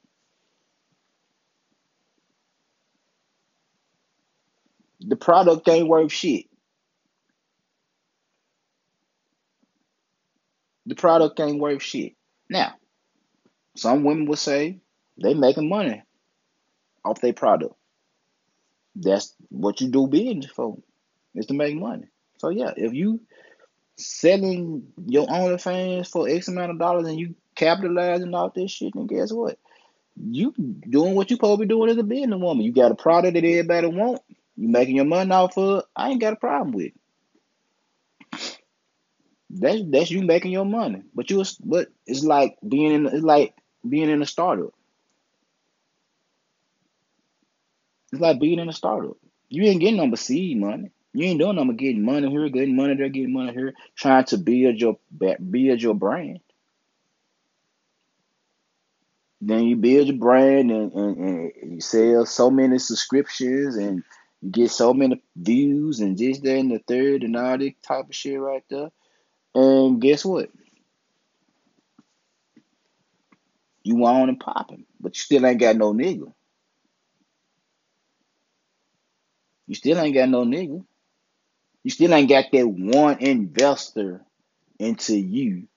The 5.00 5.16
product 5.16 5.66
ain't 5.68 5.88
worth 5.88 6.12
shit. 6.12 6.46
The 10.84 10.94
product 10.94 11.40
ain't 11.40 11.60
worth 11.60 11.82
shit. 11.82 12.14
Now, 12.50 12.74
some 13.74 14.04
women 14.04 14.26
will 14.26 14.36
say 14.36 14.80
they 15.22 15.32
making 15.32 15.68
money 15.68 16.02
off 17.04 17.22
their 17.22 17.32
product. 17.32 17.74
That's 18.96 19.34
what 19.48 19.80
you 19.80 19.88
do 19.88 20.08
business 20.08 20.50
for, 20.50 20.76
is 21.34 21.46
to 21.46 21.54
make 21.54 21.74
money. 21.76 22.08
So 22.38 22.50
yeah, 22.50 22.72
if 22.76 22.92
you 22.92 23.20
selling 23.98 24.84
your 25.06 25.26
OnlyFans 25.26 26.08
for 26.08 26.28
X 26.28 26.48
amount 26.48 26.70
of 26.70 26.78
dollars 26.78 27.06
and 27.06 27.18
you 27.18 27.34
capitalizing 27.54 28.34
off 28.34 28.54
this 28.54 28.70
shit, 28.70 28.94
then 28.94 29.06
guess 29.06 29.32
what? 29.32 29.58
You 30.16 30.52
doing 30.88 31.14
what 31.14 31.30
you 31.30 31.36
be 31.36 31.66
doing 31.66 31.90
as 31.90 31.96
a 31.96 32.02
business 32.02 32.40
woman. 32.40 32.64
You 32.64 32.72
got 32.72 32.92
a 32.92 32.96
product 32.96 33.34
that 33.34 33.44
everybody 33.44 33.88
want. 33.88 34.20
You 34.56 34.68
making 34.68 34.96
your 34.96 35.04
money 35.04 35.30
off 35.30 35.56
of. 35.56 35.84
I 35.94 36.10
ain't 36.10 36.20
got 36.20 36.32
a 36.32 36.36
problem 36.36 36.72
with 36.72 36.86
it. 36.86 36.94
That's 39.50 39.80
that's 39.86 40.10
you 40.10 40.22
making 40.22 40.52
your 40.52 40.64
money. 40.64 41.02
But 41.14 41.30
you 41.30 41.44
but 41.64 41.88
it's 42.06 42.24
like 42.24 42.56
being 42.66 42.92
in 42.92 43.06
it's 43.06 43.24
like 43.24 43.54
being 43.88 44.10
in 44.10 44.22
a 44.22 44.26
startup. 44.26 44.74
It's 48.12 48.20
like 48.20 48.40
being 48.40 48.58
in 48.58 48.68
a 48.68 48.72
startup. 48.72 49.16
You 49.48 49.64
ain't 49.64 49.80
getting 49.80 49.96
no 49.96 50.14
seed 50.16 50.58
money. 50.58 50.90
You 51.14 51.24
ain't 51.26 51.40
doing 51.40 51.56
nothing 51.56 51.70
but 51.70 51.76
getting 51.78 52.04
money 52.04 52.30
here, 52.30 52.48
getting 52.48 52.76
money 52.76 52.94
there, 52.96 53.08
getting 53.08 53.32
money 53.32 53.52
here, 53.52 53.74
trying 53.96 54.24
to 54.26 54.38
build 54.38 54.76
your 54.80 54.98
build 55.16 55.82
your 55.82 55.94
brand. 55.94 56.40
Then 59.40 59.64
you 59.64 59.76
build 59.76 60.08
your 60.08 60.16
brand 60.16 60.70
and, 60.70 60.92
and, 60.92 61.18
and 61.18 61.74
you 61.74 61.80
sell 61.80 62.26
so 62.26 62.50
many 62.50 62.78
subscriptions 62.78 63.76
and 63.76 64.04
You 64.42 64.50
get 64.50 64.70
so 64.70 64.94
many 64.94 65.22
views 65.36 66.00
and 66.00 66.16
this, 66.16 66.38
that, 66.40 66.58
and 66.58 66.70
the 66.70 66.78
third, 66.86 67.24
and 67.24 67.36
all 67.36 67.58
this 67.58 67.72
type 67.82 68.06
of 68.08 68.14
shit 68.14 68.38
right 68.40 68.62
there. 68.70 68.90
And 69.54 70.00
guess 70.00 70.24
what? 70.24 70.50
You 73.82 74.04
on 74.06 74.28
and 74.28 74.40
popping, 74.40 74.84
but 75.00 75.16
you 75.16 75.20
still 75.20 75.46
ain't 75.46 75.60
got 75.60 75.76
no 75.76 75.92
nigga. 75.92 76.32
You 79.66 79.74
still 79.74 79.98
ain't 79.98 80.14
got 80.14 80.28
no 80.28 80.44
nigga. 80.44 80.84
You 81.84 81.90
still 81.90 82.12
ain't 82.12 82.28
got 82.28 82.46
that 82.52 82.66
one 82.66 83.18
investor 83.18 84.24
into 84.78 85.16
you 85.16 85.68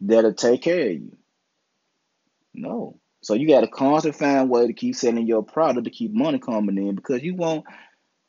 that'll 0.00 0.34
take 0.34 0.62
care 0.62 0.86
of 0.86 0.92
you. 0.92 1.16
No. 2.54 2.98
So 3.22 3.34
you 3.34 3.46
got 3.48 3.60
to 3.60 3.68
constantly 3.68 4.18
find 4.18 4.40
a 4.40 4.44
way 4.44 4.66
to 4.66 4.72
keep 4.72 4.96
selling 4.96 5.26
your 5.26 5.44
product 5.44 5.84
to 5.84 5.90
keep 5.90 6.12
money 6.12 6.38
coming 6.38 6.76
in 6.76 6.96
because 6.96 7.22
you 7.22 7.34
won't, 7.34 7.64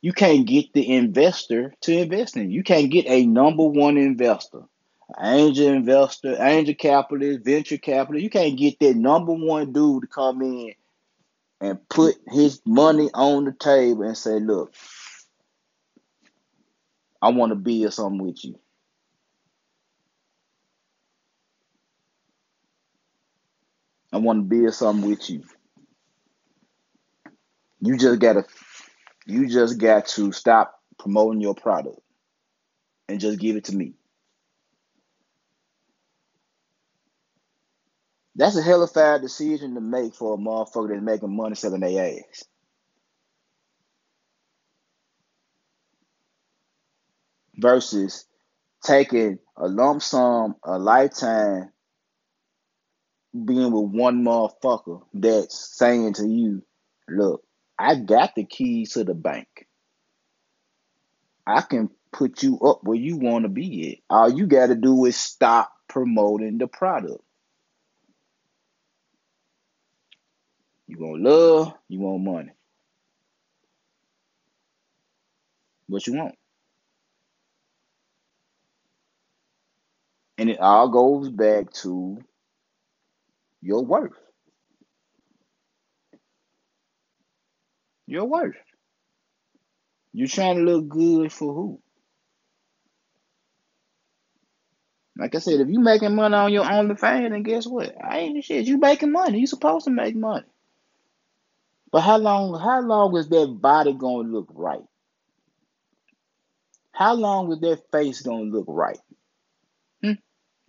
you 0.01 0.13
can't 0.13 0.45
get 0.45 0.71
the 0.73 0.87
investor 0.87 1.73
to 1.81 1.97
invest 1.97 2.37
in. 2.37 2.51
You 2.51 2.63
can't 2.63 2.91
get 2.91 3.07
a 3.07 3.25
number 3.25 3.63
one 3.63 3.97
investor, 3.97 4.63
angel 5.19 5.69
investor, 5.69 6.35
angel 6.39 6.75
capitalist, 6.75 7.43
venture 7.43 7.77
capitalist. 7.77 8.23
You 8.23 8.29
can't 8.29 8.57
get 8.57 8.79
that 8.79 8.95
number 8.95 9.33
one 9.33 9.73
dude 9.73 10.03
to 10.03 10.07
come 10.07 10.41
in 10.43 10.73
and 11.59 11.89
put 11.89 12.15
his 12.27 12.61
money 12.65 13.09
on 13.13 13.45
the 13.45 13.53
table 13.53 14.03
and 14.03 14.17
say, 14.17 14.39
look, 14.39 14.75
I 17.23 17.29
want 17.29 17.51
to 17.51 17.55
build 17.55 17.93
something 17.93 18.21
with 18.21 18.43
you. 18.43 18.59
I 24.11 24.17
want 24.17 24.39
to 24.39 24.43
build 24.43 24.73
something 24.73 25.09
with 25.09 25.29
you. 25.29 25.43
You 27.79 27.97
just 27.97 28.19
gotta 28.19 28.45
you 29.25 29.47
just 29.47 29.77
got 29.77 30.07
to 30.09 30.33
stop 30.33 30.81
promoting 30.99 31.41
your 31.41 31.55
product 31.55 31.99
and 33.07 33.21
just 33.21 33.39
give 33.39 33.55
it 33.55 33.65
to 33.65 33.75
me. 33.75 33.93
That's 38.35 38.57
a 38.57 38.61
hell 38.61 38.83
of 38.83 38.97
a 38.97 39.19
decision 39.19 39.75
to 39.75 39.81
make 39.81 40.15
for 40.15 40.33
a 40.33 40.37
motherfucker 40.37 40.89
that's 40.89 41.01
making 41.01 41.35
money 41.35 41.55
selling 41.55 41.81
their 41.81 42.17
ass. 42.19 42.43
Versus 47.63 48.25
taking 48.83 49.39
a 49.55 49.69
lump 49.69 50.01
sum, 50.01 50.57
a 50.65 50.77
lifetime, 50.77 51.71
being 53.31 53.71
with 53.71 53.89
one 53.89 54.21
motherfucker 54.21 55.03
that's 55.13 55.57
saying 55.77 56.15
to 56.15 56.27
you, 56.27 56.61
look, 57.07 57.41
I 57.79 57.95
got 57.95 58.35
the 58.35 58.43
keys 58.43 58.91
to 58.93 59.05
the 59.05 59.13
bank. 59.13 59.47
I 61.47 61.61
can 61.61 61.89
put 62.11 62.43
you 62.43 62.59
up 62.59 62.81
where 62.83 62.97
you 62.97 63.15
want 63.15 63.43
to 63.43 63.49
be 63.49 63.93
at. 63.93 64.13
All 64.13 64.29
you 64.29 64.45
got 64.45 64.67
to 64.67 64.75
do 64.75 65.05
is 65.05 65.15
stop 65.15 65.71
promoting 65.87 66.57
the 66.57 66.67
product. 66.67 67.23
You 70.87 70.97
want 70.99 71.21
love, 71.21 71.73
you 71.87 72.01
want 72.01 72.23
money. 72.25 72.51
What 75.87 76.05
you 76.05 76.15
want. 76.15 76.35
And 80.37 80.49
it 80.49 80.59
all 80.59 80.89
goes 80.89 81.29
back 81.29 81.71
to 81.83 82.17
your 83.61 83.85
worth. 83.85 84.13
Your 88.07 88.25
worth. 88.25 88.55
You're 90.11 90.27
trying 90.27 90.57
to 90.57 90.63
look 90.63 90.89
good 90.89 91.31
for 91.31 91.53
who? 91.53 91.81
Like 95.17 95.35
I 95.35 95.39
said, 95.39 95.59
if 95.59 95.69
you 95.69 95.79
making 95.79 96.15
money 96.15 96.35
on 96.35 96.51
your 96.51 96.69
only 96.69 96.95
OnlyFans, 96.95 97.29
then 97.29 97.43
guess 97.43 97.67
what? 97.67 97.93
I 98.03 98.19
ain't 98.19 98.43
shit. 98.43 98.65
You 98.65 98.79
making 98.79 99.11
money. 99.11 99.39
You 99.39 99.47
supposed 99.47 99.85
to 99.85 99.91
make 99.91 100.15
money. 100.15 100.45
But 101.91 102.01
how 102.01 102.17
long? 102.17 102.59
How 102.59 102.81
long 102.81 103.15
is 103.17 103.29
that 103.29 103.57
body 103.61 103.93
gonna 103.93 104.27
look 104.27 104.49
right? 104.53 104.81
How 106.91 107.13
long 107.13 107.51
is 107.51 107.59
that 107.59 107.91
face 107.91 108.21
gonna 108.21 108.45
look 108.45 108.65
right? 108.67 108.97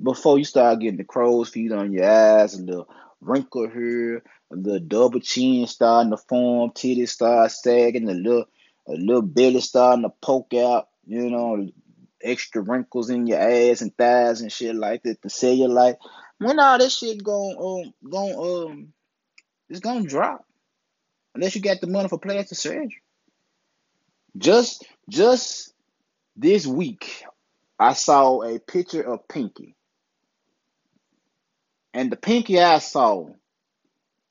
Before 0.04 0.38
you 0.38 0.44
start 0.44 0.80
getting 0.80 0.98
the 0.98 1.04
crow's 1.04 1.48
feet 1.48 1.72
on 1.72 1.90
your 1.92 2.08
eyes, 2.08 2.54
a 2.54 2.62
little 2.62 2.88
wrinkle 3.22 3.68
here, 3.68 4.22
a 4.52 4.56
little 4.56 4.86
double 4.86 5.20
chin 5.20 5.66
starting 5.66 6.10
to 6.10 6.18
form, 6.18 6.70
titties 6.72 7.08
start 7.08 7.50
sagging, 7.50 8.08
a 8.08 8.12
little 8.12 8.44
a 8.86 8.92
little 8.92 9.22
belly 9.22 9.60
starting 9.60 10.02
to 10.02 10.10
poke 10.20 10.52
out, 10.52 10.88
you 11.06 11.30
know, 11.30 11.68
extra 12.22 12.60
wrinkles 12.60 13.08
in 13.08 13.26
your 13.26 13.38
ass 13.38 13.80
and 13.80 13.96
thighs 13.96 14.42
and 14.42 14.52
shit 14.52 14.74
like 14.74 15.02
that, 15.04 15.22
the 15.22 15.28
cellulite. 15.28 15.96
When 16.38 16.58
all 16.58 16.78
this 16.78 16.98
shit 16.98 17.22
going 17.24 17.56
um 17.58 18.10
going 18.10 18.38
um 18.38 18.92
it's 19.70 19.80
gonna 19.80 20.06
drop. 20.06 20.44
Unless 21.34 21.56
you 21.56 21.62
got 21.62 21.80
the 21.80 21.86
money 21.86 22.08
for 22.08 22.18
plastic 22.18 22.58
surgery. 22.58 23.02
Just 24.36 24.84
just 25.08 25.72
this 26.36 26.66
week 26.66 27.24
I 27.78 27.94
saw 27.94 28.42
a 28.42 28.58
picture 28.58 29.02
of 29.02 29.26
Pinky. 29.28 29.74
And 31.94 32.10
the 32.10 32.16
Pinky 32.16 32.60
I 32.60 32.80
saw 32.80 33.28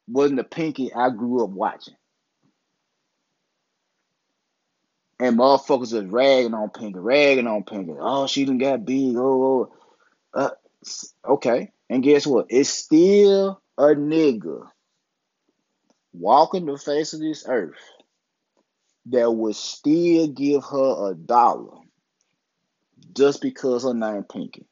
wasn't 0.08 0.38
the 0.38 0.44
Pinky 0.44 0.94
I 0.94 1.10
grew 1.10 1.44
up 1.44 1.50
watching. 1.50 1.96
And 5.18 5.38
motherfuckers 5.40 5.94
was 5.94 6.06
ragging 6.06 6.54
on 6.54 6.70
Pinky, 6.70 7.00
ragging 7.00 7.48
on 7.48 7.64
Pinky. 7.64 7.94
Oh, 7.98 8.28
she 8.28 8.44
done 8.44 8.58
got 8.58 8.86
big. 8.86 9.16
Oh, 9.16 9.72
oh. 10.36 10.40
Uh, 10.40 10.50
okay. 11.26 11.72
And 11.90 12.04
guess 12.04 12.28
what? 12.28 12.48
It's 12.50 12.70
still 12.70 13.62
a 13.78 13.96
nigga 13.96 14.68
walking 16.12 16.66
the 16.66 16.78
face 16.78 17.14
of 17.14 17.22
this 17.22 17.46
earth 17.48 17.80
that 19.06 19.32
would 19.32 19.56
still 19.56 20.28
give 20.28 20.66
her 20.66 21.12
a 21.12 21.16
dollar 21.16 21.78
just 23.14 23.42
because 23.42 23.84
her 23.84 23.94
name 23.94 24.24
Pinky. 24.24 24.66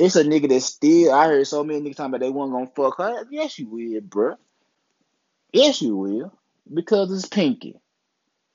It's 0.00 0.16
a 0.16 0.24
nigga 0.24 0.48
that 0.48 0.62
still, 0.62 1.12
I 1.12 1.26
heard 1.26 1.46
so 1.46 1.62
many 1.62 1.80
niggas 1.82 1.96
talking 1.96 2.14
about 2.14 2.20
they 2.20 2.30
weren't 2.30 2.52
gonna 2.52 2.66
fuck 2.74 2.96
her. 2.96 3.26
Yes, 3.30 3.58
you 3.58 3.68
will, 3.68 4.00
bruh. 4.00 4.36
Yes, 5.52 5.82
you 5.82 5.94
will. 5.94 6.32
Because 6.72 7.12
it's 7.12 7.28
Pinky. 7.28 7.78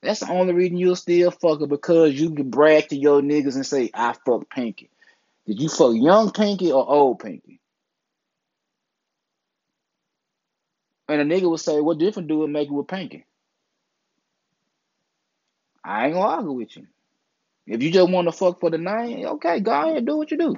That's 0.02 0.20
the 0.20 0.30
only 0.32 0.54
reason 0.54 0.76
you'll 0.76 0.96
still 0.96 1.30
fuck 1.30 1.60
her 1.60 1.68
because 1.68 2.14
you 2.14 2.34
can 2.34 2.50
brag 2.50 2.88
to 2.88 2.96
your 2.96 3.20
niggas 3.20 3.54
and 3.54 3.64
say, 3.64 3.90
I 3.94 4.14
fuck 4.26 4.50
Pinky. 4.50 4.90
Did 5.46 5.60
you 5.62 5.68
fuck 5.68 5.92
young 5.94 6.32
Pinky 6.32 6.72
or 6.72 6.88
old 6.88 7.20
Pinky? 7.20 7.60
And 11.08 11.20
a 11.20 11.24
nigga 11.24 11.48
would 11.48 11.60
say, 11.60 11.80
What 11.80 11.98
difference 11.98 12.26
do 12.26 12.42
it 12.42 12.48
make 12.48 12.66
it 12.66 12.72
with 12.72 12.88
Pinky? 12.88 13.24
I 15.84 16.06
ain't 16.06 16.14
gonna 16.14 16.26
argue 16.26 16.50
with 16.50 16.76
you. 16.76 16.88
If 17.68 17.84
you 17.84 17.92
just 17.92 18.10
want 18.10 18.26
to 18.26 18.32
fuck 18.32 18.58
for 18.58 18.70
the 18.70 18.78
name, 18.78 19.26
okay, 19.26 19.60
go 19.60 19.70
ahead, 19.70 20.04
do 20.06 20.16
what 20.16 20.32
you 20.32 20.38
do. 20.38 20.56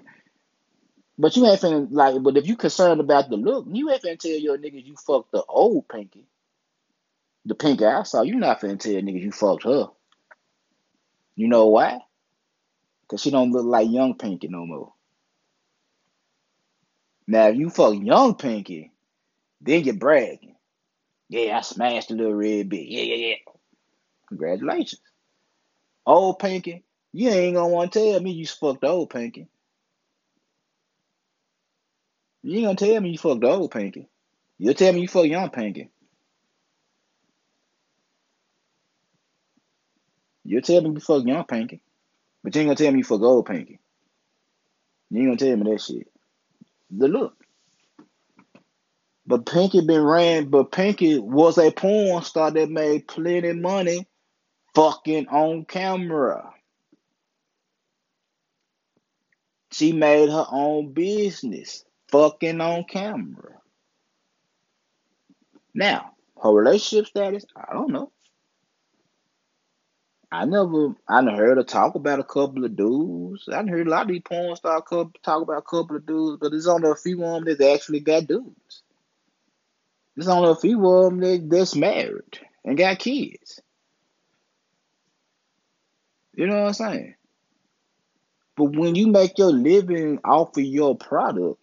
But 1.19 1.37
you 1.37 1.47
ain't 1.47 1.61
finna 1.61 1.89
like. 1.91 2.23
But 2.23 2.37
if 2.37 2.47
you 2.47 2.57
concerned 2.57 3.01
about 3.01 3.29
the 3.29 3.37
look, 3.37 3.67
you 3.71 3.91
ain't 3.91 4.03
finna 4.03 4.19
tell 4.19 4.31
your 4.31 4.57
niggas 4.57 4.87
you 4.87 4.95
fucked 4.97 5.33
the 5.33 5.43
old 5.49 5.89
Pinky, 5.89 6.27
the 7.45 7.55
Pinky 7.57 7.85
I 7.85 8.05
saw. 8.05 8.23
You 8.23 8.37
not 8.37 8.61
finna 8.61 8.79
tell 8.79 8.93
niggas 8.93 9.23
you 9.23 9.33
fucked 9.33 9.65
her. 9.65 9.89
You 11.35 11.49
know 11.49 11.67
why? 11.67 11.99
Cause 13.09 13.23
she 13.23 13.31
don't 13.31 13.53
look 13.53 13.65
like 13.65 13.91
young 13.91 14.17
Pinky 14.17 14.49
no 14.49 14.67
more. 14.67 14.93
Now 17.27 17.49
if 17.49 17.57
you 17.57 17.71
fuck 17.71 17.95
young 17.95 18.35
Pinky, 18.35 18.93
then 19.61 19.85
you're 19.85 19.95
bragging. 19.95 20.57
Yeah, 21.29 21.59
I 21.59 21.61
smashed 21.63 22.09
the 22.09 22.15
little 22.15 22.35
red 22.35 22.69
bitch. 22.69 22.87
Yeah, 22.89 23.03
yeah, 23.03 23.27
yeah. 23.29 23.35
Congratulations. 24.29 25.01
Old 26.07 26.39
Pinky, 26.39 26.85
you 27.13 27.31
ain't 27.31 27.57
gonna 27.57 27.69
want 27.69 27.93
to 27.93 27.99
tell 27.99 28.21
me 28.21 28.31
you 28.33 28.47
fucked 28.47 28.85
old 28.85 29.11
Pinky. 29.11 29.49
You 32.49 32.57
ain't 32.57 32.65
gonna 32.65 32.93
tell 32.93 33.03
me 33.03 33.11
you 33.11 33.19
fucked 33.19 33.45
old 33.45 33.71
Pinky. 33.71 34.09
You'll 34.57 34.73
tell 34.73 34.95
me 34.95 35.03
you 35.03 35.09
fucked 35.09 35.27
young 35.27 35.51
Pinky. 35.51 35.91
You'll 40.45 40.63
tell 40.63 40.81
me 40.81 40.93
you 40.93 41.01
fucked 41.01 41.27
young 41.27 41.45
Pinky. 41.45 41.83
But 42.43 42.55
you 42.55 42.63
ain't 42.63 42.69
gonna 42.69 42.77
tell 42.77 42.91
me 42.91 43.01
you 43.01 43.05
fucked 43.05 43.23
old 43.23 43.45
Pinky. 43.45 43.79
You 45.11 45.19
ain't 45.19 45.39
gonna 45.39 45.51
tell 45.51 45.63
me 45.63 45.71
that 45.71 45.83
shit. 45.83 46.09
The 46.91 47.09
look. 47.09 47.35
But 49.27 49.45
Pinky 49.45 49.83
been 49.83 50.01
ran, 50.01 50.47
but 50.49 50.73
Pinky 50.73 51.19
was 51.19 51.59
a 51.59 51.71
porn 51.71 52.23
star 52.23 52.51
that 52.51 52.71
made 52.71 53.07
plenty 53.07 53.53
money 53.53 54.07
fucking 54.75 55.29
on 55.29 55.67
camera. 55.67 56.55
She 59.71 59.93
made 59.93 60.31
her 60.31 60.47
own 60.51 60.95
business 60.95 61.85
fucking 62.11 62.61
on 62.61 62.85
camera. 62.85 63.61
Now, 65.75 66.13
Her 66.43 66.51
relationship 66.51 67.07
status, 67.07 67.45
I 67.57 67.73
don't 67.73 67.93
know. 67.93 68.13
I 70.31 70.45
never, 70.45 70.95
I 71.09 71.23
never 71.23 71.37
heard 71.37 71.57
her 71.57 71.65
talk 71.65 71.95
about 71.95 72.21
a 72.21 72.25
couple 72.25 72.65
of 72.65 72.77
dudes. 72.77 73.49
I 73.49 73.65
heard 73.65 73.87
a 73.87 73.91
lot 73.91 74.03
of 74.03 74.09
these 74.09 74.23
porn 74.25 74.55
stars 74.57 74.83
talk 74.89 75.43
about 75.43 75.59
a 75.59 75.63
couple 75.63 75.97
of 75.97 76.07
dudes, 76.07 76.39
but 76.41 76.51
there's 76.51 76.67
only 76.67 76.91
a 76.91 76.95
few 76.95 77.25
of 77.25 77.45
them 77.45 77.57
that 77.57 77.73
actually 77.73 78.01
got 78.01 78.27
dudes. 78.27 78.83
There's 80.15 80.29
only 80.29 80.51
a 80.51 80.57
few 80.57 80.87
of 80.87 81.05
them 81.05 81.21
that, 81.21 81.49
that's 81.49 81.75
married 81.75 82.41
and 82.65 82.77
got 82.77 82.99
kids. 82.99 83.61
You 86.35 86.47
know 86.47 86.61
what 86.61 86.69
I'm 86.69 86.75
saying? 86.75 87.15
But 88.57 88.77
when 88.77 88.95
you 88.97 89.07
make 89.07 89.39
your 89.39 89.53
living 89.53 90.19
off 90.25 90.57
of 90.57 90.65
your 90.65 90.97
product, 90.97 91.59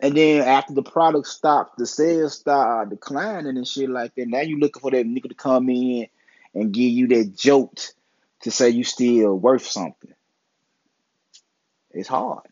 and 0.00 0.16
then 0.16 0.42
after 0.42 0.74
the 0.74 0.82
product 0.82 1.26
stops, 1.26 1.72
the 1.78 1.86
sales 1.86 2.34
start 2.34 2.86
uh, 2.86 2.90
declining 2.90 3.56
and 3.56 3.66
shit 3.66 3.88
like 3.88 4.14
that, 4.14 4.28
now 4.28 4.40
you 4.40 4.58
looking 4.58 4.80
for 4.80 4.90
that 4.90 5.06
nigga 5.06 5.28
to 5.28 5.34
come 5.34 5.68
in 5.70 6.06
and 6.54 6.72
give 6.72 6.90
you 6.90 7.08
that 7.08 7.34
jolt 7.34 7.94
to 8.42 8.50
say 8.50 8.68
you 8.70 8.84
still 8.84 9.38
worth 9.38 9.66
something. 9.66 10.12
It's 11.90 12.08
hard. 12.08 12.46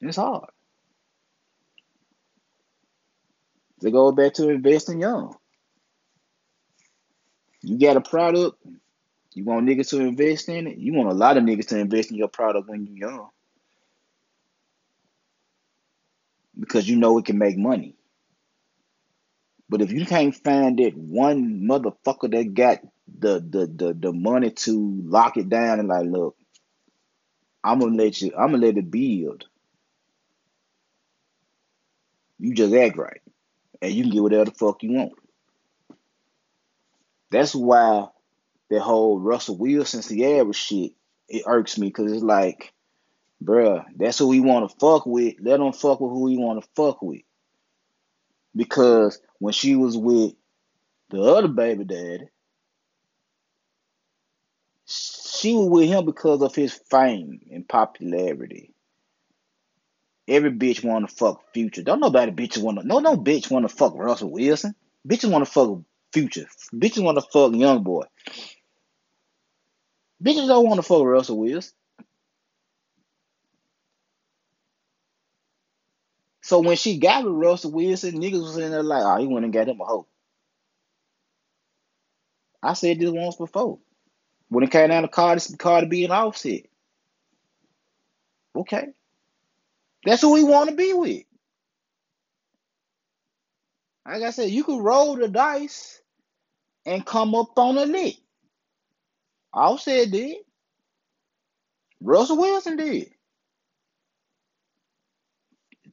It's 0.00 0.16
hard. 0.16 0.48
To 3.80 3.90
go 3.90 4.10
back 4.12 4.34
to 4.34 4.48
investing 4.48 5.00
young. 5.00 5.36
You 7.60 7.78
got 7.78 7.96
a 7.96 8.00
product, 8.00 8.58
you 9.34 9.44
want 9.44 9.66
niggas 9.66 9.90
to 9.90 10.00
invest 10.00 10.48
in 10.48 10.66
it. 10.66 10.78
You 10.78 10.94
want 10.94 11.10
a 11.10 11.14
lot 11.14 11.36
of 11.36 11.44
niggas 11.44 11.68
to 11.68 11.78
invest 11.78 12.10
in 12.10 12.16
your 12.16 12.28
product 12.28 12.68
when 12.68 12.86
you're 12.86 13.10
young. 13.10 13.28
Because 16.58 16.88
you 16.88 16.96
know 16.96 17.18
it 17.18 17.24
can 17.24 17.38
make 17.38 17.56
money. 17.56 17.96
But 19.68 19.80
if 19.80 19.90
you 19.90 20.04
can't 20.04 20.34
find 20.34 20.78
that 20.78 20.96
one 20.96 21.62
motherfucker 21.62 22.30
that 22.30 22.54
got 22.54 22.80
the 23.18 23.40
the 23.40 23.66
the, 23.66 23.94
the 23.94 24.12
money 24.12 24.50
to 24.50 25.00
lock 25.04 25.36
it 25.36 25.48
down 25.48 25.80
and 25.80 25.88
like, 25.88 26.06
look, 26.06 26.36
I'm 27.64 27.78
gonna 27.78 27.96
let 27.96 28.20
you, 28.20 28.32
I'm 28.36 28.50
gonna 28.50 28.66
let 28.66 28.76
it 28.76 28.90
build. 28.90 29.46
You 32.38 32.54
just 32.54 32.74
act 32.74 32.96
right. 32.96 33.20
And 33.80 33.92
you 33.92 34.02
can 34.02 34.12
get 34.12 34.22
whatever 34.22 34.44
the 34.46 34.50
fuck 34.50 34.82
you 34.82 34.92
want. 34.92 35.12
That's 37.30 37.54
why 37.54 38.08
the 38.68 38.80
whole 38.80 39.18
Russell 39.18 39.56
Wilson 39.56 40.02
Ciara 40.02 40.52
shit, 40.52 40.92
it 41.28 41.44
irks 41.46 41.78
me 41.78 41.86
because 41.86 42.12
it's 42.12 42.22
like, 42.22 42.72
bruh, 43.44 43.84
that's 43.96 44.18
who 44.18 44.28
we 44.28 44.40
want 44.40 44.70
to 44.70 44.76
fuck 44.78 45.06
with. 45.06 45.36
Let 45.40 45.58
them 45.58 45.72
fuck 45.72 46.00
with 46.00 46.10
who 46.10 46.22
we 46.24 46.36
want 46.36 46.62
to 46.62 46.68
fuck 46.74 47.02
with. 47.02 47.22
Because 48.54 49.20
when 49.38 49.52
she 49.52 49.76
was 49.76 49.96
with 49.96 50.34
the 51.10 51.22
other 51.22 51.48
baby 51.48 51.84
daddy, 51.84 52.28
she 54.86 55.54
was 55.54 55.68
with 55.68 55.88
him 55.88 56.04
because 56.04 56.42
of 56.42 56.54
his 56.54 56.72
fame 56.90 57.40
and 57.50 57.68
popularity. 57.68 58.74
Every 60.28 60.52
bitch 60.52 60.84
want 60.84 61.08
to 61.08 61.14
fuck 61.14 61.52
Future. 61.52 61.82
Don't 61.82 62.00
nobody 62.00 62.30
bitch 62.32 62.58
want 62.58 62.78
to. 62.80 62.86
No, 62.86 63.00
no 63.00 63.16
bitch 63.16 63.50
want 63.50 63.68
to 63.68 63.74
fuck 63.74 63.94
Russell 63.94 64.30
Wilson. 64.30 64.74
Bitches 65.08 65.30
want 65.30 65.44
to 65.44 65.50
fuck 65.50 65.80
Future. 66.12 66.46
Bitches 66.72 67.02
want 67.02 67.18
to 67.18 67.22
fuck 67.32 67.54
Young 67.54 67.82
Boy. 67.82 68.04
Bitches 70.22 70.46
don't 70.46 70.66
want 70.66 70.78
to 70.78 70.82
fuck 70.82 71.02
Russell 71.02 71.38
Wilson. 71.38 71.72
So 76.52 76.60
when 76.60 76.76
she 76.76 76.98
got 76.98 77.24
with 77.24 77.32
Russell 77.32 77.72
Wilson, 77.72 78.20
niggas 78.20 78.42
was 78.42 78.58
in 78.58 78.72
there 78.72 78.82
like, 78.82 79.02
oh, 79.02 79.16
he 79.18 79.26
went 79.26 79.46
and 79.46 79.54
got 79.54 79.70
him 79.70 79.80
a 79.80 79.86
hoe. 79.86 80.06
I 82.62 82.74
said 82.74 83.00
this 83.00 83.10
once 83.10 83.36
before. 83.36 83.78
When 84.50 84.62
it 84.62 84.70
came 84.70 84.90
down 84.90 85.00
to 85.00 85.08
Cardi, 85.08 85.40
Cardi 85.56 85.86
B 85.86 86.04
and 86.04 86.12
Offset. 86.12 86.66
Okay. 88.54 88.88
That's 90.04 90.20
who 90.20 90.34
we 90.34 90.44
want 90.44 90.68
to 90.68 90.76
be 90.76 90.92
with. 90.92 91.22
Like 94.06 94.22
I 94.22 94.28
said, 94.28 94.50
you 94.50 94.62
could 94.62 94.82
roll 94.84 95.16
the 95.16 95.28
dice 95.28 96.02
and 96.84 97.06
come 97.06 97.34
up 97.34 97.58
on 97.58 97.78
a 97.78 97.86
lick. 97.86 98.16
Offset 99.54 100.10
did. 100.10 100.36
Russell 102.02 102.36
Wilson 102.36 102.76
did. 102.76 103.11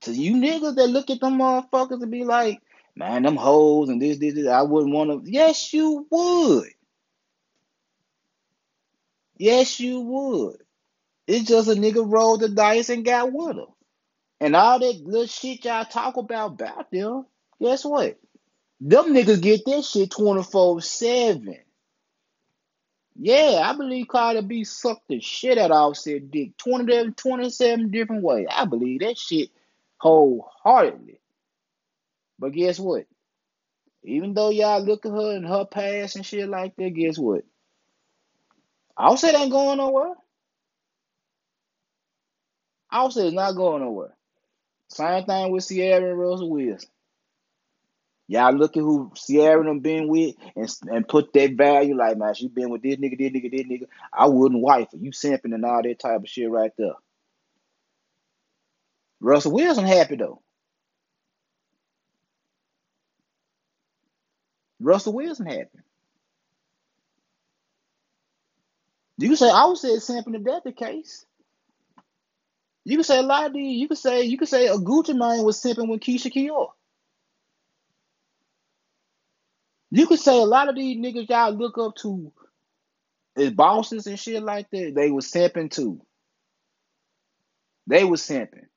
To 0.02 0.14
you 0.14 0.36
niggas 0.36 0.76
that 0.76 0.88
look 0.88 1.10
at 1.10 1.20
them 1.20 1.40
motherfuckers 1.40 2.02
and 2.02 2.12
be 2.12 2.24
like, 2.24 2.62
man, 2.96 3.24
them 3.24 3.36
hoes 3.36 3.90
and 3.90 4.02
this, 4.02 4.18
this, 4.18 4.34
this, 4.34 4.48
I 4.48 4.62
wouldn't 4.62 4.94
want 4.94 5.26
to. 5.26 5.32
Yes, 5.32 5.74
you 5.74 6.08
would. 6.10 6.70
Yes, 9.38 9.80
you 9.80 10.02
would. 10.02 10.58
It's 11.28 11.48
just 11.48 11.70
a 11.70 11.74
nigga 11.74 12.04
rolled 12.06 12.42
the 12.42 12.50
dice 12.50 12.90
and 12.90 13.06
got 13.06 13.32
with 13.32 13.56
her. 13.56 13.66
And 14.42 14.56
all 14.56 14.80
that 14.80 15.02
little 15.06 15.28
shit 15.28 15.66
y'all 15.66 15.86
talk 15.86 16.18
about 16.18 16.54
about 16.54 16.92
them, 16.92 17.26
guess 17.62 17.84
what? 17.84 18.18
Them 18.82 19.14
niggas 19.14 19.42
get 19.42 19.66
that 19.66 19.84
shit 19.84 20.12
24 20.12 20.82
7. 20.82 21.58
Yeah, 23.22 23.62
I 23.66 23.76
believe 23.76 24.08
Cardi 24.08 24.42
B 24.42 24.64
sucked 24.64 25.10
the 25.10 25.20
shit 25.20 25.58
out 25.58 25.72
of 25.72 25.78
Offset 25.78 26.32
dick 26.32 26.56
20, 26.58 27.12
27 27.12 27.92
different 27.92 28.24
ways. 28.24 28.48
I 28.50 28.64
believe 28.64 29.02
that 29.02 29.18
shit 29.18 29.50
wholeheartedly. 30.00 31.20
But 32.40 32.54
guess 32.54 32.80
what? 32.80 33.06
Even 34.04 34.34
though 34.34 34.50
y'all 34.50 34.84
look 34.84 35.06
at 35.06 35.12
her 35.12 35.36
and 35.36 35.48
her 35.48 35.66
past 35.66 36.16
and 36.16 36.26
shit 36.26 36.48
like 36.48 36.76
that, 36.78 36.90
guess 36.92 37.18
what? 37.18 37.44
Offset 38.98 39.36
ain't 39.36 39.52
going 39.52 39.78
nowhere. 39.78 40.14
Offset 42.92 43.28
is 43.28 43.34
not 43.34 43.56
going 43.56 43.84
nowhere. 43.84 44.16
Same 44.88 45.26
thing 45.26 45.52
with 45.52 45.68
Ciara 45.68 46.10
and 46.10 46.20
Russell 46.20 46.50
Wilson. 46.50 46.90
Y'all 48.28 48.54
look 48.54 48.78
at 48.78 48.82
who 48.82 49.12
Ciara 49.16 49.64
done 49.64 49.80
been 49.80 50.08
with 50.08 50.36
and, 50.56 50.70
and 50.92 51.08
put 51.08 51.34
that 51.34 51.54
value 51.54 51.96
like, 51.96 52.18
man, 52.18 52.34
she 52.36 52.48
been 52.48 52.70
with 52.70 52.84
this 52.84 52.96
nigga, 52.98 53.18
this 53.18 53.32
nigga, 53.32 53.52
this 53.52 53.64
nigga. 53.64 53.88
I 54.14 54.28
wouldn't 54.28 54.62
wife 54.62 54.90
her. 54.92 54.98
You 55.00 55.12
simping 55.12 55.54
and 55.56 55.66
all 55.66 55.82
that 55.82 56.00
type 56.00 56.22
of 56.22 56.30
shit 56.30 56.50
right 56.50 56.72
there. 56.78 56.94
Russell 59.22 59.54
Wilson 59.54 59.86
happy 59.86 60.16
though. 60.18 60.42
Russell 64.80 65.14
Wilson 65.14 65.48
happy. 65.48 65.80
You 69.18 69.28
can 69.30 69.38
say 69.38 69.50
I 69.50 69.66
would 69.66 69.78
say 69.78 69.90
it's 69.90 70.10
simping 70.10 70.36
if 70.36 70.44
that's 70.44 70.64
the 70.66 70.74
case. 70.74 71.26
You 72.86 72.98
can 72.98 73.04
say 73.04 73.20
a 73.20 73.24
lot 73.24 73.48
of 73.48 73.54
these. 73.54 73.80
You 73.80 73.88
can 73.88 73.98
say 73.98 74.24
you 74.24 74.38
can 74.38 74.48
say 74.48 74.68
a 74.68 74.76
Gucci 74.76 75.16
Mane 75.16 75.44
was 75.46 75.62
simping 75.62 75.90
with 75.90 76.02
Keyshia 76.02 76.34
Ka'oir. 76.34 76.70
You 79.92 80.08
could 80.08 80.20
say 80.20 80.40
a 80.40 80.46
lot 80.46 80.70
of 80.70 80.76
these 80.76 80.98
niggas 80.98 81.30
y'all 81.30 81.52
look 81.54 81.78
up 81.78 81.96
to 81.98 82.32
as 83.38 83.52
bosses 83.52 84.08
and 84.08 84.20
shit 84.20 84.44
like 84.44 84.70
that, 84.72 84.94
they 84.96 85.12
was 85.12 85.32
simping 85.32 85.72
too. 85.72 86.02
They 87.88 88.06
was 88.06 88.22
simping. 88.22 88.69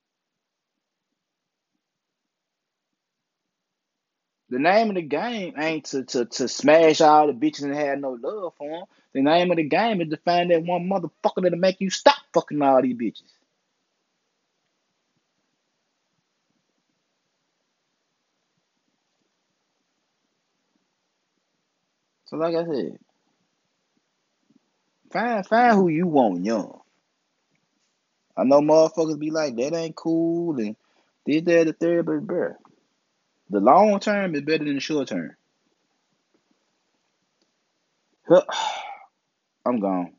The 4.53 4.59
name 4.59 4.89
of 4.89 4.95
the 4.95 5.01
game 5.01 5.55
ain't 5.57 5.85
to, 5.85 6.03
to, 6.03 6.25
to 6.25 6.47
smash 6.47 7.01
all 7.01 7.25
the 7.25 7.33
bitches 7.33 7.63
and 7.63 7.73
have 7.73 7.97
no 7.97 8.11
love 8.21 8.53
for 8.55 8.69
them. 8.69 8.85
The 9.13 9.23
name 9.23 9.49
of 9.49 9.57
the 9.57 9.63
game 9.63 9.99
is 9.99 10.09
to 10.11 10.17
find 10.17 10.51
that 10.51 10.61
one 10.63 10.87
motherfucker 10.87 11.41
that'll 11.41 11.57
make 11.57 11.81
you 11.81 11.89
stop 11.89 12.17
fucking 12.35 12.61
all 12.61 12.79
these 12.83 12.95
bitches. 12.95 13.23
So 22.25 22.37
like 22.37 22.55
I 22.55 22.65
said, 22.65 22.99
find 25.11 25.47
find 25.47 25.75
who 25.75 25.89
you 25.89 26.05
want 26.05 26.45
young. 26.45 26.79
I 28.37 28.43
know 28.43 28.61
motherfuckers 28.61 29.19
be 29.19 29.31
like, 29.31 29.55
that 29.55 29.73
ain't 29.75 29.95
cool 29.95 30.59
and 30.59 30.75
this, 31.25 31.41
that, 31.43 31.65
the 31.67 31.73
third, 31.73 32.05
but 32.05 32.21
bro. 32.21 32.53
The 33.49 33.59
long 33.61 33.99
term 34.01 34.35
is 34.35 34.41
better 34.43 34.65
than 34.65 34.75
the 34.75 34.81
short 34.81 35.09
term. 35.09 35.35
I'm 39.65 39.79
gone. 39.79 40.13